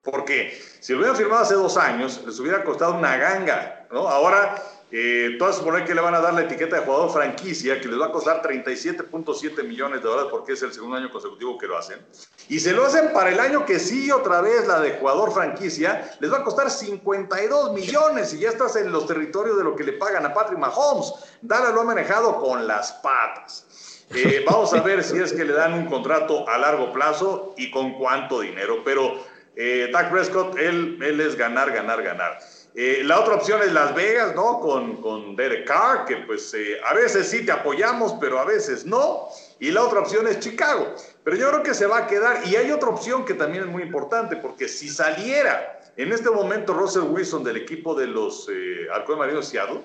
porque 0.03 0.57
si 0.79 0.93
lo 0.93 0.99
hubieran 0.99 1.17
firmado 1.17 1.41
hace 1.41 1.55
dos 1.55 1.75
años, 1.75 2.23
les 2.25 2.39
hubiera 2.39 2.63
costado 2.63 2.93
una 2.93 3.17
ganga, 3.17 3.87
¿no? 3.91 4.07
Ahora 4.07 4.55
eh, 4.91 5.35
todas 5.37 5.57
suponen 5.57 5.85
que 5.85 5.93
le 5.93 6.01
van 6.01 6.15
a 6.15 6.19
dar 6.19 6.33
la 6.33 6.41
etiqueta 6.41 6.77
de 6.77 6.81
jugador 6.81 7.11
franquicia, 7.11 7.79
que 7.79 7.87
les 7.87 7.99
va 7.99 8.07
a 8.07 8.11
costar 8.11 8.41
37.7 8.41 9.63
millones 9.63 10.01
de 10.01 10.07
dólares 10.07 10.29
porque 10.31 10.53
es 10.53 10.63
el 10.63 10.73
segundo 10.73 10.97
año 10.97 11.11
consecutivo 11.11 11.59
que 11.59 11.67
lo 11.67 11.77
hacen. 11.77 11.99
Y 12.47 12.59
se 12.59 12.73
lo 12.73 12.87
hacen 12.87 13.13
para 13.13 13.29
el 13.29 13.39
año 13.39 13.65
que 13.65 13.77
sigue 13.77 14.11
otra 14.11 14.41
vez 14.41 14.67
la 14.67 14.79
de 14.79 14.93
jugador 14.93 15.31
franquicia, 15.31 16.11
les 16.19 16.31
va 16.31 16.37
a 16.37 16.43
costar 16.43 16.71
52 16.71 17.73
millones 17.73 18.33
y 18.33 18.39
ya 18.39 18.49
estás 18.49 18.75
en 18.77 18.91
los 18.91 19.05
territorios 19.05 19.57
de 19.57 19.63
lo 19.63 19.75
que 19.75 19.83
le 19.83 19.93
pagan 19.93 20.25
a 20.25 20.33
Patrick 20.33 20.57
Mahomes. 20.57 21.13
Dallas 21.41 21.73
lo 21.73 21.81
ha 21.81 21.85
manejado 21.85 22.39
con 22.39 22.65
las 22.65 22.93
patas. 22.93 24.05
Eh, 24.15 24.43
vamos 24.49 24.73
a 24.73 24.81
ver 24.81 25.03
si 25.03 25.19
es 25.19 25.33
que 25.33 25.45
le 25.45 25.53
dan 25.53 25.73
un 25.73 25.85
contrato 25.85 26.49
a 26.49 26.57
largo 26.57 26.91
plazo 26.91 27.53
y 27.57 27.69
con 27.69 27.93
cuánto 27.93 28.39
dinero. 28.39 28.83
Pero 28.83 29.23
eh, 29.55 29.89
Dak 29.93 30.09
Prescott, 30.09 30.57
él, 30.57 30.97
él 31.03 31.21
es 31.21 31.35
ganar, 31.35 31.71
ganar, 31.71 32.01
ganar. 32.01 32.39
Eh, 32.75 33.01
la 33.03 33.19
otra 33.19 33.35
opción 33.35 33.61
es 33.61 33.73
Las 33.73 33.95
Vegas, 33.95 34.35
¿no? 34.35 34.59
Con, 34.59 35.01
con 35.01 35.35
Derek 35.35 35.65
Carr, 35.65 36.05
que 36.05 36.17
pues 36.17 36.53
eh, 36.53 36.79
a 36.85 36.93
veces 36.93 37.27
sí 37.27 37.45
te 37.45 37.51
apoyamos, 37.51 38.15
pero 38.19 38.39
a 38.39 38.45
veces 38.45 38.85
no. 38.85 39.27
Y 39.59 39.71
la 39.71 39.83
otra 39.83 39.99
opción 40.01 40.27
es 40.27 40.39
Chicago. 40.39 40.93
Pero 41.23 41.35
yo 41.35 41.49
creo 41.49 41.63
que 41.63 41.73
se 41.73 41.87
va 41.87 41.99
a 41.99 42.07
quedar. 42.07 42.47
Y 42.47 42.55
hay 42.55 42.71
otra 42.71 42.89
opción 42.89 43.25
que 43.25 43.33
también 43.33 43.63
es 43.65 43.69
muy 43.69 43.83
importante, 43.83 44.35
porque 44.37 44.67
si 44.67 44.89
saliera 44.89 45.79
en 45.97 46.13
este 46.13 46.29
momento 46.29 46.73
Russell 46.73 47.03
Wilson 47.03 47.43
del 47.43 47.57
equipo 47.57 47.95
de 47.95 48.07
los 48.07 48.47
eh, 48.49 48.87
Halcones 48.93 49.19
Marinos 49.19 49.47
Seattle, 49.47 49.81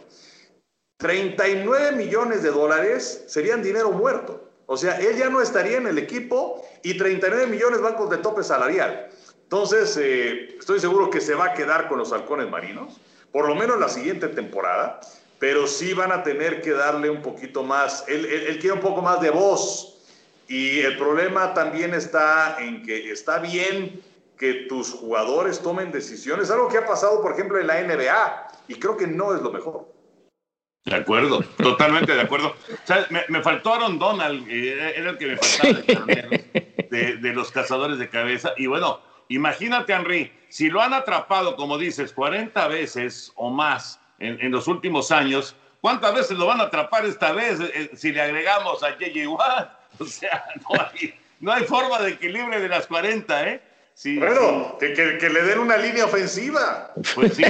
39 0.99 1.93
millones 1.97 2.43
de 2.43 2.51
dólares 2.51 3.25
serían 3.27 3.63
dinero 3.63 3.91
muerto. 3.91 4.49
O 4.67 4.77
sea, 4.77 4.99
él 4.99 5.17
ya 5.17 5.29
no 5.29 5.41
estaría 5.41 5.77
en 5.77 5.87
el 5.87 5.99
equipo 5.99 6.65
y 6.83 6.97
39 6.97 7.47
millones 7.49 7.81
bancos 7.81 8.09
de 8.11 8.19
tope 8.19 8.43
salarial. 8.43 9.11
Entonces, 9.55 9.97
eh, 10.03 10.57
estoy 10.59 10.81
seguro 10.81 11.09
que 11.11 11.21
se 11.21 11.33
va 11.37 11.45
a 11.45 11.55
quedar 11.55 11.87
con 11.87 11.99
los 11.99 12.13
halcones 12.13 12.51
marinos, 12.51 13.01
por 13.31 13.47
lo 13.47 13.55
menos 13.55 13.79
la 13.79 13.89
siguiente 13.89 14.27
temporada, 14.27 14.99
pero 15.39 15.69
sí 15.69 15.95
van 15.95 16.11
a 16.11 16.25
tener 16.25 16.61
que 16.61 16.73
darle 16.73 17.09
un 17.09 17.23
poquito 17.23 17.63
más, 17.63 18.05
él, 18.09 18.25
él, 18.25 18.47
él, 18.49 18.59
quiere 18.59 18.75
un 18.75 18.81
poco 18.81 19.01
más 19.01 19.21
de 19.21 19.31
voz. 19.31 20.03
Y 20.49 20.81
el 20.81 20.99
problema 20.99 21.55
también 21.55 21.95
está 21.95 22.57
en 22.59 22.83
que 22.83 23.13
está 23.13 23.39
bien 23.39 24.03
que 24.37 24.67
tus 24.69 24.91
jugadores 24.91 25.61
tomen 25.61 25.93
decisiones, 25.93 26.51
algo 26.51 26.69
que 26.69 26.79
ha 26.79 26.85
pasado, 26.85 27.23
por 27.23 27.35
ejemplo, 27.35 27.61
en 27.61 27.69
la 27.69 27.81
NBA, 27.81 28.49
y 28.67 28.75
creo 28.75 28.97
que 28.97 29.07
no 29.07 29.37
es 29.37 29.41
lo 29.41 29.53
mejor. 29.53 29.87
De 30.85 30.97
acuerdo, 30.97 31.43
totalmente 31.59 32.13
de 32.13 32.23
acuerdo. 32.23 32.57
¿Sabes? 32.83 33.09
Me, 33.13 33.23
me, 33.29 33.41
faltó 33.41 33.73
Aaron 33.73 34.01
Donald, 34.01 34.51
era 34.51 35.11
el 35.11 35.17
que 35.17 35.29
me 35.29 35.37
faltaba 35.37 36.07
de, 36.07 36.89
de, 36.91 37.17
de 37.19 37.33
los 37.33 37.53
cazadores 37.53 38.01
de 38.01 38.09
cabeza, 38.09 38.53
y 38.57 38.67
bueno, 38.67 39.01
Imagínate, 39.29 39.93
Henry, 39.93 40.33
si 40.49 40.69
lo 40.69 40.81
han 40.81 40.93
atrapado, 40.93 41.57
como 41.57 41.79
dices, 41.79 42.13
40 42.13 42.69
veces 42.69 43.33
o 43.37 43.51
más 43.51 43.99
en, 44.19 44.41
en 44.41 44.53
los 44.53 44.69
últimos 44.69 45.11
años, 45.11 45.57
¿cuántas 45.81 46.15
veces 46.15 46.39
lo 46.39 46.47
van 46.47 46.61
a 46.61 46.65
atrapar 46.65 47.05
esta 47.07 47.33
vez 47.33 47.59
eh, 47.61 47.91
si 47.95 48.13
le 48.13 48.21
agregamos 48.21 48.83
a 48.83 48.93
J.J. 48.93 49.29
Watt? 49.29 49.71
O 50.01 50.07
sea, 50.07 50.45
no 50.69 50.81
hay, 50.81 51.15
no 51.39 51.53
hay 51.53 51.63
forma 51.65 52.01
de 52.01 52.11
equilibrio 52.11 52.61
de 52.61 52.69
las 52.69 52.89
40, 52.89 53.49
¿eh? 53.49 53.63
Sí, 53.95 54.19
bueno, 54.19 54.77
sí. 54.81 54.87
Que, 54.89 55.19
que, 55.19 55.31
le 55.31 55.43
den 55.43 55.61
una 55.61 55.77
línea 55.77 56.05
ofensiva. 56.05 56.93
Pues 57.15 57.35
sí, 57.35 57.45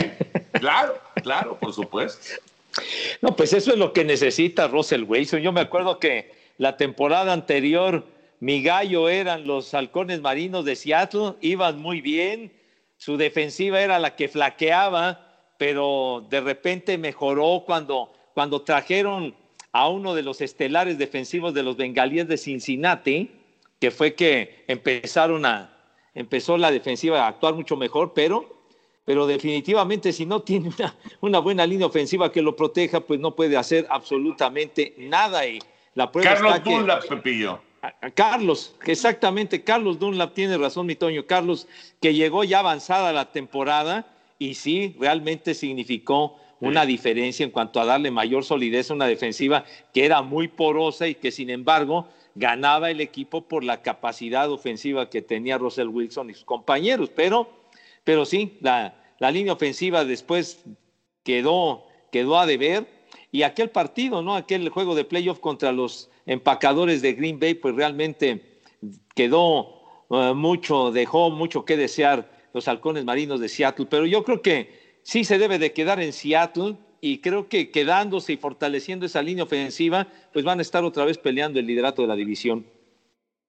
claro, 0.53 0.99
claro, 1.23 1.59
por 1.59 1.73
supuesto. 1.73 2.43
No, 3.23 3.35
pues 3.35 3.55
eso 3.55 3.73
es 3.73 3.79
lo 3.79 3.95
que 3.95 4.05
necesita 4.05 4.69
Russell 4.69 5.05
Wilson. 5.05 5.41
Yo 5.41 5.53
me 5.53 5.63
acuerdo 5.63 5.99
que 5.99 6.35
la 6.59 6.77
temporada 6.77 7.33
anterior 7.33 8.05
mi 8.45 8.63
gallo 8.63 9.09
eran 9.09 9.47
los 9.47 9.73
halcones 9.73 10.21
marinos 10.21 10.67
de 10.67 10.77
Seattle, 10.77 11.33
iban 11.41 11.81
muy 11.81 12.03
bien, 12.03 12.53
su 12.99 13.17
defensiva 13.17 13.81
era 13.81 13.99
la 13.99 14.17
que 14.17 14.29
flaqueaba, 14.29 15.55
pero 15.57 16.27
de 16.29 16.43
repente 16.43 16.99
mejoró 16.99 17.63
cuando, 17.65 18.13
cuando 18.35 18.61
trajeron 18.61 19.35
a 19.73 19.89
uno 19.89 20.15
de 20.15 20.21
los 20.21 20.43
estelares 20.43 20.99
defensivos 20.99 21.55
de 21.55 21.63
los 21.63 21.79
bengalíes 21.79 22.29
de 22.29 22.37
Cincinnati, 22.37 23.31
que 23.81 23.91
fue 23.91 24.13
que 24.13 24.67
empezaron 24.69 25.47
a, 25.47 25.75
empezó 26.13 26.59
la 26.59 26.71
defensiva 26.71 27.25
a 27.25 27.29
actuar 27.29 27.55
mucho 27.55 27.79
mejor, 27.79 28.13
pero, 28.13 28.67
pero 29.07 29.27
definitivamente 29.27 30.13
si 30.13 30.27
no 30.27 30.43
tiene 30.43 30.69
una, 30.79 30.95
una 31.23 31.39
buena 31.39 31.67
línea 31.67 31.87
ofensiva 31.87 32.31
que 32.31 32.43
lo 32.43 32.55
proteja, 32.55 33.01
pues 33.01 33.19
no 33.19 33.35
puede 33.35 33.57
hacer 33.57 33.87
absolutamente 33.89 34.95
nada. 34.99 35.47
Y 35.47 35.61
la 35.95 36.13
prueba 36.13 36.35
Carlos 36.35 36.63
Dunlap, 36.63 37.23
que, 37.23 37.57
Carlos, 38.15 38.75
exactamente, 38.87 39.63
Carlos 39.63 39.99
Dunlap 39.99 40.35
tiene 40.35 40.57
razón, 40.57 40.87
mi 40.87 40.97
Toño. 40.97 41.27
Carlos, 41.27 41.67
que 42.01 42.15
llegó 42.15 42.45
ya 42.45 42.61
avanzada 42.61 43.13
la 43.13 43.33
temporada 43.33 44.07
y 44.39 44.55
sí, 44.55 44.97
realmente 44.99 45.55
significó 45.55 46.39
una 46.61 46.87
diferencia 46.87 47.45
en 47.45 47.51
cuanto 47.51 47.81
a 47.81 47.85
darle 47.85 48.11
mayor 48.11 48.45
solidez 48.45 48.91
a 48.91 48.95
una 48.95 49.07
defensiva 49.07 49.65
que 49.93 50.05
era 50.05 50.23
muy 50.23 50.49
porosa 50.49 51.07
y 51.07 51.15
que 51.15 51.31
sin 51.31 51.51
embargo 51.51 52.09
ganaba 52.35 52.91
el 52.91 53.01
equipo 53.01 53.43
por 53.43 53.65
la 53.65 53.83
capacidad 53.83 54.51
ofensiva 54.51 55.11
que 55.11 55.23
tenía 55.23 55.59
Russell 55.59 55.89
Wilson 55.89 56.31
y 56.31 56.35
sus 56.35 56.45
compañeros. 56.45 57.11
Pero, 57.15 57.49
pero 58.03 58.25
sí, 58.25 58.57
la, 58.61 58.95
la 59.19 59.31
línea 59.31 59.53
ofensiva 59.53 60.05
después 60.05 60.65
quedó, 61.23 61.87
quedó 62.11 62.39
a 62.39 62.47
deber. 62.47 62.87
Y 63.35 63.43
aquel 63.43 63.71
partido, 63.71 64.23
¿no? 64.23 64.37
Aquel 64.37 64.69
juego 64.69 64.95
de 64.95 65.05
playoff 65.05 65.41
contra 65.41 65.73
los 65.73 66.09
empacadores 66.25 67.03
de 67.03 67.15
Green 67.15 67.41
Bay, 67.41 67.55
pues 67.55 67.75
realmente 67.75 68.61
quedó 69.17 70.07
eh, 70.09 70.33
mucho, 70.37 70.93
dejó 70.93 71.31
mucho 71.31 71.65
que 71.65 71.77
desear 71.77 72.31
los 72.53 72.69
halcones 72.69 73.05
marinos 73.05 73.41
de 73.41 73.49
Seattle, 73.49 73.89
pero 73.91 74.07
yo 74.07 74.23
creo 74.23 74.41
que 74.41 75.01
sí 75.03 75.25
se 75.25 75.39
debe 75.39 75.59
de 75.59 75.73
quedar 75.73 76.01
en 76.01 76.13
Seattle 76.13 76.77
y 77.01 77.19
creo 77.19 77.49
que 77.49 77.73
quedándose 77.73 78.35
y 78.35 78.37
fortaleciendo 78.37 79.05
esa 79.05 79.21
línea 79.21 79.43
ofensiva, 79.43 80.07
pues 80.33 80.45
van 80.45 80.61
a 80.61 80.63
estar 80.63 80.85
otra 80.85 81.05
vez 81.05 81.19
peleando 81.19 81.59
el 81.59 81.67
liderato 81.67 82.03
de 82.03 82.09
la 82.09 82.15
división. 82.15 82.65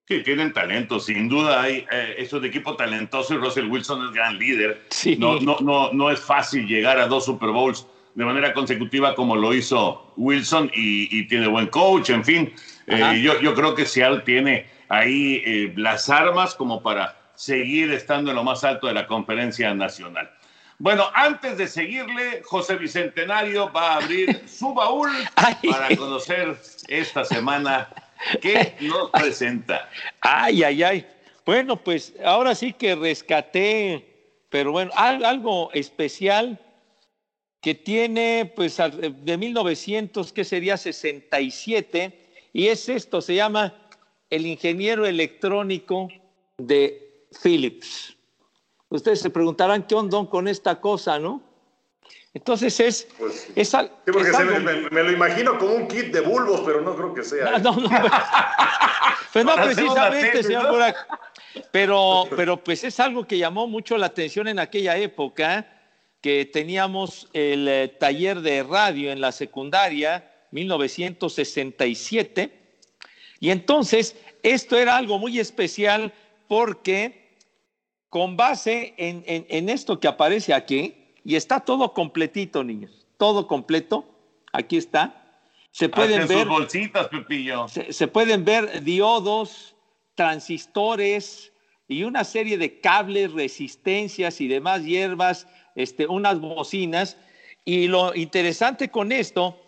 Sí, 0.08 0.20
tienen 0.24 0.52
talento, 0.52 0.98
sin 0.98 1.28
duda 1.28 1.62
hay, 1.62 1.86
eh, 1.92 2.16
es 2.18 2.32
un 2.32 2.44
equipo 2.44 2.74
talentoso 2.74 3.34
y 3.34 3.36
Russell 3.36 3.70
Wilson 3.70 4.06
es 4.06 4.12
gran 4.12 4.36
líder. 4.36 4.82
Sí. 4.90 5.14
No, 5.16 5.38
no, 5.38 5.58
no, 5.60 5.92
no 5.92 6.10
es 6.10 6.18
fácil 6.18 6.66
llegar 6.66 6.98
a 6.98 7.06
dos 7.06 7.26
Super 7.26 7.50
Bowls 7.50 7.86
de 8.16 8.24
manera 8.24 8.54
consecutiva 8.54 9.14
como 9.14 9.36
lo 9.36 9.52
hizo 9.54 10.12
Wilson 10.16 10.70
y, 10.74 11.16
y 11.16 11.28
tiene 11.28 11.46
buen 11.46 11.66
coach, 11.66 12.08
en 12.10 12.24
fin. 12.24 12.52
Eh, 12.86 13.20
yo, 13.22 13.38
yo, 13.40 13.54
creo 13.54 13.74
que 13.74 13.84
Seattle 13.84 14.22
tiene 14.22 14.66
ahí 14.88 15.42
eh, 15.44 15.72
las 15.76 16.08
armas 16.08 16.54
como 16.54 16.82
para 16.82 17.14
seguir 17.34 17.92
estando 17.92 18.30
en 18.30 18.36
lo 18.36 18.42
más 18.42 18.64
alto 18.64 18.86
de 18.86 18.94
la 18.94 19.06
conferencia 19.06 19.74
nacional. 19.74 20.30
Bueno, 20.78 21.04
antes 21.14 21.58
de 21.58 21.66
seguirle, 21.68 22.40
José 22.42 22.76
Bicentenario 22.76 23.70
va 23.70 23.92
a 23.92 23.96
abrir 23.96 24.42
su 24.48 24.72
baúl 24.72 25.10
para 25.34 25.94
conocer 25.94 26.56
esta 26.88 27.22
semana 27.22 27.86
qué 28.40 28.76
nos 28.80 29.10
presenta. 29.10 29.90
Ay, 30.22 30.62
ay, 30.62 30.82
ay. 30.82 31.06
Bueno, 31.44 31.76
pues 31.76 32.14
ahora 32.24 32.54
sí 32.54 32.72
que 32.72 32.94
rescaté, 32.94 34.40
pero 34.48 34.72
bueno, 34.72 34.90
algo 34.94 35.70
especial 35.74 36.58
que 37.66 37.74
tiene 37.74 38.52
pues 38.54 38.76
de 38.76 39.36
1900, 39.36 40.32
que 40.32 40.44
sería 40.44 40.76
67, 40.76 42.28
y 42.52 42.68
es 42.68 42.88
esto, 42.88 43.20
se 43.20 43.34
llama 43.34 43.74
el 44.30 44.46
ingeniero 44.46 45.04
electrónico 45.04 46.06
de 46.58 47.26
Philips. 47.42 48.16
Ustedes 48.88 49.20
se 49.20 49.30
preguntarán 49.30 49.82
qué 49.82 49.96
onda 49.96 50.24
con 50.30 50.46
esta 50.46 50.80
cosa, 50.80 51.18
¿no? 51.18 51.42
Entonces 52.32 52.78
es... 52.78 53.08
Pues, 53.18 53.48
es, 53.56 53.68
sí, 53.68 53.76
porque 54.04 54.30
es 54.30 54.38
me, 54.38 54.60
me, 54.60 54.88
me, 54.88 55.02
lo 55.02 55.10
imagino 55.10 55.58
como 55.58 55.74
un 55.74 55.88
kit 55.88 56.12
de 56.12 56.20
bulbos, 56.20 56.62
pero 56.64 56.82
no 56.82 56.94
creo 56.94 57.14
que 57.14 57.24
sea. 57.24 57.58
No, 57.58 57.74
no, 57.74 57.80
no 57.80 57.88
pues 59.32 59.44
no 59.44 59.56
precisamente, 59.56 60.44
señor 60.44 60.70
Burak. 60.70 61.04
Pero, 61.72 62.28
pero 62.36 62.62
pues 62.62 62.84
es 62.84 63.00
algo 63.00 63.26
que 63.26 63.36
llamó 63.38 63.66
mucho 63.66 63.98
la 63.98 64.06
atención 64.06 64.46
en 64.46 64.60
aquella 64.60 64.96
época 64.96 65.72
que 66.26 66.44
teníamos 66.44 67.28
el 67.34 67.68
eh, 67.68 67.86
taller 67.86 68.40
de 68.40 68.64
radio 68.64 69.12
en 69.12 69.20
la 69.20 69.30
secundaria, 69.30 70.28
1967, 70.50 72.50
y 73.38 73.50
entonces 73.50 74.16
esto 74.42 74.76
era 74.76 74.96
algo 74.96 75.20
muy 75.20 75.38
especial 75.38 76.12
porque 76.48 77.36
con 78.08 78.36
base 78.36 78.92
en, 78.96 79.22
en, 79.28 79.46
en 79.48 79.68
esto 79.68 80.00
que 80.00 80.08
aparece 80.08 80.52
aquí, 80.52 80.96
y 81.22 81.36
está 81.36 81.60
todo 81.60 81.92
completito, 81.92 82.64
niños, 82.64 83.06
todo 83.18 83.46
completo, 83.46 84.04
aquí 84.52 84.78
está, 84.78 85.30
se 85.70 85.88
pueden 85.88 86.22
Hacen 86.22 86.28
ver... 86.28 86.38
sus 86.38 86.48
bolsitas, 86.48 87.06
Pepillo. 87.06 87.68
Se, 87.68 87.92
se 87.92 88.08
pueden 88.08 88.44
ver 88.44 88.82
diodos, 88.82 89.76
transistores 90.16 91.52
y 91.86 92.02
una 92.02 92.24
serie 92.24 92.58
de 92.58 92.80
cables, 92.80 93.32
resistencias 93.32 94.40
y 94.40 94.48
demás 94.48 94.82
hierbas 94.82 95.46
este, 95.76 96.06
unas 96.06 96.40
bocinas. 96.40 97.16
Y 97.64 97.86
lo 97.86 98.14
interesante 98.14 98.90
con 98.90 99.12
esto 99.12 99.60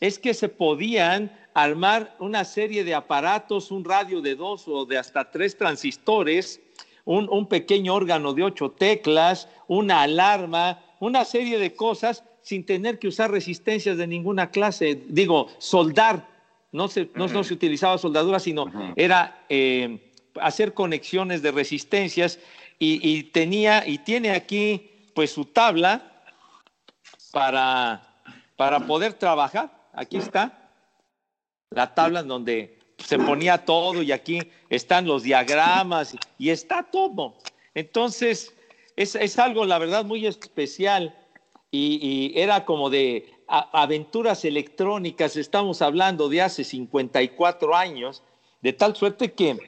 es 0.00 0.18
que 0.18 0.34
se 0.34 0.48
podían 0.48 1.32
armar 1.54 2.16
una 2.18 2.44
serie 2.44 2.84
de 2.84 2.94
aparatos, 2.94 3.70
un 3.70 3.84
radio 3.84 4.20
de 4.20 4.34
dos 4.34 4.64
o 4.66 4.84
de 4.84 4.98
hasta 4.98 5.30
tres 5.30 5.56
transistores, 5.56 6.60
un, 7.04 7.28
un 7.30 7.46
pequeño 7.46 7.94
órgano 7.94 8.34
de 8.34 8.42
ocho 8.42 8.70
teclas, 8.70 9.48
una 9.68 10.02
alarma, 10.02 10.82
una 11.00 11.24
serie 11.24 11.58
de 11.58 11.74
cosas 11.74 12.24
sin 12.42 12.64
tener 12.64 12.98
que 12.98 13.08
usar 13.08 13.30
resistencias 13.30 13.96
de 13.96 14.06
ninguna 14.06 14.50
clase. 14.50 15.00
Digo, 15.08 15.48
soldar, 15.58 16.28
no 16.72 16.88
se, 16.88 17.08
no, 17.14 17.28
no 17.28 17.44
se 17.44 17.54
utilizaba 17.54 17.98
soldadura, 17.98 18.40
sino 18.40 18.66
era 18.96 19.44
eh, 19.48 20.10
hacer 20.40 20.74
conexiones 20.74 21.42
de 21.42 21.52
resistencias 21.52 22.38
y, 22.78 22.98
y, 23.08 23.24
tenía 23.24 23.86
y 23.86 23.98
tiene 23.98 24.30
aquí 24.30 24.91
pues 25.14 25.32
su 25.32 25.44
tabla 25.44 26.22
para, 27.32 28.02
para 28.56 28.80
poder 28.80 29.14
trabajar. 29.14 29.70
Aquí 29.92 30.16
está 30.16 30.70
la 31.70 31.94
tabla 31.94 32.20
en 32.20 32.28
donde 32.28 32.78
se 32.98 33.18
ponía 33.18 33.64
todo 33.64 34.02
y 34.02 34.12
aquí 34.12 34.40
están 34.68 35.06
los 35.06 35.22
diagramas 35.22 36.16
y 36.38 36.50
está 36.50 36.82
todo. 36.84 37.36
Entonces, 37.74 38.54
es, 38.96 39.14
es 39.14 39.38
algo, 39.38 39.64
la 39.64 39.78
verdad, 39.78 40.04
muy 40.04 40.26
especial 40.26 41.16
y, 41.74 42.32
era 42.38 42.64
como 42.66 42.90
de 42.90 43.32
aventuras 43.46 44.44
electrónicas, 44.44 45.36
estamos 45.36 45.82
hablando 45.82 46.28
de 46.28 46.42
hace 46.42 46.64
54 46.64 47.74
años, 47.74 48.22
de 48.60 48.72
tal 48.74 48.94
suerte 48.94 49.32
que, 49.32 49.58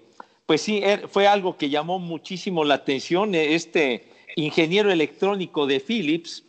pues 0.47 0.61
sí, 0.61 0.81
er, 0.83 1.09
fue 1.09 1.27
algo 1.27 1.57
que 1.57 1.71
llamó 1.71 1.99
muchísimo 1.99 2.65
la 2.65 2.75
atención, 2.75 3.35
este 3.35 4.13
ingeniero 4.37 4.91
electrónico 4.91 5.67
de 5.67 5.81
Philips, 5.81 6.45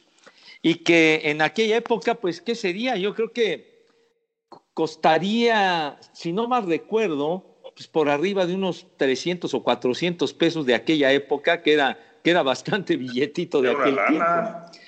y 0.62 0.76
que 0.76 1.22
en 1.26 1.42
aquella 1.42 1.78
época, 1.78 2.16
pues, 2.16 2.42
¿qué 2.42 2.56
sería? 2.56 2.96
Yo 2.98 3.14
creo 3.14 3.32
que 3.32 3.86
costaría, 4.74 6.00
si 6.12 6.34
no 6.34 6.48
más 6.48 6.66
recuerdo, 6.66 7.56
pues 7.76 7.88
por 7.88 8.10
arriba 8.10 8.46
de 8.46 8.56
unos 8.56 8.88
300 8.98 9.54
o 9.54 9.64
400 9.64 10.34
pesos 10.34 10.66
de 10.66 10.76
aquella 10.76 11.12
época, 11.12 11.62
que 11.62 11.74
era, 11.74 12.00
que 12.24 12.32
era 12.32 12.42
bastante 12.42 12.98
billetito 12.98 13.62
de 13.62 13.70
Era 13.70 13.80
aquel 13.80 13.98
tiempo. 14.08 14.26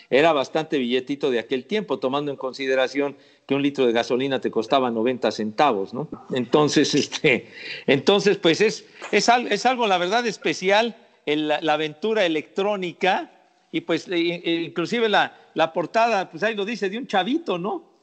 Era 0.10 0.34
bastante 0.34 0.78
billetito 0.78 1.30
de 1.30 1.40
aquel 1.40 1.66
tiempo, 1.66 2.00
tomando 2.00 2.32
en 2.32 2.38
consideración 2.38 3.18
que 3.46 3.56
un 3.56 3.62
litro 3.62 3.86
de 3.86 3.92
gasolina 3.92 4.42
te 4.42 4.50
costaba 4.50 4.90
90 4.90 5.32
centavos, 5.32 5.94
¿no? 5.94 6.10
Entonces, 6.32 6.96
este, 6.96 7.50
entonces 7.86 8.38
pues 8.38 8.62
es, 8.62 8.86
es, 9.12 9.30
es 9.50 9.66
algo, 9.66 9.86
la 9.86 9.98
verdad, 9.98 10.26
especial, 10.26 10.96
el- 11.28 11.48
la, 11.48 11.74
aventura 11.74 12.26
electrónica, 12.26 13.30
y 13.72 13.82
pues 13.82 14.08
e- 14.08 14.16
e- 14.16 14.62
inclusive 14.64 15.10
la, 15.10 15.38
la 15.54 15.72
portada, 15.74 16.32
pues 16.32 16.42
ahí 16.42 16.56
lo 16.56 16.66
dice, 16.66 16.90
de 16.90 16.98
un 16.98 17.06
chavito, 17.06 17.60
¿no? 17.60 18.00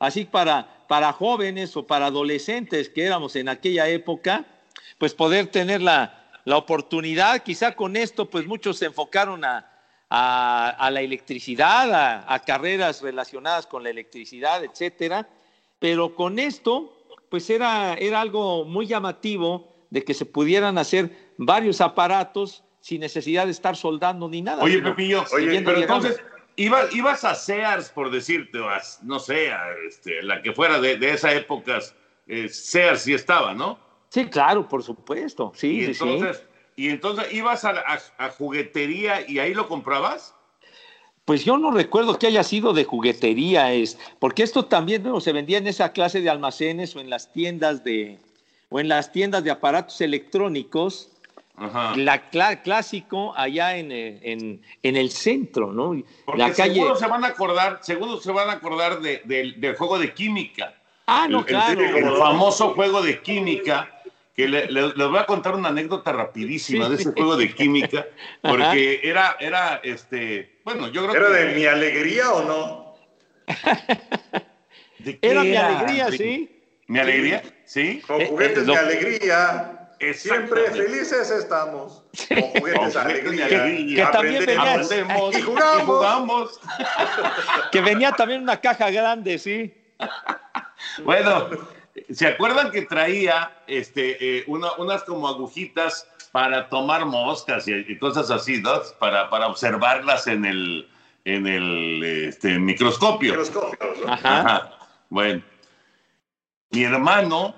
Así 0.00 0.24
para, 0.24 0.86
para 0.88 1.12
jóvenes 1.12 1.76
o 1.76 1.86
para 1.86 2.06
adolescentes 2.06 2.88
que 2.88 3.04
éramos 3.04 3.36
en 3.36 3.48
aquella 3.48 3.88
época, 3.88 4.44
pues 4.98 5.14
poder 5.14 5.46
tener 5.48 5.82
la, 5.82 6.24
la 6.44 6.56
oportunidad, 6.56 7.42
quizá 7.42 7.74
con 7.74 7.96
esto, 7.96 8.28
pues 8.30 8.46
muchos 8.46 8.78
se 8.78 8.86
enfocaron 8.86 9.44
a, 9.44 9.70
a, 10.08 10.70
a 10.70 10.90
la 10.90 11.02
electricidad, 11.02 11.92
a, 11.92 12.32
a 12.32 12.38
carreras 12.40 13.02
relacionadas 13.02 13.66
con 13.66 13.82
la 13.82 13.90
electricidad, 13.90 14.64
etcétera, 14.64 15.28
pero 15.78 16.14
con 16.14 16.38
esto, 16.38 17.06
pues 17.28 17.50
era, 17.50 17.94
era 17.94 18.22
algo 18.22 18.64
muy 18.64 18.86
llamativo 18.86 19.75
de 19.90 20.04
que 20.04 20.14
se 20.14 20.24
pudieran 20.26 20.78
hacer 20.78 21.32
varios 21.38 21.80
aparatos 21.80 22.64
sin 22.80 23.00
necesidad 23.00 23.46
de 23.46 23.52
estar 23.52 23.76
soldando 23.76 24.28
ni 24.28 24.42
nada. 24.42 24.62
Oye, 24.62 24.80
Pepillo, 24.80 25.24
siguiendo 25.26 25.70
pero 25.70 25.80
entonces, 25.82 26.20
iba- 26.56 26.86
ibas 26.92 27.24
a 27.24 27.34
Sears, 27.34 27.90
por 27.90 28.10
decirte, 28.10 28.58
o 28.58 28.68
a, 28.68 28.80
no 29.02 29.18
sé, 29.18 29.50
a, 29.50 29.60
este, 29.88 30.22
la 30.22 30.42
que 30.42 30.52
fuera 30.52 30.80
de, 30.80 30.96
de 30.96 31.10
esa 31.14 31.32
época, 31.32 31.78
eh, 32.26 32.48
Sears 32.48 33.02
sí 33.02 33.14
estaba, 33.14 33.54
¿no? 33.54 33.78
Sí, 34.08 34.26
claro, 34.26 34.68
por 34.68 34.82
supuesto. 34.82 35.52
Sí, 35.54 35.68
y 35.80 35.86
sí, 35.86 35.94
sí. 35.94 36.02
entonces, 36.04 36.46
y 36.76 36.88
entonces 36.90 37.32
ibas 37.32 37.64
a, 37.64 37.70
a- 37.70 38.24
a 38.26 38.30
juguetería 38.30 39.28
y 39.28 39.38
ahí 39.40 39.52
lo 39.54 39.66
comprabas. 39.68 40.34
Pues 41.24 41.44
yo 41.44 41.58
no 41.58 41.72
recuerdo 41.72 42.16
que 42.20 42.28
haya 42.28 42.44
sido 42.44 42.72
de 42.72 42.84
juguetería, 42.84 43.72
es, 43.72 43.98
porque 44.20 44.44
esto 44.44 44.66
también 44.66 45.02
¿no? 45.02 45.20
se 45.20 45.32
vendía 45.32 45.58
en 45.58 45.66
esa 45.66 45.92
clase 45.92 46.20
de 46.20 46.30
almacenes 46.30 46.94
o 46.94 47.00
en 47.00 47.10
las 47.10 47.32
tiendas 47.32 47.82
de 47.82 48.20
o 48.68 48.80
en 48.80 48.88
las 48.88 49.12
tiendas 49.12 49.44
de 49.44 49.50
aparatos 49.50 50.00
electrónicos, 50.00 51.10
Ajá. 51.56 51.96
la 51.96 52.30
cla- 52.30 52.60
clásico 52.62 53.32
allá 53.36 53.76
en, 53.76 53.90
eh, 53.92 54.18
en, 54.22 54.60
en 54.82 54.96
el 54.96 55.10
centro, 55.10 55.72
¿no? 55.72 56.02
Porque 56.24 56.38
la 56.40 56.52
calle. 56.52 56.74
seguro 56.74 56.96
se 56.96 57.06
van 57.06 57.24
a 57.24 57.28
acordar, 57.28 57.78
seguro 57.82 58.18
se 58.20 58.32
van 58.32 58.50
a 58.50 58.52
acordar 58.54 59.00
de- 59.00 59.22
del- 59.24 59.60
del 59.60 59.76
juego 59.76 59.98
de 59.98 60.12
química. 60.12 60.74
Ah, 61.06 61.26
no, 61.30 61.38
el, 61.38 61.44
el- 61.44 61.46
claro. 61.46 61.80
el 61.80 62.16
famoso 62.16 62.74
juego 62.74 63.00
de 63.00 63.22
química, 63.22 63.90
que 64.34 64.48
le- 64.48 64.66
le- 64.70 64.88
les 64.88 65.08
voy 65.08 65.18
a 65.18 65.24
contar 65.24 65.54
una 65.54 65.68
anécdota 65.68 66.12
rapidísima 66.12 66.86
Sí. 66.86 66.90
de 66.90 66.96
ese 66.96 67.12
juego 67.12 67.36
de 67.36 67.54
química, 67.54 68.04
porque 68.42 69.00
era, 69.02 69.36
era, 69.40 69.80
este, 69.82 70.58
bueno, 70.64 70.88
yo 70.88 71.06
creo 71.08 71.24
¿Era 71.28 71.38
que... 71.38 71.44
de 71.46 71.54
mi 71.54 71.64
alegría 71.64 72.32
o 72.32 72.42
no? 72.44 72.86
¿de 74.98 75.18
qué 75.18 75.30
Era 75.30 75.42
mi 75.42 75.54
alegría, 75.56 76.10
¿De- 76.10 76.18
sí. 76.18 76.62
¿Mi 76.88 76.98
alegría? 76.98 77.42
¿Sí? 77.66 78.00
Con 78.06 78.20
Eh, 78.22 78.26
juguetes 78.28 78.58
eh, 78.62 78.66
lo- 78.66 78.72
de 78.72 78.78
alegría. 78.78 79.72
Siempre 80.14 80.70
felices 80.70 81.30
estamos. 81.30 82.02
Con 82.28 82.40
Con 82.40 82.50
juguetes 82.50 82.64
de 82.64 82.74
juguetes 82.74 82.96
alegría. 82.96 83.44
alegría. 83.46 84.06
Que 84.06 84.12
también 84.12 84.46
venía- 84.46 84.72
Aprendemos 84.74 85.36
y 85.38 85.42
jugamos. 85.42 86.60
Que 87.72 87.80
venía 87.80 88.12
también 88.12 88.42
una 88.42 88.60
caja 88.60 88.90
grande, 88.90 89.38
sí. 89.38 89.74
Bueno, 91.04 91.48
¿Se 92.12 92.26
acuerdan 92.26 92.70
que 92.70 92.82
traía 92.82 93.50
este, 93.66 94.38
eh, 94.40 94.44
una- 94.48 94.72
unas 94.74 95.02
como 95.04 95.26
agujitas 95.28 96.06
para 96.30 96.68
tomar 96.68 97.06
moscas 97.06 97.66
y, 97.66 97.72
y 97.72 97.98
cosas 97.98 98.30
así, 98.30 98.60
¿no? 98.60 98.70
Para, 98.98 99.30
para 99.30 99.46
observarlas 99.46 100.26
en 100.26 100.44
el, 100.44 100.88
en 101.24 101.46
el 101.46 102.04
este, 102.28 102.58
microscopio. 102.58 103.30
Microscopio, 103.32 103.78
¿no? 104.04 104.12
Ajá. 104.12 104.70
Bueno, 105.08 105.42
mi 106.70 106.82
hermano 106.82 107.54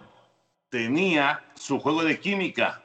tenía 0.69 1.45
su 1.55 1.79
juego 1.81 2.05
de 2.05 2.21
química. 2.21 2.83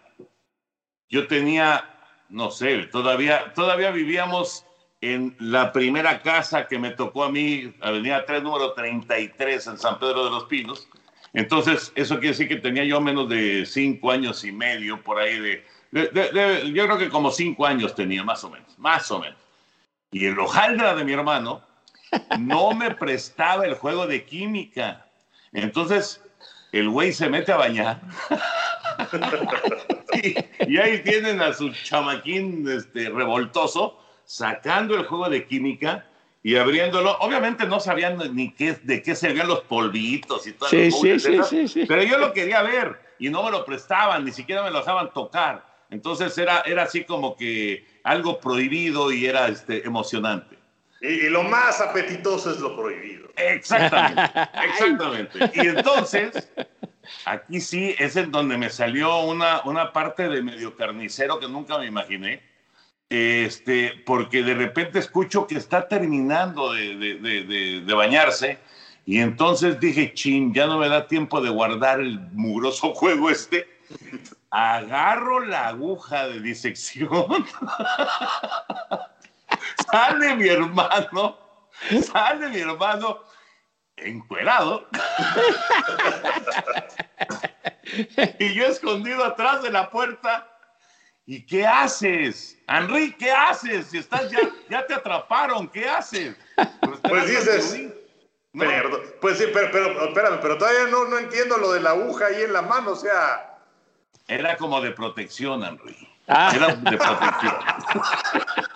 Yo 1.10 1.28
tenía, 1.28 1.90
no 2.30 2.50
sé, 2.52 2.88
todavía, 2.88 3.54
todavía 3.54 3.92
vivíamos 3.92 4.66
en 5.02 5.36
la 5.40 5.72
primera 5.72 6.22
casa 6.22 6.68
que 6.68 6.80
me 6.80 6.92
tocó 6.92 7.26
a 7.26 7.30
mí, 7.30 7.74
Avenida 7.82 8.26
3, 8.26 8.42
número 8.42 8.74
33, 8.74 9.68
en 9.68 9.78
San 9.78 10.00
Pedro 10.00 10.26
de 10.26 10.32
los 10.32 10.46
Pinos. 10.46 10.88
Entonces, 11.34 11.92
eso 11.96 12.16
quiere 12.16 12.30
decir 12.30 12.48
que 12.48 12.56
tenía 12.56 12.86
yo 12.86 13.02
menos 13.02 13.28
de 13.28 13.66
cinco 13.66 14.12
años 14.12 14.44
y 14.46 14.52
medio 14.52 15.04
por 15.04 15.20
ahí 15.20 15.40
de, 15.40 15.66
yo 16.74 16.86
creo 16.86 16.98
que 16.98 17.10
como 17.10 17.32
cinco 17.32 17.66
años 17.66 17.94
tenía, 17.94 18.24
más 18.24 18.44
o 18.44 18.50
menos, 18.50 18.78
más 18.80 19.12
o 19.12 19.20
menos. 19.20 19.38
Y 20.12 20.26
el 20.26 20.40
hojaldra 20.40 20.96
de 20.96 21.04
mi 21.04 21.14
hermano 21.14 21.62
no 22.40 22.72
me 22.72 22.92
prestaba 22.92 23.66
el 23.66 23.76
juego 23.76 24.08
de 24.08 24.26
química. 24.26 25.06
Entonces, 25.54 26.22
el 26.72 26.90
güey 26.90 27.14
se 27.14 27.30
mete 27.30 27.52
a 27.52 27.58
bañar. 27.58 28.02
y, 30.24 30.36
y 30.72 30.78
ahí 30.78 31.04
tienen 31.04 31.42
a 31.42 31.54
su 31.54 31.72
chamaquín 31.72 32.68
este, 32.70 33.10
revoltoso 33.10 34.00
sacando 34.26 34.96
el 34.96 35.06
juego 35.06 35.30
de 35.30 35.46
química 35.48 36.06
y 36.42 36.56
abriéndolo. 36.56 37.18
Obviamente 37.20 37.66
no 37.66 37.80
sabían 37.80 38.18
ni 38.36 38.52
qué, 38.54 38.74
de 38.84 39.02
qué 39.02 39.16
se 39.16 39.30
veían 39.30 39.48
los 39.48 39.62
polvitos 39.62 40.46
y 40.48 40.54
todas 40.54 40.72
Sí, 40.72 40.92
sí, 40.92 41.68
sí. 41.68 41.86
Pero 41.88 42.04
yo 42.04 42.18
lo 42.18 42.34
quería 42.34 42.62
ver 42.62 43.00
y 43.20 43.30
no 43.30 43.44
me 43.44 43.52
lo 43.52 43.64
prestaban, 43.66 44.26
ni 44.26 44.32
siquiera 44.32 44.64
me 44.64 44.72
lo 44.72 44.80
dejaban 44.80 45.14
tocar. 45.14 45.66
Entonces 45.90 46.38
era, 46.38 46.62
era 46.62 46.84
así 46.84 47.04
como 47.04 47.38
que 47.38 47.86
algo 48.04 48.40
prohibido 48.40 49.12
y 49.12 49.26
era 49.26 49.48
este, 49.48 49.86
emocionante. 49.86 50.58
Y, 51.04 51.08
y 51.08 51.30
lo 51.30 51.44
más 51.44 51.80
apetitoso 51.82 52.50
es 52.52 52.60
lo 52.60 52.76
prohibido. 52.76 53.28
Exactamente, 53.36 54.22
exactamente. 54.70 55.52
Y 55.54 55.68
entonces, 55.68 56.50
aquí 57.26 57.60
sí 57.62 57.94
es 58.00 58.16
en 58.16 58.32
donde 58.32 58.58
me 58.58 58.70
salió 58.70 59.20
una, 59.22 59.62
una 59.66 59.92
parte 59.94 60.28
de 60.30 60.42
medio 60.42 60.76
carnicero 60.76 61.40
que 61.40 61.48
nunca 61.48 61.78
me 61.78 61.86
imaginé. 61.86 62.42
Este, 63.10 63.94
porque 64.08 64.42
de 64.42 64.56
repente 64.56 64.98
escucho 64.98 65.46
que 65.46 65.56
está 65.58 65.88
terminando 65.88 66.74
de, 66.74 66.96
de- 66.96 67.16
de- 67.20 67.44
de- 67.44 67.82
de 67.82 67.94
bañarse 67.94 68.58
y 69.06 69.20
entonces 69.20 69.80
dije, 69.80 70.14
chin, 70.16 70.52
ya 70.54 70.66
no 70.66 70.80
me 70.80 70.90
da 70.90 71.06
tiempo 71.06 71.40
de 71.42 71.50
guardar 71.50 72.00
el 72.00 72.20
mugroso 72.32 72.94
juego 72.96 73.30
este. 73.30 73.68
Agarro 74.50 75.42
la 75.46 75.68
aguja 75.68 76.28
de 76.28 76.40
disección. 76.40 77.10
sale 79.92 80.36
mi 80.36 80.48
hermano, 80.48 81.38
sale 82.12 82.50
mi 82.50 82.60
hermano 82.60 83.24
encuerado. 83.98 84.88
y 88.40 88.54
yo 88.54 88.66
escondido 88.66 89.24
atrás 89.24 89.64
de 89.64 89.72
la 89.72 89.90
puerta. 89.90 90.50
¿Y 91.26 91.46
qué 91.46 91.66
haces? 91.66 92.58
Henry, 92.68 93.14
¿qué 93.14 93.32
haces? 93.32 93.88
Si 93.88 93.98
estás 93.98 94.30
ya, 94.30 94.40
ya 94.70 94.86
te 94.86 94.94
atraparon, 94.94 95.70
¿qué 95.70 95.88
haces? 95.88 96.36
Pues 97.02 97.28
dices, 97.28 97.94
perdón, 98.52 99.02
pues 99.22 99.38
sí, 99.38 99.46
pero, 99.54 99.72
pero 99.72 100.08
espérame, 100.10 100.40
pero 100.42 100.58
todavía 100.58 100.88
no, 100.92 101.06
no 101.06 101.18
entiendo 101.18 101.58
lo 101.58 101.72
de 101.72 101.80
la 101.80 101.92
aguja 101.92 102.26
ahí 102.26 102.42
en 102.42 102.52
la 102.52 102.62
mano, 102.62 102.92
o 102.92 102.96
sea, 102.98 103.58
Era 104.28 104.58
como 104.58 104.82
de 104.82 104.92
protección, 104.92 105.64
Henry. 105.64 106.10
Ah. 106.28 106.52
Era 106.54 106.76
de 106.76 106.98
protección. 106.98 107.56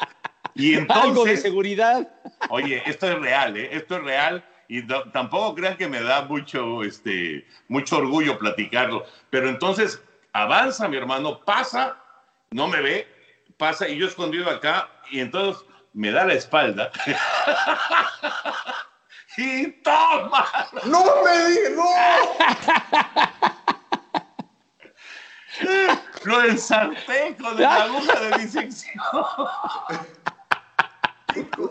y 0.57 0.73
entonces, 0.75 1.03
Algo 1.09 1.25
de 1.25 1.37
seguridad. 1.37 2.07
Oye, 2.49 2.81
esto 2.85 3.07
es 3.09 3.19
real, 3.19 3.57
¿eh? 3.57 3.69
Esto 3.71 3.95
es 3.97 4.03
real 4.03 4.43
y 4.67 4.81
no- 4.83 5.03
tampoco 5.11 5.55
crean 5.55 5.77
que 5.77 5.87
me 5.87 6.01
da 6.01 6.23
mucho, 6.23 6.83
este, 6.83 7.45
mucho 7.67 7.97
orgullo 7.97 8.37
platicarlo. 8.37 9.05
Pero 9.29 9.49
entonces 9.49 10.01
avanza 10.33 10.87
mi 10.87 10.97
hermano, 10.97 11.39
pasa, 11.45 11.97
no 12.51 12.67
me 12.67 12.81
ve, 12.81 13.07
pasa 13.57 13.87
y 13.87 13.97
yo 13.97 14.07
escondido 14.07 14.49
acá 14.49 14.89
y 15.11 15.19
entonces 15.19 15.63
me 15.93 16.11
da 16.11 16.25
la 16.25 16.33
espalda. 16.33 16.91
y 19.37 19.67
toma. 19.83 20.47
¡No 20.85 21.03
me 21.23 21.49
digas! 21.49 21.71
¡No! 21.75 21.83
Lo 26.25 26.43
ensarté 26.43 27.35
con 27.39 27.59
la 27.59 27.83
aguja 27.83 28.19
de 28.19 28.37
disección. 28.43 28.93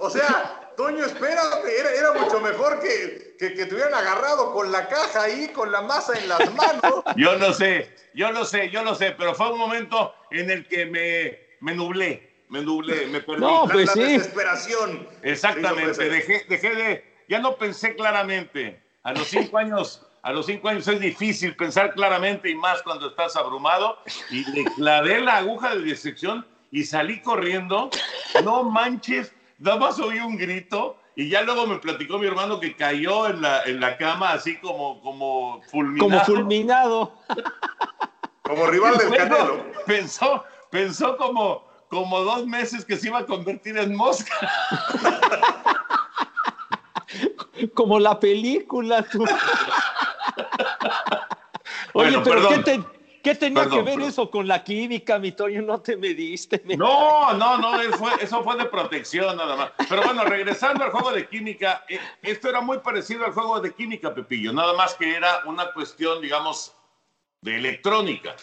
O 0.01 0.11
sea, 0.11 0.71
Toño, 0.77 1.05
espérate, 1.07 1.79
era, 1.81 1.91
era 1.93 2.13
mucho 2.13 2.41
mejor 2.41 2.81
que, 2.81 3.35
que, 3.39 3.55
que 3.55 3.67
te 3.67 3.75
hubieran 3.75 3.95
agarrado 3.95 4.53
con 4.53 4.71
la 4.71 4.89
caja 4.89 5.23
ahí, 5.23 5.49
con 5.49 5.73
la 5.73 5.81
masa 5.83 6.19
en 6.19 6.29
las 6.29 6.53
manos. 6.55 7.03
Yo 7.17 7.37
no 7.39 7.53
sé, 7.53 7.91
yo 8.15 8.31
lo 8.33 8.45
sé, 8.45 8.71
yo 8.71 8.83
lo 8.83 8.95
sé, 8.95 9.13
pero 9.13 9.35
fue 9.35 9.51
un 9.53 9.59
momento 9.59 10.15
en 10.31 10.51
el 10.51 10.67
que 10.69 10.85
me, 10.87 11.57
me 11.61 11.75
nublé, 11.75 12.45
me 12.51 12.61
nublé, 12.61 13.07
me 13.07 13.21
perdí. 13.21 13.41
No, 13.41 13.67
La- 13.67 13.73
pues 13.73 13.87
la, 13.87 13.93
sí. 13.95 14.01
desesperación. 14.03 15.09
Exactamente, 15.23 16.09
dejé, 16.09 16.45
dejé 16.49 16.75
de, 16.75 17.15
ya 17.29 17.39
no 17.39 17.57
pensé 17.57 17.95
claramente. 17.97 18.83
A 19.03 19.13
los 19.13 19.29
cinco 19.29 19.57
años, 19.59 20.05
a 20.23 20.33
los 20.33 20.47
cinco 20.47 20.69
años 20.69 20.87
es 20.89 21.01
difícil 21.01 21.57
pensar 21.57 21.95
claramente 21.95 22.51
y 22.51 22.55
más 22.55 22.83
cuando 22.83 23.09
estás 23.09 23.35
abrumado. 23.37 23.99
Y 24.31 24.45
le 24.51 24.65
clavé 24.75 25.21
la 25.21 25.37
aguja 25.39 25.75
de 25.75 25.83
disección 25.83 26.47
y 26.71 26.85
salí 26.85 27.23
corriendo. 27.23 27.89
No 28.43 28.65
manches, 28.65 29.33
nada 29.59 29.77
más 29.79 29.99
oí 29.99 30.19
un 30.21 30.37
grito 30.37 30.97
y 31.15 31.29
ya 31.31 31.43
luego 31.43 31.67
me 31.67 31.77
platicó 31.79 32.19
mi 32.19 32.27
hermano 32.27 32.61
que 32.61 32.77
cayó 32.77 33.27
en 33.29 33.41
la, 33.41 33.63
en 33.65 33.81
la 33.81 33.97
cama 33.97 34.33
así 34.33 34.57
como, 34.59 35.01
como 35.01 35.63
fulminado. 35.71 36.11
Como 36.11 36.25
fulminado. 36.25 37.13
Como 38.43 38.67
rival 38.67 38.99
del 38.99 39.09
Bueno, 39.09 39.29
Canelo. 39.37 39.65
Pensó, 39.87 40.45
pensó 40.71 41.17
como, 41.17 41.65
como 41.89 42.21
dos 42.21 42.47
meses 42.47 42.85
que 42.85 42.97
se 42.97 43.09
iba 43.09 43.21
a 43.21 43.27
convertir 43.27 43.79
en 43.79 43.97
mosca. 43.97 44.35
Como 47.75 47.99
la 47.99 48.21
película, 48.21 49.03
tú. 49.03 49.25
Oye, 51.95 52.11
Bueno, 52.11 52.23
pero 52.23 52.37
perdón. 52.49 52.63
¿qué, 52.63 52.79
te- 52.79 52.96
qué 53.31 53.35
tenía 53.35 53.63
Perdón, 53.65 53.79
que 53.79 53.85
ver 53.85 53.95
perdón. 53.95 54.11
eso 54.11 54.31
con 54.31 54.47
la 54.47 54.63
química, 54.63 55.19
mi 55.19 55.33
Toño? 55.33 55.63
No 55.63 55.81
te 55.81 55.97
mediste. 55.97 56.63
me- 56.65 56.77
No, 56.77 57.33
no, 57.35 57.59
no, 57.59 57.81
eso 57.81 57.97
fue, 57.99 58.11
eso 58.21 58.43
fue 58.45 58.57
de 58.57 58.67
protección 58.67 59.37
nada 59.37 59.57
más. 59.57 59.73
Pero 59.89 60.03
bueno, 60.03 60.25
regresando 60.25 60.85
al 60.85 60.91
juego 60.91 61.13
de 61.13 61.29
química, 61.29 61.85
eh, 61.89 61.99
esto 62.23 62.49
era 62.49 62.61
muy 62.61 62.79
parecido 62.79 63.25
al 63.25 63.33
juego 63.33 63.61
de 63.61 63.75
química, 63.75 64.15
Pepillo, 64.15 64.53
nada 64.53 64.75
más 64.75 64.95
que 64.95 65.15
era 65.15 65.41
una 65.47 65.73
cuestión, 65.73 66.21
digamos, 66.23 66.73
de 67.41 67.57
electrónica. 67.57 68.37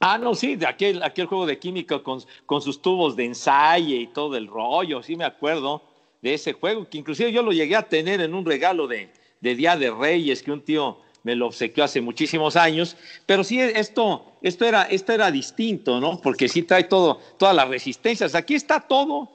Ah, 0.00 0.16
no, 0.18 0.34
sí, 0.34 0.54
de 0.56 0.66
aquel, 0.66 1.02
aquel 1.02 1.26
juego 1.26 1.44
de 1.46 1.58
química 1.58 2.00
con, 2.02 2.22
con 2.46 2.62
sus 2.62 2.80
tubos 2.80 3.16
de 3.16 3.24
ensayo 3.24 3.96
y 3.96 4.06
todo 4.08 4.36
el 4.36 4.46
rollo, 4.46 5.02
sí 5.02 5.16
me 5.16 5.24
acuerdo 5.24 5.82
de 6.22 6.34
ese 6.34 6.52
juego, 6.52 6.88
que 6.88 6.98
inclusive 6.98 7.32
yo 7.32 7.42
lo 7.42 7.50
llegué 7.52 7.74
a 7.76 7.82
tener 7.88 8.20
en 8.20 8.34
un 8.34 8.44
regalo 8.44 8.86
de, 8.86 9.10
de 9.40 9.54
Día 9.54 9.76
de 9.76 9.90
Reyes 9.90 10.42
que 10.42 10.52
un 10.52 10.60
tío 10.62 10.98
me 11.28 11.36
lo 11.36 11.48
obsequió 11.48 11.84
hace 11.84 12.00
muchísimos 12.00 12.56
años, 12.56 12.96
pero 13.26 13.44
sí, 13.44 13.60
esto, 13.60 14.32
esto, 14.40 14.64
era, 14.64 14.84
esto 14.84 15.12
era 15.12 15.30
distinto, 15.30 16.00
¿no? 16.00 16.22
Porque 16.22 16.48
sí 16.48 16.62
trae 16.62 16.84
todo, 16.84 17.20
todas 17.36 17.54
las 17.54 17.68
resistencias. 17.68 18.34
Aquí 18.34 18.54
está 18.54 18.80
todo. 18.80 19.30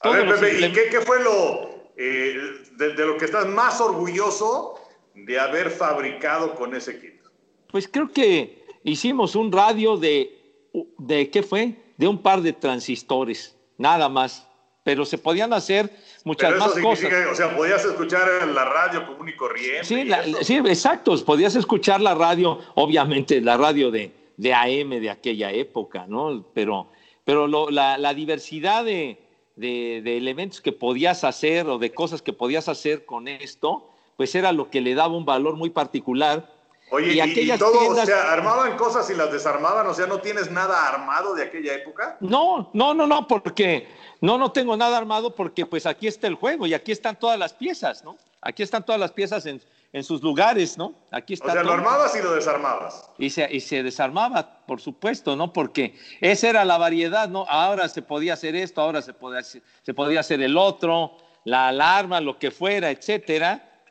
A 0.00 0.10
ver, 0.10 0.28
Pepe, 0.28 0.66
¿y 0.66 0.72
qué, 0.72 0.88
qué 0.90 1.00
fue 1.02 1.22
lo 1.22 1.92
eh, 1.96 2.36
de, 2.72 2.94
de 2.94 3.06
lo 3.06 3.16
que 3.16 3.26
estás 3.26 3.46
más 3.46 3.80
orgulloso 3.80 4.80
de 5.14 5.38
haber 5.38 5.70
fabricado 5.70 6.56
con 6.56 6.74
ese 6.74 6.98
kit? 6.98 7.14
Pues 7.70 7.86
creo 7.86 8.10
que 8.10 8.66
hicimos 8.82 9.36
un 9.36 9.52
radio 9.52 9.96
de, 9.96 10.68
de 10.98 11.30
¿qué 11.30 11.44
fue? 11.44 11.76
De 11.96 12.08
un 12.08 12.20
par 12.22 12.42
de 12.42 12.54
transistores, 12.54 13.56
nada 13.78 14.08
más. 14.08 14.48
Pero 14.86 15.04
se 15.04 15.18
podían 15.18 15.52
hacer 15.52 15.90
muchas 16.22 16.52
Pero 16.52 16.64
eso 16.64 16.74
más 16.76 16.82
cosas. 16.84 17.12
o 17.32 17.34
sea, 17.34 17.56
podías 17.56 17.84
escuchar 17.84 18.46
la 18.46 18.64
radio 18.64 19.04
común 19.04 19.28
y 19.28 19.34
corriente. 19.34 19.82
Sí, 19.84 19.94
y 19.96 20.04
la- 20.04 20.22
sí, 20.42 20.54
exacto. 20.58 21.12
Podías 21.24 21.56
escuchar 21.56 22.00
la 22.00 22.14
radio, 22.14 22.60
obviamente 22.76 23.40
la 23.40 23.56
radio 23.56 23.90
de, 23.90 24.12
de 24.36 24.54
AM 24.54 24.90
de 25.00 25.10
aquella 25.10 25.50
época, 25.50 26.04
¿no? 26.06 26.44
Pero, 26.54 26.86
pero 27.24 27.48
lo- 27.48 27.68
la, 27.68 27.98
la 27.98 28.14
diversidad 28.14 28.84
de, 28.84 29.18
de- 29.56 30.02
de 30.04 30.16
elementos 30.16 30.60
que 30.60 30.70
podías 30.70 31.24
hacer 31.24 31.66
o 31.66 31.78
de 31.78 31.90
cosas 31.92 32.22
que 32.22 32.32
podías 32.32 32.68
hacer 32.68 33.04
con 33.04 33.26
esto, 33.26 33.90
pues 34.16 34.36
era 34.36 34.52
lo 34.52 34.70
que 34.70 34.80
le 34.80 34.94
daba 34.94 35.16
un 35.16 35.24
valor 35.24 35.56
muy 35.56 35.70
particular. 35.70 36.54
Oye, 36.92 37.14
y 37.14 37.20
y, 37.20 37.52
y 37.52 37.58
todo, 37.58 37.72
tiendas- 37.80 38.04
o 38.04 38.06
sea, 38.06 38.32
armaban 38.32 38.76
cosas 38.76 39.10
y 39.10 39.14
las 39.14 39.32
desarmaban, 39.32 39.84
o 39.88 39.94
sea, 39.94 40.06
¿no 40.06 40.20
tienes 40.20 40.48
nada 40.52 40.86
armado 40.86 41.34
de 41.34 41.42
aquella 41.42 41.74
época? 41.74 42.16
No, 42.20 42.70
no, 42.72 42.94
no, 42.94 43.08
no, 43.08 43.26
porque 43.26 43.88
no, 44.20 44.38
no 44.38 44.52
tengo 44.52 44.76
nada 44.76 44.96
armado 44.98 45.34
porque 45.34 45.66
pues 45.66 45.86
aquí 45.86 46.06
está 46.06 46.26
el 46.26 46.34
juego 46.34 46.66
y 46.66 46.74
aquí 46.74 46.92
están 46.92 47.18
todas 47.18 47.38
las 47.38 47.52
piezas, 47.52 48.04
¿no? 48.04 48.16
Aquí 48.40 48.62
están 48.62 48.84
todas 48.84 49.00
las 49.00 49.12
piezas 49.12 49.44
en, 49.46 49.60
en 49.92 50.04
sus 50.04 50.22
lugares, 50.22 50.78
¿no? 50.78 50.94
Aquí 51.10 51.34
está. 51.34 51.48
O 51.48 51.52
sea, 51.52 51.62
lo 51.62 51.68
todo. 51.70 51.78
armabas 51.78 52.14
y 52.16 52.22
lo 52.22 52.32
desarmabas. 52.34 53.10
Y 53.18 53.30
se, 53.30 53.48
y 53.52 53.60
se 53.60 53.82
desarmaba, 53.82 54.60
por 54.66 54.80
supuesto, 54.80 55.34
¿no? 55.36 55.52
Porque 55.52 55.96
esa 56.20 56.48
era 56.50 56.64
la 56.64 56.78
variedad, 56.78 57.28
¿no? 57.28 57.44
Ahora 57.48 57.88
se 57.88 58.02
podía 58.02 58.34
hacer 58.34 58.54
esto, 58.54 58.80
ahora 58.80 59.02
se 59.02 59.12
podía, 59.12 59.40
hacer- 59.40 59.62
se 59.82 59.94
podía 59.94 60.20
hacer 60.20 60.40
el 60.42 60.56
otro, 60.56 61.16
la 61.44 61.68
alarma, 61.68 62.20
lo 62.20 62.38
que 62.38 62.50
fuera, 62.50 62.90
etcétera. 62.90 63.82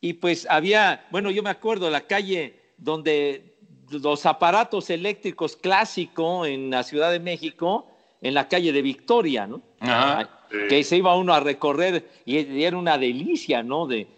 Y 0.00 0.14
pues 0.14 0.46
había, 0.48 1.06
bueno, 1.10 1.30
yo 1.30 1.42
me 1.42 1.50
acuerdo 1.50 1.90
la 1.90 2.02
calle 2.02 2.74
donde 2.76 3.56
los 3.90 4.26
aparatos 4.26 4.90
eléctricos 4.90 5.56
clásicos 5.56 6.46
en 6.46 6.70
la 6.70 6.82
Ciudad 6.82 7.10
de 7.10 7.20
México, 7.20 7.86
en 8.24 8.34
la 8.34 8.48
calle 8.48 8.72
de 8.72 8.82
Victoria, 8.82 9.46
¿no? 9.46 9.62
Ajá. 9.78 10.28
Que 10.68 10.82
se 10.82 10.96
iba 10.96 11.14
uno 11.14 11.34
a 11.34 11.40
recorrer 11.40 12.10
y 12.24 12.38
y 12.38 12.64
era 12.64 12.76
una 12.76 12.96
delicia, 12.96 13.62
¿no? 13.62 13.86
De, 13.86 14.08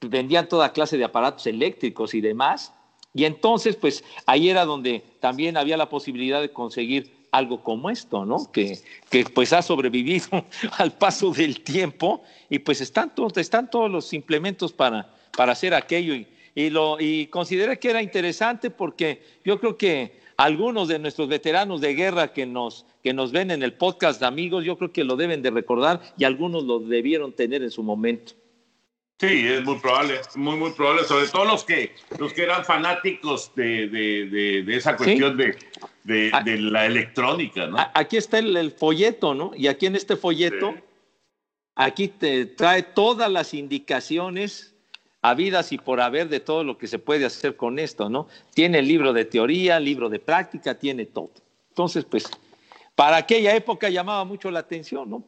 vendían 0.00 0.48
toda 0.48 0.72
clase 0.72 0.98
de 0.98 1.04
aparatos 1.04 1.46
eléctricos 1.46 2.12
y 2.14 2.20
demás. 2.20 2.74
Y 3.14 3.24
entonces, 3.24 3.76
pues 3.76 4.02
ahí 4.26 4.48
era 4.48 4.64
donde 4.64 5.04
también 5.20 5.56
había 5.56 5.76
la 5.76 5.88
posibilidad 5.88 6.40
de 6.40 6.50
conseguir 6.50 7.12
algo 7.30 7.62
como 7.62 7.88
esto, 7.88 8.24
¿no? 8.24 8.50
Que, 8.50 8.78
que 9.10 9.24
pues 9.24 9.52
ha 9.52 9.62
sobrevivido 9.62 10.44
al 10.78 10.92
paso 10.92 11.30
del 11.30 11.62
tiempo 11.62 12.22
y 12.50 12.58
pues 12.58 12.80
están 12.80 13.14
todos, 13.14 13.36
están 13.36 13.70
todos 13.70 13.90
los 13.90 14.12
implementos 14.12 14.72
para, 14.72 15.14
para 15.36 15.52
hacer 15.52 15.72
aquello. 15.72 16.14
Y, 16.14 16.26
y, 16.54 16.70
lo, 16.70 16.98
y 16.98 17.28
consideré 17.28 17.78
que 17.78 17.90
era 17.90 18.02
interesante 18.02 18.70
porque 18.70 19.22
yo 19.44 19.60
creo 19.60 19.76
que 19.76 20.21
algunos 20.42 20.88
de 20.88 20.98
nuestros 20.98 21.28
veteranos 21.28 21.80
de 21.80 21.94
guerra 21.94 22.32
que 22.32 22.46
nos, 22.46 22.84
que 23.02 23.12
nos 23.12 23.30
ven 23.30 23.50
en 23.52 23.62
el 23.62 23.74
podcast 23.74 24.18
de 24.20 24.26
amigos, 24.26 24.64
yo 24.64 24.76
creo 24.76 24.92
que 24.92 25.04
lo 25.04 25.16
deben 25.16 25.40
de 25.40 25.50
recordar 25.50 26.00
y 26.18 26.24
algunos 26.24 26.64
lo 26.64 26.80
debieron 26.80 27.32
tener 27.32 27.62
en 27.62 27.70
su 27.70 27.82
momento. 27.82 28.32
Sí, 29.20 29.46
es 29.46 29.62
muy 29.62 29.78
probable, 29.78 30.20
muy, 30.34 30.56
muy 30.56 30.72
probable, 30.72 31.04
sobre 31.04 31.28
todo 31.28 31.44
los 31.44 31.64
que, 31.64 31.94
los 32.18 32.32
que 32.32 32.42
eran 32.42 32.64
fanáticos 32.64 33.52
de, 33.54 33.86
de, 33.86 34.26
de, 34.26 34.62
de 34.64 34.76
esa 34.76 34.96
cuestión 34.96 35.36
de, 35.36 35.56
de, 36.02 36.32
de 36.44 36.58
la 36.58 36.86
electrónica, 36.86 37.68
¿no? 37.68 37.76
Aquí 37.94 38.16
está 38.16 38.40
el, 38.40 38.56
el 38.56 38.72
folleto, 38.72 39.34
¿no? 39.34 39.52
Y 39.56 39.68
aquí 39.68 39.86
en 39.86 39.94
este 39.94 40.16
folleto, 40.16 40.74
aquí 41.76 42.08
te 42.08 42.46
trae 42.46 42.82
todas 42.82 43.30
las 43.30 43.54
indicaciones 43.54 44.71
habidas 45.22 45.70
y 45.72 45.78
por 45.78 46.00
haber 46.00 46.28
de 46.28 46.40
todo 46.40 46.64
lo 46.64 46.76
que 46.76 46.88
se 46.88 46.98
puede 46.98 47.24
hacer 47.24 47.56
con 47.56 47.78
esto, 47.78 48.10
¿no? 48.10 48.26
Tiene 48.52 48.80
el 48.80 48.88
libro 48.88 49.12
de 49.12 49.24
teoría, 49.24 49.78
libro 49.78 50.08
de 50.08 50.18
práctica, 50.18 50.78
tiene 50.78 51.06
todo. 51.06 51.30
Entonces, 51.68 52.04
pues, 52.04 52.28
para 52.96 53.16
aquella 53.16 53.54
época 53.54 53.88
llamaba 53.88 54.24
mucho 54.24 54.50
la 54.50 54.58
atención, 54.58 55.08
¿no? 55.08 55.24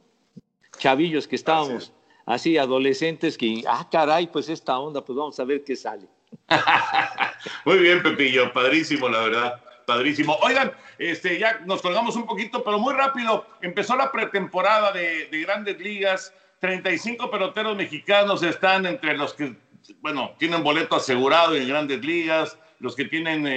Chavillos 0.79 1.29
que 1.29 1.37
estábamos 1.37 1.93
así, 2.27 2.59
adolescentes, 2.59 3.39
que, 3.39 3.63
ah, 3.69 3.89
caray, 3.91 4.27
pues 4.27 4.49
esta 4.49 4.79
onda, 4.79 5.05
pues 5.05 5.17
vamos 5.17 5.39
a 5.39 5.45
ver 5.45 5.63
qué 5.63 5.77
sale. 5.77 6.09
Muy 7.65 7.79
bien, 7.79 8.03
Pepillo, 8.03 8.53
padrísimo, 8.53 9.09
la 9.09 9.21
verdad, 9.21 9.63
padrísimo. 9.87 10.37
Oigan, 10.43 10.73
este, 10.99 11.39
ya 11.39 11.61
nos 11.67 11.81
colgamos 11.81 12.17
un 12.17 12.27
poquito, 12.27 12.65
pero 12.65 12.79
muy 12.79 12.95
rápido. 12.95 13.47
Empezó 13.61 13.95
la 13.95 14.11
pretemporada 14.11 14.91
de, 14.91 15.27
de 15.27 15.41
grandes 15.41 15.79
ligas. 15.79 16.33
35 16.61 17.31
peloteros 17.31 17.77
mexicanos 17.77 18.43
están 18.43 18.87
entre 18.87 19.17
los 19.17 19.35
que, 19.35 19.55
bueno, 20.01 20.35
tienen 20.39 20.63
boleto 20.63 20.97
asegurado 20.97 21.55
en 21.57 21.69
grandes 21.69 22.05
ligas, 22.05 22.59
los 22.79 22.95
que 22.97 23.05
tienen 23.05 23.47
eh, 23.47 23.53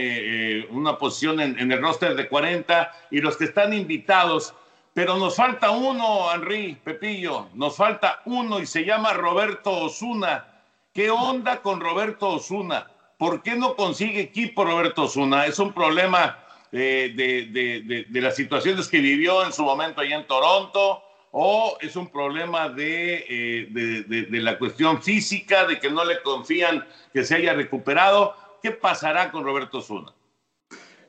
eh, 0.62 0.68
una 0.70 0.98
posición 0.98 1.40
en, 1.40 1.72
el 1.72 1.82
roster 1.82 2.16
de 2.16 2.28
40 2.28 2.92
y 3.12 3.20
los 3.20 3.38
que 3.38 3.46
están 3.46 3.74
invitados. 3.74 4.54
Pero 4.94 5.18
nos 5.18 5.36
falta 5.36 5.72
uno, 5.72 6.34
Henry, 6.34 6.80
Pepillo, 6.84 7.50
nos 7.54 7.76
falta 7.76 8.22
uno 8.26 8.60
y 8.60 8.66
se 8.66 8.84
llama 8.84 9.14
Roberto 9.14 9.72
Osuna. 9.72 10.48
¿Qué 10.94 11.12
onda 11.12 11.62
con 11.62 11.80
Roberto 11.80 12.30
Osuna? 12.30 12.88
¿Por 13.18 13.42
qué 13.44 13.56
no 13.56 13.76
consigue 13.76 14.22
equipo 14.22 14.66
Roberto 14.66 15.04
Osuna? 15.04 15.46
Es 15.46 15.60
un 15.60 15.72
problema 15.74 16.40
eh, 16.72 17.12
de, 17.16 17.46
de- 17.52 17.82
de- 17.82 18.06
de 18.08 18.22
las 18.22 18.36
situaciones 18.36 18.88
que 18.88 19.00
vivió 19.00 19.46
en 19.46 19.54
su 19.54 19.64
momento 19.64 20.02
allá 20.02 20.16
en 20.18 20.26
Toronto 20.28 21.04
o 21.32 21.78
es 21.82 21.96
un 21.96 22.10
problema 22.12 22.70
de, 22.70 23.26
eh, 23.28 23.68
de- 23.70 24.04
de- 24.04 24.24
de 24.24 24.40
la 24.40 24.58
cuestión 24.58 25.02
física, 25.02 25.66
de 25.66 25.80
que 25.80 25.90
no 25.90 26.04
le 26.06 26.22
confían 26.22 26.88
que 27.14 27.24
se 27.24 27.36
haya 27.36 27.54
recuperado. 27.54 28.36
¿Qué 28.62 28.72
pasará 28.72 29.32
con 29.32 29.44
Roberto 29.44 29.80
Osuna? 29.80 30.14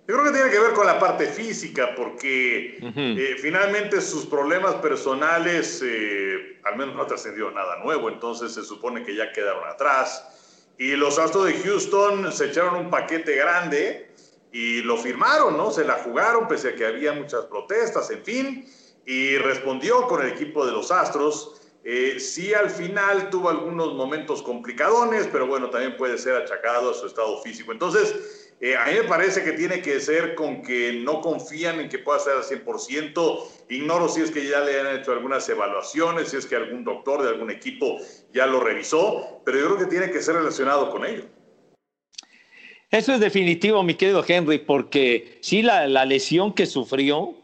Yo 0.07 0.15
creo 0.15 0.25
que 0.25 0.31
tiene 0.39 0.51
que 0.51 0.59
ver 0.59 0.73
con 0.73 0.87
la 0.87 0.99
parte 0.99 1.27
física, 1.27 1.95
porque 1.95 2.79
eh, 2.81 3.37
finalmente 3.43 4.01
sus 4.01 4.25
problemas 4.25 4.77
personales, 4.77 5.83
eh, 5.85 6.61
al 6.65 6.77
menos 6.77 6.95
no 6.95 7.03
ha 7.03 7.07
trascendido 7.07 7.51
nada 7.51 7.77
nuevo, 7.85 8.09
entonces 8.09 8.53
se 8.55 8.65
supone 8.65 9.05
que 9.05 9.15
ya 9.15 9.33
quedaron 9.33 9.69
atrás. 9.69 10.75
Y 10.79 10.93
los 10.93 11.19
Astros 11.19 11.47
de 11.47 11.55
Houston 11.61 12.33
se 12.33 12.47
echaron 12.47 12.77
un 12.77 12.91
paquete 12.91 13.37
grande 13.37 14.11
y 14.51 14.81
lo 14.81 14.97
firmaron, 14.97 15.57
¿no? 15.59 15.71
Se 15.71 15.85
la 15.85 15.95
jugaron 15.95 16.49
pese 16.49 16.71
a 16.71 16.75
que 16.75 16.87
había 16.87 17.13
muchas 17.13 17.45
protestas, 17.45 18.11
en 18.11 18.25
fin, 18.25 18.67
y 19.09 19.39
respondió 19.39 20.07
con 20.07 20.21
el 20.21 20.29
equipo 20.29 20.67
de 20.67 20.73
los 20.73 20.91
Astros. 20.91 21.63
Eh, 21.83 22.21
sí, 22.21 22.53
al 22.53 22.69
final 22.69 23.31
tuvo 23.31 23.49
algunos 23.49 23.95
momentos 23.95 24.43
complicadones, 24.43 25.27
pero 25.33 25.47
bueno, 25.47 25.71
también 25.71 25.97
puede 25.97 26.19
ser 26.19 26.37
achacado 26.37 26.91
a 26.91 26.95
su 26.95 27.07
estado 27.07 27.41
físico. 27.41 27.73
Entonces, 27.73 28.53
eh, 28.61 28.77
a 28.77 28.85
mí 28.85 28.93
me 29.01 29.05
parece 29.05 29.43
que 29.43 29.53
tiene 29.53 29.81
que 29.81 29.99
ser 29.99 30.35
con 30.35 30.61
que 30.61 31.01
no 31.03 31.23
confían 31.23 31.81
en 31.81 31.89
que 31.89 32.01
pueda 32.01 32.19
ser 32.19 32.35
al 32.35 32.43
100%. 32.43 33.49
Ignoro 33.71 34.11
si 34.11 34.21
es 34.21 34.31
que 34.31 34.47
ya 34.47 34.61
le 34.61 34.79
han 34.79 34.99
hecho 34.99 35.13
algunas 35.13 35.49
evaluaciones, 35.49 36.29
si 36.29 36.37
es 36.37 36.45
que 36.45 36.57
algún 36.57 36.85
doctor 36.85 37.23
de 37.23 37.31
algún 37.31 37.51
equipo 37.51 37.97
ya 38.35 38.47
lo 38.47 38.61
revisó, 38.61 39.41
pero 39.47 39.59
yo 39.59 39.67
creo 39.69 39.79
que 39.79 39.87
tiene 39.87 40.11
que 40.11 40.21
ser 40.21 40.35
relacionado 40.35 40.91
con 40.91 41.07
ello. 41.07 41.25
Eso 42.91 43.15
es 43.15 43.21
definitivo, 43.21 43.83
mi 43.83 43.95
querido 43.95 44.23
Henry, 44.27 44.59
porque 44.59 45.39
sí, 45.41 45.63
la, 45.63 45.87
la 45.87 46.05
lesión 46.05 46.53
que 46.53 46.67
sufrió, 46.67 47.35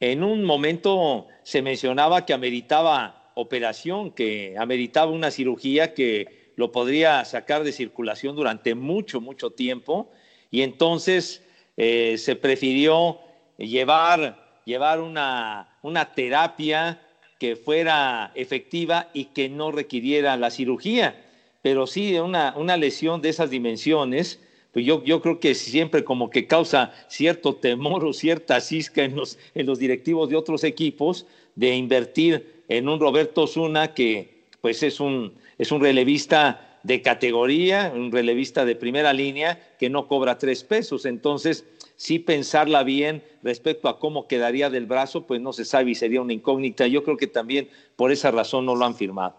en 0.00 0.22
un 0.22 0.44
momento 0.44 1.26
se 1.42 1.62
mencionaba 1.62 2.26
que 2.26 2.34
ameritaba 2.34 3.32
operación, 3.34 4.10
que 4.10 4.54
ameritaba 4.58 5.10
una 5.10 5.30
cirugía 5.30 5.94
que 5.94 6.52
lo 6.56 6.72
podría 6.72 7.24
sacar 7.24 7.64
de 7.64 7.72
circulación 7.72 8.34
durante 8.34 8.74
mucho, 8.74 9.20
mucho 9.20 9.50
tiempo, 9.50 10.10
y 10.50 10.62
entonces 10.62 11.44
eh, 11.76 12.16
se 12.18 12.36
prefirió 12.36 13.20
llevar, 13.58 14.62
llevar 14.64 15.00
una, 15.00 15.78
una 15.82 16.14
terapia 16.14 17.00
que 17.38 17.56
fuera 17.56 18.32
efectiva 18.34 19.10
y 19.12 19.26
que 19.26 19.48
no 19.48 19.70
requiriera 19.70 20.36
la 20.36 20.50
cirugía. 20.50 21.22
Pero 21.60 21.86
sí, 21.86 22.18
una, 22.18 22.54
una 22.56 22.76
lesión 22.76 23.20
de 23.20 23.28
esas 23.28 23.50
dimensiones, 23.50 24.40
pues 24.76 24.84
yo, 24.84 25.02
yo 25.04 25.22
creo 25.22 25.40
que 25.40 25.54
siempre 25.54 26.04
como 26.04 26.28
que 26.28 26.46
causa 26.46 26.92
cierto 27.08 27.54
temor 27.54 28.04
o 28.04 28.12
cierta 28.12 28.60
cisca 28.60 29.04
en 29.04 29.16
los, 29.16 29.38
en 29.54 29.64
los 29.64 29.78
directivos 29.78 30.28
de 30.28 30.36
otros 30.36 30.64
equipos 30.64 31.24
de 31.54 31.74
invertir 31.74 32.62
en 32.68 32.86
un 32.86 33.00
Roberto 33.00 33.44
Osuna 33.44 33.94
que 33.94 34.44
pues 34.60 34.82
es 34.82 35.00
un, 35.00 35.32
es 35.56 35.72
un 35.72 35.80
relevista 35.80 36.78
de 36.82 37.00
categoría, 37.00 37.90
un 37.96 38.12
relevista 38.12 38.66
de 38.66 38.76
primera 38.76 39.14
línea 39.14 39.58
que 39.78 39.88
no 39.88 40.08
cobra 40.08 40.36
tres 40.36 40.62
pesos. 40.62 41.06
Entonces, 41.06 41.64
sí 41.96 42.18
pensarla 42.18 42.82
bien 42.82 43.24
respecto 43.42 43.88
a 43.88 43.98
cómo 43.98 44.28
quedaría 44.28 44.68
del 44.68 44.84
brazo, 44.84 45.26
pues 45.26 45.40
no 45.40 45.54
se 45.54 45.64
sabe 45.64 45.92
y 45.92 45.94
sería 45.94 46.20
una 46.20 46.34
incógnita. 46.34 46.86
Yo 46.86 47.02
creo 47.02 47.16
que 47.16 47.28
también 47.28 47.70
por 47.96 48.12
esa 48.12 48.30
razón 48.30 48.66
no 48.66 48.76
lo 48.76 48.84
han 48.84 48.94
firmado. 48.94 49.36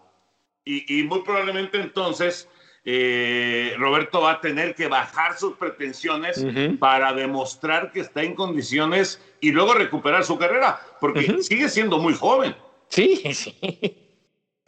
Y 0.64 1.04
muy 1.04 1.22
probablemente 1.22 1.80
entonces 1.80 2.48
eh, 2.90 3.74
Roberto 3.76 4.22
va 4.22 4.30
a 4.30 4.40
tener 4.40 4.74
que 4.74 4.88
bajar 4.88 5.36
sus 5.36 5.58
pretensiones 5.58 6.42
para 6.80 7.12
demostrar 7.12 7.92
que 7.92 8.00
está 8.00 8.22
en 8.22 8.34
condiciones 8.34 9.20
y 9.40 9.52
luego 9.52 9.74
recuperar 9.74 10.24
su 10.24 10.38
carrera, 10.38 10.80
porque 10.98 11.42
sigue 11.42 11.68
siendo 11.68 11.98
muy 11.98 12.14
joven. 12.14 12.56
Sí, 12.88 13.22
sí. 13.34 13.54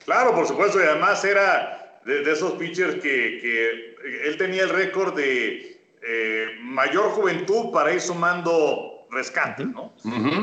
Claro, 0.04 0.34
por 0.34 0.46
supuesto, 0.46 0.78
y 0.78 0.82
además 0.82 1.24
era 1.24 1.98
de, 2.04 2.22
de 2.22 2.32
esos 2.32 2.52
pitchers 2.52 2.96
que, 2.96 3.38
que 3.40 3.96
él 4.26 4.36
tenía 4.36 4.64
el 4.64 4.68
récord 4.68 5.14
de 5.14 5.80
eh, 6.02 6.46
mayor 6.60 7.12
juventud 7.12 7.70
para 7.72 7.90
ir 7.94 8.02
sumando 8.02 9.06
rescates, 9.10 9.66
¿no? 9.66 9.94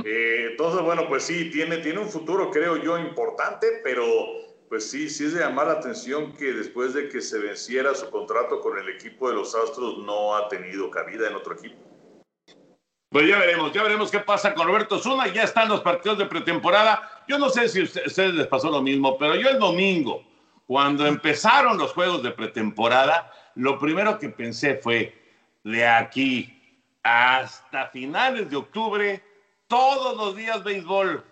Eh, 0.03 0.47
entonces, 0.49 0.81
bueno, 0.81 1.07
pues 1.07 1.23
sí, 1.23 1.51
tiene, 1.51 1.77
tiene 1.77 1.99
un 1.99 2.09
futuro, 2.09 2.49
creo 2.49 2.77
yo, 2.77 2.97
importante, 2.97 3.67
pero 3.83 4.03
pues 4.69 4.89
sí, 4.89 5.09
sí 5.09 5.25
es 5.25 5.33
de 5.33 5.39
llamar 5.39 5.67
la 5.67 5.73
atención 5.73 6.33
que 6.33 6.51
después 6.53 6.93
de 6.93 7.09
que 7.09 7.21
se 7.21 7.39
venciera 7.39 7.95
su 7.95 8.09
contrato 8.09 8.59
con 8.59 8.77
el 8.77 8.89
equipo 8.89 9.29
de 9.29 9.35
los 9.35 9.55
Astros, 9.55 9.99
no 9.99 10.35
ha 10.35 10.49
tenido 10.49 10.91
cabida 10.91 11.27
en 11.27 11.35
otro 11.35 11.53
equipo. 11.55 11.87
Pues 13.09 13.29
ya 13.29 13.39
veremos, 13.39 13.71
ya 13.71 13.83
veremos 13.83 14.11
qué 14.11 14.19
pasa 14.19 14.53
con 14.53 14.67
Roberto 14.67 14.99
Zuna. 14.99 15.27
Ya 15.27 15.43
están 15.43 15.69
los 15.69 15.79
partidos 15.79 16.17
de 16.17 16.25
pretemporada. 16.25 17.23
Yo 17.27 17.39
no 17.39 17.49
sé 17.49 17.69
si 17.69 17.79
a 17.79 17.83
ustedes 17.83 18.33
les 18.33 18.47
pasó 18.47 18.69
lo 18.69 18.81
mismo, 18.81 19.17
pero 19.17 19.35
yo 19.35 19.49
el 19.49 19.59
domingo, 19.59 20.23
cuando 20.65 21.07
empezaron 21.07 21.77
los 21.77 21.93
juegos 21.93 22.21
de 22.21 22.31
pretemporada, 22.31 23.31
lo 23.55 23.79
primero 23.79 24.19
que 24.19 24.29
pensé 24.29 24.75
fue, 24.75 25.17
de 25.63 25.87
aquí 25.87 26.53
hasta 27.01 27.87
finales 27.87 28.49
de 28.49 28.57
octubre, 28.57 29.23
todos 29.67 30.17
los 30.17 30.35
días 30.35 30.61
béisbol. 30.63 31.23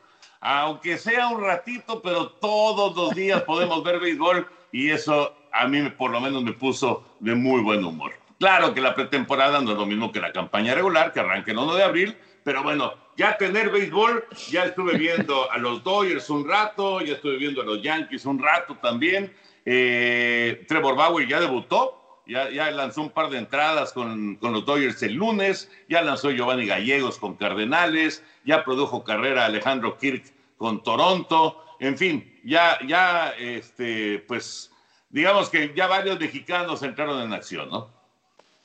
Aunque 0.48 1.00
sea 1.00 1.30
un 1.30 1.42
ratito, 1.42 2.04
pero 2.04 2.28
todos 2.30 2.96
los 2.96 3.16
días 3.16 3.42
podemos 3.42 3.84
ver 3.84 4.00
béisbol 4.00 4.48
y 4.72 4.92
eso 4.92 5.36
a 5.52 5.68
mí 5.68 5.90
por 5.90 6.12
lo 6.12 6.22
menos 6.22 6.44
me 6.44 6.54
puso 6.54 7.04
de 7.20 7.34
muy 7.34 7.62
buen 7.62 7.84
humor. 7.84 8.14
Claro 8.38 8.72
que 8.72 8.80
la 8.80 8.94
pretemporada 8.94 9.60
no 9.60 9.72
es 9.72 9.78
lo 9.78 9.88
mismo 9.88 10.12
que 10.12 10.20
la 10.20 10.32
campaña 10.32 10.76
regular, 10.76 11.12
que 11.12 11.20
arranca 11.20 11.52
el 11.52 11.58
1 11.58 11.74
de 11.74 11.84
abril, 11.84 12.18
pero 12.44 12.62
bueno, 12.62 12.94
ya 13.18 13.38
tener 13.38 13.72
béisbol, 13.72 14.28
ya 14.52 14.66
estuve 14.66 15.00
viendo 15.00 15.52
a 15.52 15.58
los 15.58 15.84
Dodgers 15.84 16.30
un 16.30 16.48
rato, 16.48 17.02
ya 17.02 17.14
estuve 17.14 17.38
viendo 17.38 17.64
a 17.64 17.66
los 17.66 17.82
Yankees 17.82 18.24
un 18.28 18.38
rato 18.38 18.76
también. 18.76 19.34
Eh, 19.66 20.64
Trevor 20.68 20.96
Bauer 20.96 21.28
ya 21.28 21.40
debutó, 21.40 22.22
ya, 22.28 22.70
lanzó 22.70 23.02
un 23.02 23.10
par 23.10 23.32
de 23.32 23.40
entradas 23.40 23.94
con, 23.94 24.36
con, 24.36 24.54
los 24.54 24.64
Dodgers 24.64 25.02
el 25.02 25.14
lunes, 25.14 25.72
ya 25.90 26.04
lanzó 26.04 26.30
Giovanni 26.30 26.68
Gallegos 26.68 27.18
con 27.18 27.34
Cardenales, 27.34 28.24
ya 28.44 28.64
produjo 28.64 29.04
carrera 29.04 29.46
Alejandro 29.46 29.98
Kirk 29.98 30.35
con 30.58 30.84
Toronto, 30.84 31.64
en 31.80 31.98
fin, 31.98 32.40
ya, 32.44 32.78
ya, 32.88 33.34
este, 33.38 34.24
pues, 34.28 34.72
digamos 35.10 35.50
que 35.50 35.74
ya 35.76 35.88
varios 35.88 36.20
mexicanos 36.20 36.84
entraron 36.84 37.22
en 37.22 37.34
acción, 37.34 37.70
¿no? 37.70 37.94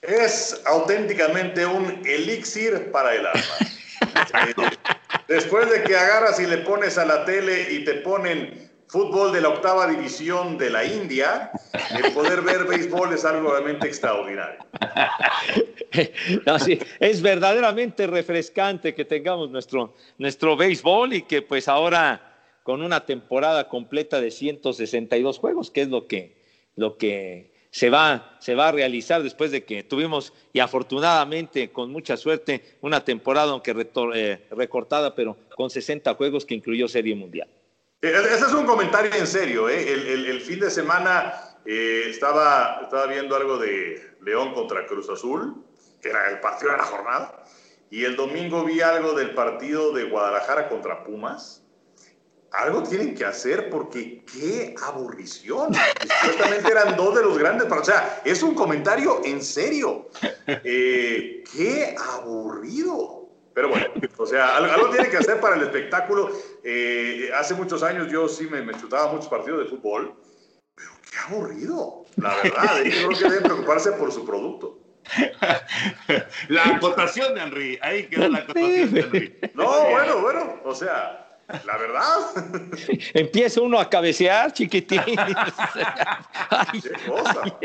Es 0.02 0.60
auténticamente 0.66 1.66
un 1.66 2.02
elixir 2.06 2.90
para 2.90 3.14
el 3.14 3.26
alma. 3.26 3.42
Eh, 4.46 4.54
después 5.28 5.70
de 5.70 5.82
que 5.82 5.94
agarras 5.94 6.40
y 6.40 6.46
le 6.46 6.58
pones 6.58 6.96
a 6.96 7.04
la 7.04 7.26
tele 7.26 7.70
y 7.70 7.84
te 7.84 7.96
ponen 7.96 8.69
fútbol 8.90 9.32
de 9.32 9.40
la 9.40 9.50
octava 9.50 9.86
división 9.86 10.58
de 10.58 10.68
la 10.68 10.84
India, 10.84 11.52
el 11.96 12.12
poder 12.12 12.42
ver 12.42 12.64
béisbol 12.64 13.12
es 13.12 13.24
algo 13.24 13.52
realmente 13.52 13.86
extraordinario. 13.86 14.58
Es 17.00 17.20
verdaderamente 17.20 18.06
refrescante 18.06 18.94
que 18.94 19.04
tengamos 19.04 19.50
nuestro, 19.50 19.94
nuestro 20.18 20.56
béisbol 20.56 21.14
y 21.14 21.22
que 21.22 21.42
pues 21.42 21.66
ahora 21.66 22.36
con 22.62 22.80
una 22.80 23.04
temporada 23.04 23.68
completa 23.68 24.20
de 24.20 24.30
162 24.30 25.38
juegos, 25.38 25.70
que 25.72 25.82
es 25.82 25.88
lo 25.88 26.06
que, 26.06 26.36
lo 26.76 26.96
que 26.96 27.52
se, 27.70 27.90
va, 27.90 28.36
se 28.40 28.54
va 28.54 28.68
a 28.68 28.72
realizar 28.72 29.22
después 29.22 29.50
de 29.50 29.64
que 29.64 29.82
tuvimos, 29.82 30.32
y 30.52 30.60
afortunadamente 30.60 31.70
con 31.70 31.90
mucha 31.90 32.16
suerte, 32.16 32.62
una 32.82 33.04
temporada 33.04 33.50
aunque 33.50 33.74
eh, 34.14 34.46
recortada, 34.52 35.14
pero 35.16 35.36
con 35.56 35.70
60 35.70 36.14
juegos 36.14 36.44
que 36.44 36.54
incluyó 36.54 36.86
Serie 36.86 37.16
Mundial. 37.16 37.48
Eh, 38.02 38.12
ese 38.32 38.46
es 38.46 38.52
un 38.52 38.66
comentario 38.66 39.12
en 39.14 39.26
serio. 39.26 39.68
¿eh? 39.68 39.92
El, 39.92 40.40
fin 40.40 40.60
de 40.60 40.70
semana 40.70 41.34
eh, 41.64 42.04
estaba, 42.08 42.80
estaba 42.82 43.06
viendo 43.06 43.36
algo 43.36 43.58
de 43.58 44.16
León 44.22 44.54
contra 44.54 44.86
Cruz 44.86 45.08
Azul, 45.10 45.62
que 46.00 46.08
era 46.08 46.30
el 46.30 46.40
partido 46.40 46.72
de 46.72 46.78
la 46.78 46.84
jornada, 46.84 47.44
y 47.90 48.04
el 48.04 48.16
domingo 48.16 48.64
vi 48.64 48.80
algo 48.80 49.12
del 49.12 49.34
partido 49.34 49.92
de 49.92 50.04
Guadalajara 50.04 50.68
contra 50.68 51.04
Pumas. 51.04 51.62
Algo 52.52 52.82
tienen 52.82 53.14
que 53.14 53.24
hacer 53.24 53.70
porque 53.70 54.24
qué 54.24 54.74
aburrición. 54.82 55.72
Supuestamente 55.74 56.70
eran 56.70 56.96
dos 56.96 57.14
de 57.14 57.22
los 57.22 57.38
grandes. 57.38 57.70
O 57.70 57.84
sea, 57.84 58.22
es 58.24 58.42
un 58.42 58.54
comentario 58.54 59.20
en 59.24 59.42
serio. 59.42 60.08
Eh, 60.46 61.44
qué 61.52 61.94
aburrido. 61.96 63.19
Pero 63.54 63.68
bueno, 63.68 63.86
o 64.16 64.26
sea, 64.26 64.56
algo, 64.56 64.90
tiene 64.90 65.08
que 65.08 65.16
hacer 65.16 65.40
para 65.40 65.56
el 65.56 65.62
espectáculo. 65.62 66.30
Eh, 66.62 67.30
hace 67.34 67.54
muchos 67.54 67.82
años 67.82 68.10
yo 68.10 68.28
sí 68.28 68.46
me, 68.46 68.62
me, 68.62 68.74
chutaba 68.74 69.12
muchos 69.12 69.28
partidos 69.28 69.64
de 69.64 69.64
fútbol, 69.66 70.14
pero 70.74 70.90
qué 71.10 71.18
aburrido, 71.18 72.04
la 72.16 72.36
verdad. 72.36 72.82
yo 72.84 73.08
creo 73.08 73.18
que 73.18 73.24
deben 73.24 73.42
preocuparse 73.42 73.92
por 73.92 74.12
su 74.12 74.24
producto. 74.24 74.78
La 76.48 76.76
acotación 76.76 77.34
de 77.34 77.40
Henry, 77.40 77.78
ahí 77.82 78.06
quedó 78.06 78.28
la 78.28 78.38
acotación 78.38 78.92
de 78.92 79.00
Henry. 79.00 79.38
No, 79.54 79.90
bueno, 79.90 80.20
bueno, 80.20 80.60
o 80.64 80.74
sea, 80.74 81.29
la 81.64 81.76
verdad. 81.76 82.58
Empieza 83.14 83.60
uno 83.60 83.78
a 83.78 83.88
cabecear, 83.88 84.52
chiquitín. 84.52 85.00
Ay, 86.50 86.80
qué 86.80 87.10
cosa. 87.10 87.58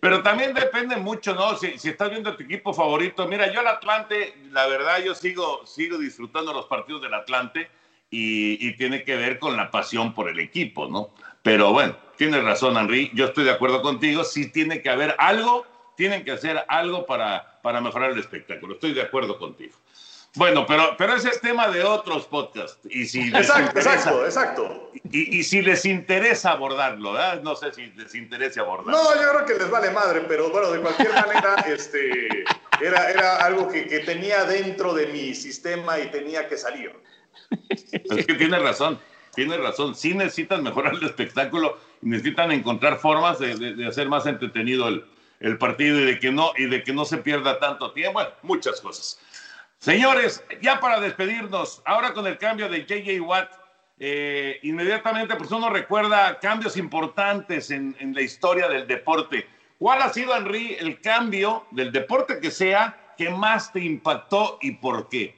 Pero 0.00 0.22
también 0.22 0.54
depende 0.54 0.96
mucho, 0.96 1.34
¿no? 1.34 1.56
Si, 1.56 1.78
si, 1.78 1.88
estás 1.88 2.10
viendo 2.10 2.36
tu 2.36 2.44
equipo 2.44 2.72
favorito. 2.72 3.26
Mira, 3.26 3.52
yo 3.52 3.60
el 3.60 3.66
Atlante, 3.66 4.34
la 4.50 4.66
verdad, 4.66 5.02
yo 5.02 5.14
sigo, 5.14 5.66
sigo 5.66 5.98
disfrutando 5.98 6.52
los 6.52 6.66
partidos 6.66 7.02
del 7.02 7.14
Atlante 7.14 7.68
y, 8.10 8.66
y, 8.66 8.76
tiene 8.76 9.04
que 9.04 9.16
ver 9.16 9.38
con 9.38 9.56
la 9.56 9.70
pasión 9.70 10.14
por 10.14 10.28
el 10.28 10.38
equipo, 10.38 10.88
¿no? 10.88 11.10
Pero 11.42 11.72
bueno, 11.72 11.96
tienes 12.16 12.42
razón, 12.44 12.76
Henry. 12.76 13.10
Yo 13.14 13.26
estoy 13.26 13.44
de 13.44 13.52
acuerdo 13.52 13.82
contigo. 13.82 14.24
Sí 14.24 14.50
tiene 14.50 14.82
que 14.82 14.90
haber 14.90 15.14
algo, 15.18 15.66
tienen 15.96 16.24
que 16.24 16.32
hacer 16.32 16.64
algo 16.68 17.06
para, 17.06 17.60
para 17.62 17.80
mejorar 17.80 18.12
el 18.12 18.18
espectáculo. 18.18 18.74
Estoy 18.74 18.92
de 18.92 19.02
acuerdo 19.02 19.38
contigo. 19.38 19.76
Bueno, 20.36 20.64
pero, 20.66 20.94
pero 20.96 21.14
ese 21.14 21.30
es 21.30 21.40
tema 21.40 21.68
de 21.68 21.82
otros 21.82 22.26
podcasts. 22.26 22.78
Y 22.88 23.06
si 23.06 23.28
exacto, 23.28 23.62
interesa, 23.62 23.94
exacto, 23.94 24.24
exacto. 24.24 24.90
Y, 25.10 25.38
y, 25.38 25.42
si 25.42 25.60
les 25.60 25.84
interesa 25.84 26.52
abordarlo, 26.52 27.12
¿verdad? 27.12 27.42
No 27.42 27.56
sé 27.56 27.72
si 27.72 27.86
les 27.86 28.14
interesa 28.14 28.60
abordarlo. 28.60 28.92
No, 28.92 29.20
yo 29.20 29.28
creo 29.32 29.46
que 29.46 29.54
les 29.54 29.70
vale 29.70 29.90
madre, 29.90 30.22
pero 30.28 30.50
bueno, 30.50 30.70
de 30.70 30.80
cualquier 30.80 31.12
manera, 31.12 31.56
este, 31.66 32.44
era, 32.80 33.10
era 33.10 33.36
algo 33.44 33.68
que, 33.68 33.86
que, 33.86 34.00
tenía 34.00 34.44
dentro 34.44 34.94
de 34.94 35.08
mi 35.08 35.34
sistema 35.34 35.98
y 35.98 36.10
tenía 36.10 36.46
que 36.48 36.56
salir. 36.56 36.94
Es 37.88 38.26
que 38.26 38.34
tienes 38.34 38.62
razón, 38.62 39.00
tienes 39.34 39.58
razón. 39.58 39.96
Sí 39.96 40.14
necesitan 40.14 40.62
mejorar 40.62 40.94
el 40.94 41.04
espectáculo 41.04 41.76
necesitan 42.02 42.52
encontrar 42.52 42.98
formas 42.98 43.38
de, 43.38 43.56
de, 43.56 43.74
de 43.74 43.86
hacer 43.86 44.08
más 44.08 44.26
entretenido 44.26 44.88
el, 44.88 45.04
el 45.40 45.58
partido 45.58 45.98
y 46.00 46.04
de, 46.04 46.18
que 46.18 46.32
no, 46.32 46.52
y 46.56 46.66
de 46.66 46.82
que 46.82 46.92
no 46.92 47.04
se 47.04 47.18
pierda 47.18 47.58
tanto 47.58 47.92
tiempo. 47.92 48.14
Bueno, 48.14 48.30
muchas 48.42 48.80
cosas. 48.80 49.18
Señores, 49.80 50.44
ya 50.60 50.78
para 50.78 51.00
despedirnos, 51.00 51.80
ahora 51.86 52.12
con 52.12 52.26
el 52.26 52.36
cambio 52.36 52.68
de 52.68 52.84
JJ 52.84 53.18
Watt, 53.22 53.50
eh, 53.98 54.58
inmediatamente 54.62 55.34
pues 55.36 55.50
uno 55.52 55.70
recuerda 55.70 56.38
cambios 56.38 56.76
importantes 56.76 57.70
en, 57.70 57.96
en, 57.98 58.14
la 58.14 58.20
historia 58.20 58.68
del 58.68 58.86
deporte. 58.86 59.46
¿Cuál 59.78 60.02
ha 60.02 60.12
sido, 60.12 60.36
Henry, 60.36 60.76
el 60.78 61.00
cambio 61.00 61.66
del 61.70 61.92
deporte 61.92 62.40
que 62.40 62.50
sea 62.50 63.14
que 63.16 63.30
más 63.30 63.72
te 63.72 63.80
impactó 63.80 64.58
y 64.60 64.72
por 64.72 65.08
qué? 65.08 65.34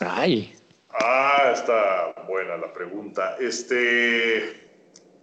Ay. 0.00 0.52
Ah, 0.90 1.50
está 1.52 2.12
buena 2.26 2.56
la 2.56 2.72
pregunta. 2.72 3.36
Este, 3.38 4.65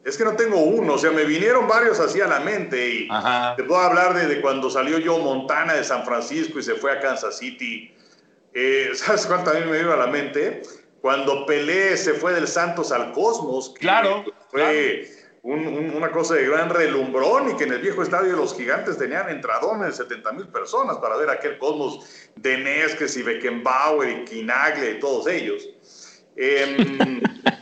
es 0.06 0.18
que 0.18 0.26
no 0.26 0.36
tengo 0.36 0.58
uno, 0.58 0.94
o 0.94 0.98
sea, 0.98 1.12
me 1.12 1.24
vinieron 1.24 1.68
varios 1.68 2.00
así 2.00 2.20
a 2.20 2.28
la 2.28 2.40
mente 2.42 2.90
y 2.90 3.08
Ajá. 3.10 3.56
te 3.56 3.64
puedo 3.64 3.80
hablar 3.82 4.14
de, 4.14 4.28
de, 4.28 4.42
cuando 4.42 4.70
salió 4.70 4.98
yo 5.00 5.18
Montana 5.20 5.74
de 5.76 5.84
San 5.84 6.04
Francisco 6.04 6.60
y 6.60 6.64
se 6.64 6.76
fue 6.76 6.92
a 6.92 7.00
Kansas 7.00 7.38
City. 7.38 7.94
Eh, 8.54 8.92
¿Sabes 8.96 9.26
cuál 9.26 9.44
también 9.44 9.70
me 9.70 9.78
vino 9.78 9.94
a 9.94 9.98
la 9.98 10.08
mente? 10.08 10.62
Cuando 11.02 11.46
Pelé 11.46 11.98
se 11.98 12.14
fue 12.14 12.34
del 12.34 12.48
Santos 12.48 12.92
al 12.92 13.12
Cosmos. 13.14 13.74
claro. 13.80 14.24
Fue 14.50 14.62
claro. 14.62 15.24
Un, 15.44 15.68
un, 15.68 15.90
una 15.90 16.10
cosa 16.10 16.36
de 16.36 16.48
gran 16.48 16.70
relumbrón 16.70 17.50
y 17.50 17.58
que 17.58 17.66
en 17.66 17.74
el 17.74 17.80
viejo 17.82 18.02
estadio 18.02 18.32
de 18.32 18.38
los 18.38 18.56
gigantes 18.56 18.98
tenían 18.98 19.28
entradones 19.28 19.98
de 19.98 20.04
70 20.06 20.32
mil 20.32 20.48
personas 20.48 20.98
para 21.00 21.18
ver 21.18 21.30
aquel 21.30 21.58
Cosmos 21.58 22.06
de 22.38 22.60
Nesques 22.60 23.18
y 23.18 23.24
Beckenbauer 23.24 24.10
y 24.10 24.24
Quinagle 24.24 24.92
y 24.92 25.00
todos 25.02 25.28
ellos. 25.28 25.68
Eh, 26.38 26.78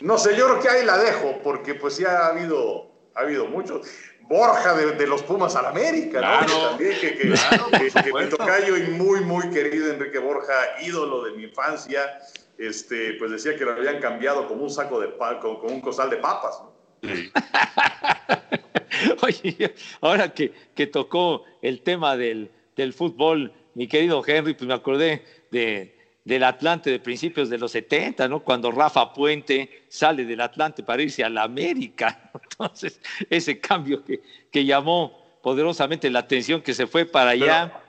No 0.00 0.18
sé, 0.18 0.36
yo 0.36 0.46
creo 0.46 0.60
que 0.60 0.68
ahí 0.68 0.84
la 0.84 0.98
dejo, 0.98 1.40
porque 1.42 1.74
pues 1.74 1.98
ya 1.98 2.26
ha 2.26 2.26
habido, 2.28 2.90
ha 3.14 3.20
habido 3.20 3.46
muchos. 3.46 3.86
Borja 4.22 4.74
de, 4.74 4.92
de 4.92 5.06
los 5.08 5.24
Pumas 5.24 5.56
al 5.56 5.66
América, 5.66 6.20
claro, 6.20 6.46
¿no? 6.46 6.68
También, 6.68 7.00
que, 7.00 7.16
que, 7.16 7.30
claro, 7.30 7.66
que, 7.72 7.90
que 7.90 8.12
mi 8.12 8.28
tocayo 8.28 8.76
y 8.76 8.82
muy, 8.82 9.22
muy 9.22 9.50
querido 9.50 9.90
Enrique 9.90 10.20
Borja, 10.20 10.54
ídolo 10.80 11.24
de 11.24 11.32
mi 11.32 11.44
infancia, 11.44 12.20
este, 12.56 13.14
pues 13.14 13.32
decía 13.32 13.56
que 13.56 13.64
lo 13.64 13.72
habían 13.72 13.98
cambiado 13.98 14.46
como 14.46 14.62
un 14.62 14.70
saco 14.70 15.00
de 15.00 15.10
como 15.40 15.62
un 15.62 15.80
costal 15.80 16.10
de 16.10 16.18
papas, 16.18 16.60
¿no? 16.62 16.72
Sí. 17.02 17.32
Oye, 19.22 19.74
ahora 20.00 20.32
que, 20.32 20.52
que 20.74 20.86
tocó 20.86 21.44
el 21.62 21.82
tema 21.82 22.16
del, 22.16 22.52
del 22.76 22.92
fútbol, 22.92 23.52
mi 23.74 23.88
querido 23.88 24.22
Henry, 24.24 24.54
pues 24.54 24.68
me 24.68 24.74
acordé 24.74 25.24
de, 25.50 25.96
del 26.24 26.44
Atlante 26.44 26.90
de 26.90 27.00
principios 27.00 27.48
de 27.48 27.58
los 27.58 27.72
70, 27.72 28.28
¿no? 28.28 28.40
Cuando 28.40 28.70
Rafa 28.70 29.12
Puente 29.12 29.84
sale 29.88 30.24
del 30.24 30.40
Atlante 30.40 30.82
para 30.82 31.02
irse 31.02 31.24
a 31.24 31.30
la 31.30 31.44
América. 31.44 32.30
Entonces, 32.50 33.00
ese 33.28 33.58
cambio 33.60 34.04
que, 34.04 34.20
que 34.50 34.64
llamó 34.64 35.38
poderosamente 35.42 36.10
la 36.10 36.20
atención 36.20 36.62
que 36.62 36.74
se 36.74 36.86
fue 36.86 37.06
para 37.06 37.30
allá. 37.30 37.72
Pero, 37.72 37.80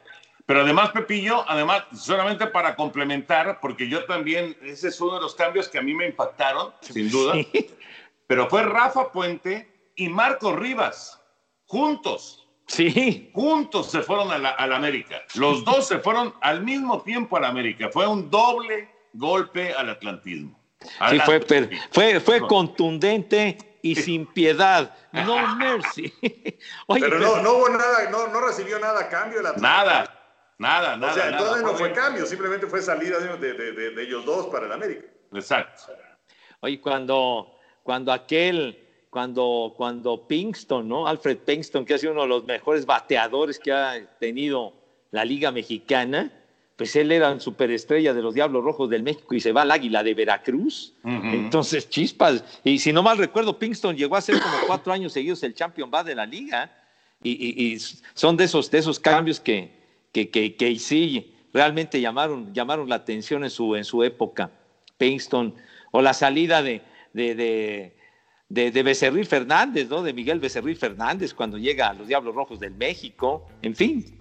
pero, 0.45 0.61
además, 0.61 0.91
Pepillo, 0.91 1.43
además, 1.47 1.83
solamente 1.93 2.47
para 2.47 2.75
complementar, 2.75 3.59
porque 3.59 3.87
yo 3.87 4.05
también, 4.05 4.57
ese 4.61 4.87
es 4.87 5.01
uno 5.01 5.15
de 5.15 5.21
los 5.21 5.35
cambios 5.35 5.67
que 5.67 5.77
a 5.77 5.81
mí 5.81 5.93
me 5.93 6.07
impactaron, 6.07 6.73
sin 6.81 7.09
duda, 7.11 7.33
sí. 7.33 7.69
pero 8.27 8.49
fue 8.49 8.63
Rafa 8.63 9.11
Puente 9.11 9.91
y 9.95 10.07
Marco 10.09 10.55
Rivas, 10.55 11.21
juntos. 11.65 12.47
Sí. 12.71 13.29
Juntos 13.33 13.91
se 13.91 14.01
fueron 14.01 14.31
a 14.31 14.37
la, 14.37 14.49
a 14.51 14.65
la, 14.65 14.77
América. 14.77 15.21
Los 15.35 15.63
dos 15.65 15.87
se 15.87 15.99
fueron 15.99 16.33
al 16.41 16.63
mismo 16.63 17.01
tiempo 17.01 17.35
a 17.37 17.41
la 17.41 17.49
América. 17.49 17.89
Fue 17.91 18.07
un 18.07 18.29
doble 18.29 18.89
golpe 19.13 19.73
al 19.73 19.89
atlantismo. 19.89 20.57
Sí, 21.09 21.19
fue, 21.25 21.41
fue, 21.91 22.19
fue 22.19 22.47
contundente 22.47 23.77
y 23.81 23.95
sin 23.95 24.25
piedad. 24.25 24.95
No 25.11 25.55
mercy. 25.57 26.11
Oye, 26.87 27.01
pero, 27.01 27.17
pero, 27.17 27.19
no, 27.19 27.41
no 27.41 27.53
hubo 27.53 27.69
nada, 27.69 28.09
no, 28.09 28.27
no 28.29 28.41
recibió 28.41 28.79
nada 28.79 29.01
a 29.01 29.09
cambio. 29.09 29.41
Nada. 29.41 30.17
Nada, 30.57 30.95
nada. 30.95 31.11
o 31.11 31.13
sea, 31.13 31.25
nada. 31.31 31.37
entonces 31.37 31.63
no 31.63 31.73
fue 31.75 31.91
cambio, 31.91 32.25
simplemente 32.25 32.67
fue 32.67 32.81
salida 32.81 33.19
de, 33.19 33.35
de- 33.37 33.53
de- 33.73 33.89
de 33.91 34.03
ellos 34.03 34.23
dos 34.25 34.47
para 34.47 34.67
el 34.67 34.71
América. 34.71 35.07
Exacto. 35.33 35.83
Oye, 36.61 36.79
cuando, 36.79 37.57
cuando 37.83 38.11
aquel, 38.11 38.77
cuando, 39.11 39.73
cuando 39.77 40.25
Pinkston, 40.25 40.87
¿no? 40.87 41.05
Alfred 41.05 41.37
Pinkston, 41.39 41.85
que 41.85 41.93
ha 41.93 41.97
sido 41.99 42.13
uno 42.13 42.23
de 42.23 42.27
los 42.29 42.45
mejores 42.45 42.85
bateadores 42.87 43.59
que 43.59 43.71
ha 43.71 43.93
tenido 44.19 44.73
la 45.11 45.23
Liga 45.25 45.51
Mexicana, 45.51 46.31
pues 46.77 46.95
él 46.95 47.11
era 47.11 47.29
un 47.31 47.41
superestrella 47.41 48.13
de 48.13 48.21
los 48.21 48.33
Diablos 48.33 48.63
Rojos 48.63 48.89
del 48.89 49.03
México 49.03 49.35
y 49.35 49.39
se 49.41 49.51
va 49.51 49.61
al 49.63 49.71
Águila 49.71 50.01
de 50.01 50.13
Veracruz. 50.15 50.93
Entonces, 51.03 51.89
chispas. 51.89 52.43
Y 52.63 52.79
si 52.79 52.91
no 52.93 53.03
mal 53.03 53.17
recuerdo, 53.19 53.59
Pinkston 53.59 53.95
llegó 53.97 54.15
a 54.15 54.21
ser 54.21 54.39
como 54.41 54.55
cuatro 54.65 54.91
años 54.93 55.13
seguidos 55.13 55.43
el 55.43 55.53
champion 55.53 55.91
va 55.93 56.03
de 56.03 56.15
la 56.15 56.25
liga. 56.25 56.71
Y, 57.21 57.31
y- 57.33 57.73
y 57.73 57.79
son 58.15 58.35
de 58.37 58.45
esos, 58.45 58.71
de 58.71 58.79
esos 58.79 58.99
cambios 58.99 59.39
que, 59.39 59.69
que, 60.11 60.29
que, 60.31 60.55
que 60.55 60.79
sí 60.79 61.35
realmente 61.53 61.99
llamaron, 62.01 62.51
llamaron 62.53 62.87
la 62.89 62.95
atención 62.95 63.43
en 63.43 63.49
su, 63.51 63.75
en 63.75 63.83
su 63.83 64.03
época. 64.03 64.49
Pinkston, 64.97 65.53
o 65.91 66.01
la 66.01 66.13
salida 66.13 66.63
de, 66.63 66.81
de, 67.13 67.35
de, 67.35 67.95
de, 68.53 68.69
de 68.71 68.83
Becerril 68.83 69.25
Fernández, 69.25 69.87
¿no? 69.89 70.03
De 70.03 70.13
Miguel 70.13 70.39
Becerril 70.39 70.75
Fernández 70.75 71.33
cuando 71.33 71.57
llega 71.57 71.87
a 71.89 71.93
los 71.93 72.07
Diablos 72.07 72.35
Rojos 72.35 72.59
del 72.59 72.73
México. 72.75 73.47
En 73.61 73.75
fin, 73.75 74.17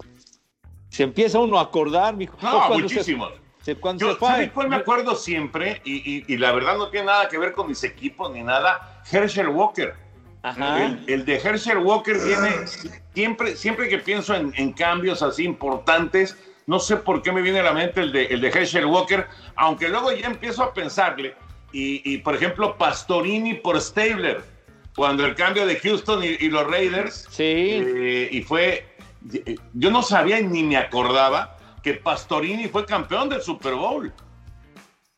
se 0.89 1.03
empieza 1.03 1.39
uno 1.39 1.59
a 1.59 1.63
acordar, 1.63 2.15
mijo. 2.15 2.37
No, 2.41 2.69
muchísimos. 2.69 3.33
se- 3.61 3.75
cuando 3.75 4.05
Yo, 4.05 4.13
se 4.13 4.17
fue. 4.19 4.27
¿sabe 4.29 4.51
cuál 4.51 4.69
me 4.69 4.77
acuerdo 4.77 5.15
siempre? 5.15 5.81
Y, 5.83 5.95
y- 6.17 6.23
y 6.27 6.37
la 6.37 6.51
verdad 6.53 6.77
no 6.77 6.89
tiene 6.89 7.07
nada 7.07 7.27
que 7.27 7.37
ver 7.37 7.51
con 7.51 7.67
mis 7.67 7.83
equipos 7.83 8.31
ni 8.31 8.41
nada. 8.41 9.01
Herschel 9.11 9.49
Walker. 9.49 9.93
Ajá. 10.43 10.85
El, 10.85 11.03
el 11.07 11.25
de 11.25 11.35
Herschel 11.35 11.77
Walker 11.77 12.17
viene 12.17 12.49
siempre, 13.13 13.55
siempre 13.55 13.87
que 13.89 13.99
pienso 13.99 14.33
en, 14.33 14.51
en 14.55 14.71
cambios 14.73 15.21
así 15.21 15.43
importantes, 15.43 16.35
no 16.65 16.79
sé 16.79 16.95
por 16.95 17.21
qué 17.21 17.31
me 17.31 17.41
viene 17.41 17.59
a 17.59 17.63
la 17.63 17.73
mente 17.73 17.99
el 18.01 18.11
de, 18.11 18.25
el 18.25 18.41
de 18.41 18.47
Herschel 18.47 18.85
Walker, 18.87 19.27
aunque 19.55 19.87
luego 19.89 20.11
ya 20.13 20.25
empiezo 20.27 20.63
a 20.63 20.73
pensarle, 20.73 21.35
y, 21.71 22.01
y, 22.13 22.17
por 22.19 22.35
ejemplo 22.35 22.77
Pastorini 22.77 23.53
por 23.55 23.79
Stabler, 23.79 24.41
cuando 24.95 25.25
el 25.25 25.35
cambio 25.35 25.65
de 25.65 25.77
Houston 25.79 26.23
y, 26.23 26.27
y 26.39 26.49
los 26.49 26.65
Raiders, 26.69 27.27
eh, 27.85 28.29
y 28.31 28.41
fue, 28.41 28.85
yo 29.73 29.89
no 29.91 30.01
sabía 30.03 30.41
ni 30.41 30.63
me 30.63 30.77
acordaba 30.77 31.57
que 31.83 31.93
Pastorini 31.95 32.67
fue 32.67 32.85
campeón 32.85 33.29
del 33.29 33.41
Super 33.41 33.73
Bowl. 33.75 34.11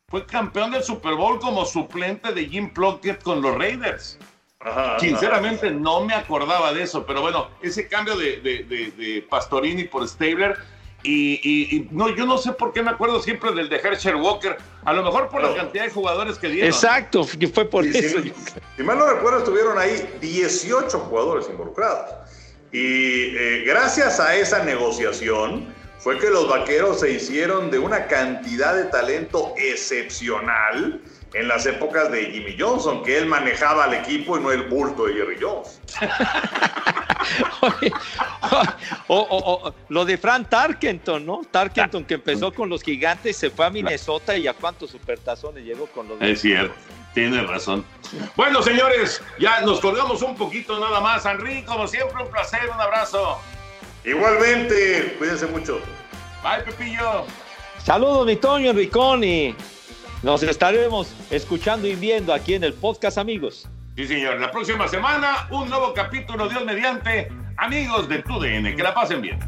Fue 0.08 0.24
campeón 0.26 0.70
del 0.70 0.82
Super 0.84 1.14
Bowl 1.14 1.40
como 1.40 1.64
suplente 1.64 2.32
de 2.32 2.46
Jim 2.46 2.72
Plunkett 2.72 3.22
con 3.22 3.42
los 3.42 3.56
Raiders. 3.56 4.18
Ajá, 4.60 4.98
Sinceramente 4.98 5.70
no 5.70 6.04
me 6.04 6.14
acordaba 6.14 6.72
de 6.72 6.82
eso, 6.84 7.04
pero 7.04 7.20
bueno, 7.20 7.48
ese 7.62 7.86
cambio 7.88 8.16
de, 8.16 8.40
de- 8.40 8.62
de- 8.64 8.90
de 8.92 9.22
Pastorini 9.28 9.84
por 9.84 10.06
Stabler 10.08 10.56
y, 11.04 11.34
y- 11.42 11.76
y 11.76 11.88
no, 11.92 12.08
yo 12.16 12.26
no 12.26 12.38
sé 12.38 12.52
por 12.52 12.72
qué 12.72 12.82
me 12.82 12.90
acuerdo 12.90 13.22
siempre 13.22 13.52
del 13.52 13.68
de 13.68 13.76
Herschel 13.76 14.16
Walker, 14.16 14.56
a 14.84 14.92
lo 14.92 15.02
mejor 15.04 15.28
por 15.28 15.42
la 15.42 15.54
cantidad 15.54 15.84
de 15.84 15.90
jugadores 15.90 16.38
que 16.38 16.48
dieron. 16.48 16.68
Exacto, 16.72 17.26
que 17.38 17.46
fue 17.46 17.66
por 17.66 17.84
Sí, 17.84 17.96
eso. 17.96 18.18
Si 18.76 18.82
mal 18.82 18.98
no 18.98 19.06
recuerdo, 19.06 19.38
estuvieron 19.38 19.78
ahí 19.78 20.08
18 20.20 20.98
jugadores 20.98 21.46
involucrados. 21.48 22.10
Y 22.72 23.36
eh, 23.36 23.64
gracias 23.66 24.18
a 24.18 24.34
esa 24.34 24.64
negociación 24.64 25.72
fue 25.98 26.18
que 26.18 26.28
los 26.28 26.48
vaqueros 26.48 27.00
se 27.00 27.10
hicieron 27.12 27.70
de 27.70 27.78
una 27.78 28.06
cantidad 28.08 28.74
de 28.74 28.84
talento 28.86 29.54
excepcional 29.56 31.00
en 31.34 31.48
las 31.48 31.66
épocas 31.66 32.10
de 32.12 32.26
Jimmy 32.26 32.56
Johnson, 32.58 33.02
que 33.02 33.18
él 33.18 33.26
manejaba 33.26 33.84
al 33.84 33.94
equipo 33.94 34.38
y 34.38 34.40
no 34.40 34.50
el 34.52 34.62
bulto 34.64 35.06
de 35.06 35.14
Jerry 35.14 35.36
Jones. 35.40 35.80
O, 39.08 39.16
o- 39.18 39.66
o 39.68 39.74
lo 39.88 40.04
de 40.04 40.18
Frank 40.18 40.48
Tarkenton, 40.48 41.24
¿no? 41.24 41.40
Tarkenton 41.50 42.04
que 42.04 42.14
empezó 42.14 42.52
con 42.52 42.68
los 42.68 42.82
gigantes, 42.82 43.36
se 43.36 43.50
fue 43.50 43.66
a 43.66 43.70
Minnesota 43.70 44.36
y 44.36 44.46
a 44.46 44.52
cuántos 44.52 44.90
supertazones 44.90 45.64
llegó 45.64 45.86
con 45.86 46.06
los 46.08 46.20
Es 46.20 46.40
cierto, 46.42 46.74
tiene 47.14 47.42
razón. 47.42 47.84
Bueno, 48.36 48.62
señores, 48.62 49.22
ya 49.38 49.60
nos 49.62 49.80
colgamos 49.80 50.22
un 50.22 50.36
poquito 50.36 50.78
nada 50.78 51.00
más. 51.00 51.24
Henry, 51.24 51.62
como 51.64 51.86
siempre, 51.88 52.22
un 52.22 52.30
placer, 52.30 52.60
un 52.72 52.80
abrazo. 52.80 53.38
Igualmente, 54.04 55.16
cuídense 55.18 55.46
mucho. 55.46 55.80
Bye, 56.42 56.62
Pepillo. 56.64 57.24
Saludos, 57.82 58.26
mi 58.26 58.36
Toño 58.36 58.70
Enricón, 58.70 59.24
y 59.24 59.54
nos 60.24 60.42
estaremos 60.42 61.14
escuchando 61.30 61.86
y 61.86 61.94
viendo 61.94 62.32
aquí 62.32 62.54
en 62.54 62.64
el 62.64 62.72
podcast, 62.72 63.18
amigos. 63.18 63.68
Sí, 63.94 64.06
señor. 64.06 64.40
La 64.40 64.50
próxima 64.50 64.88
semana, 64.88 65.46
un 65.50 65.68
nuevo 65.68 65.92
capítulo, 65.92 66.48
Dios 66.48 66.64
mediante. 66.64 67.30
Amigos 67.58 68.08
de 68.08 68.22
TUDN, 68.22 68.74
que 68.74 68.82
la 68.82 68.94
pasen 68.94 69.20
bien. 69.20 69.38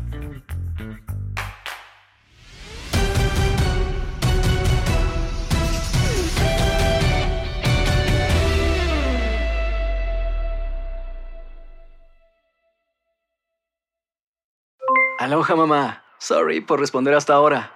Aloha 15.19 15.57
mamá. 15.57 16.05
Sorry 16.19 16.61
por 16.61 16.79
responder 16.81 17.15
hasta 17.15 17.33
ahora. 17.33 17.76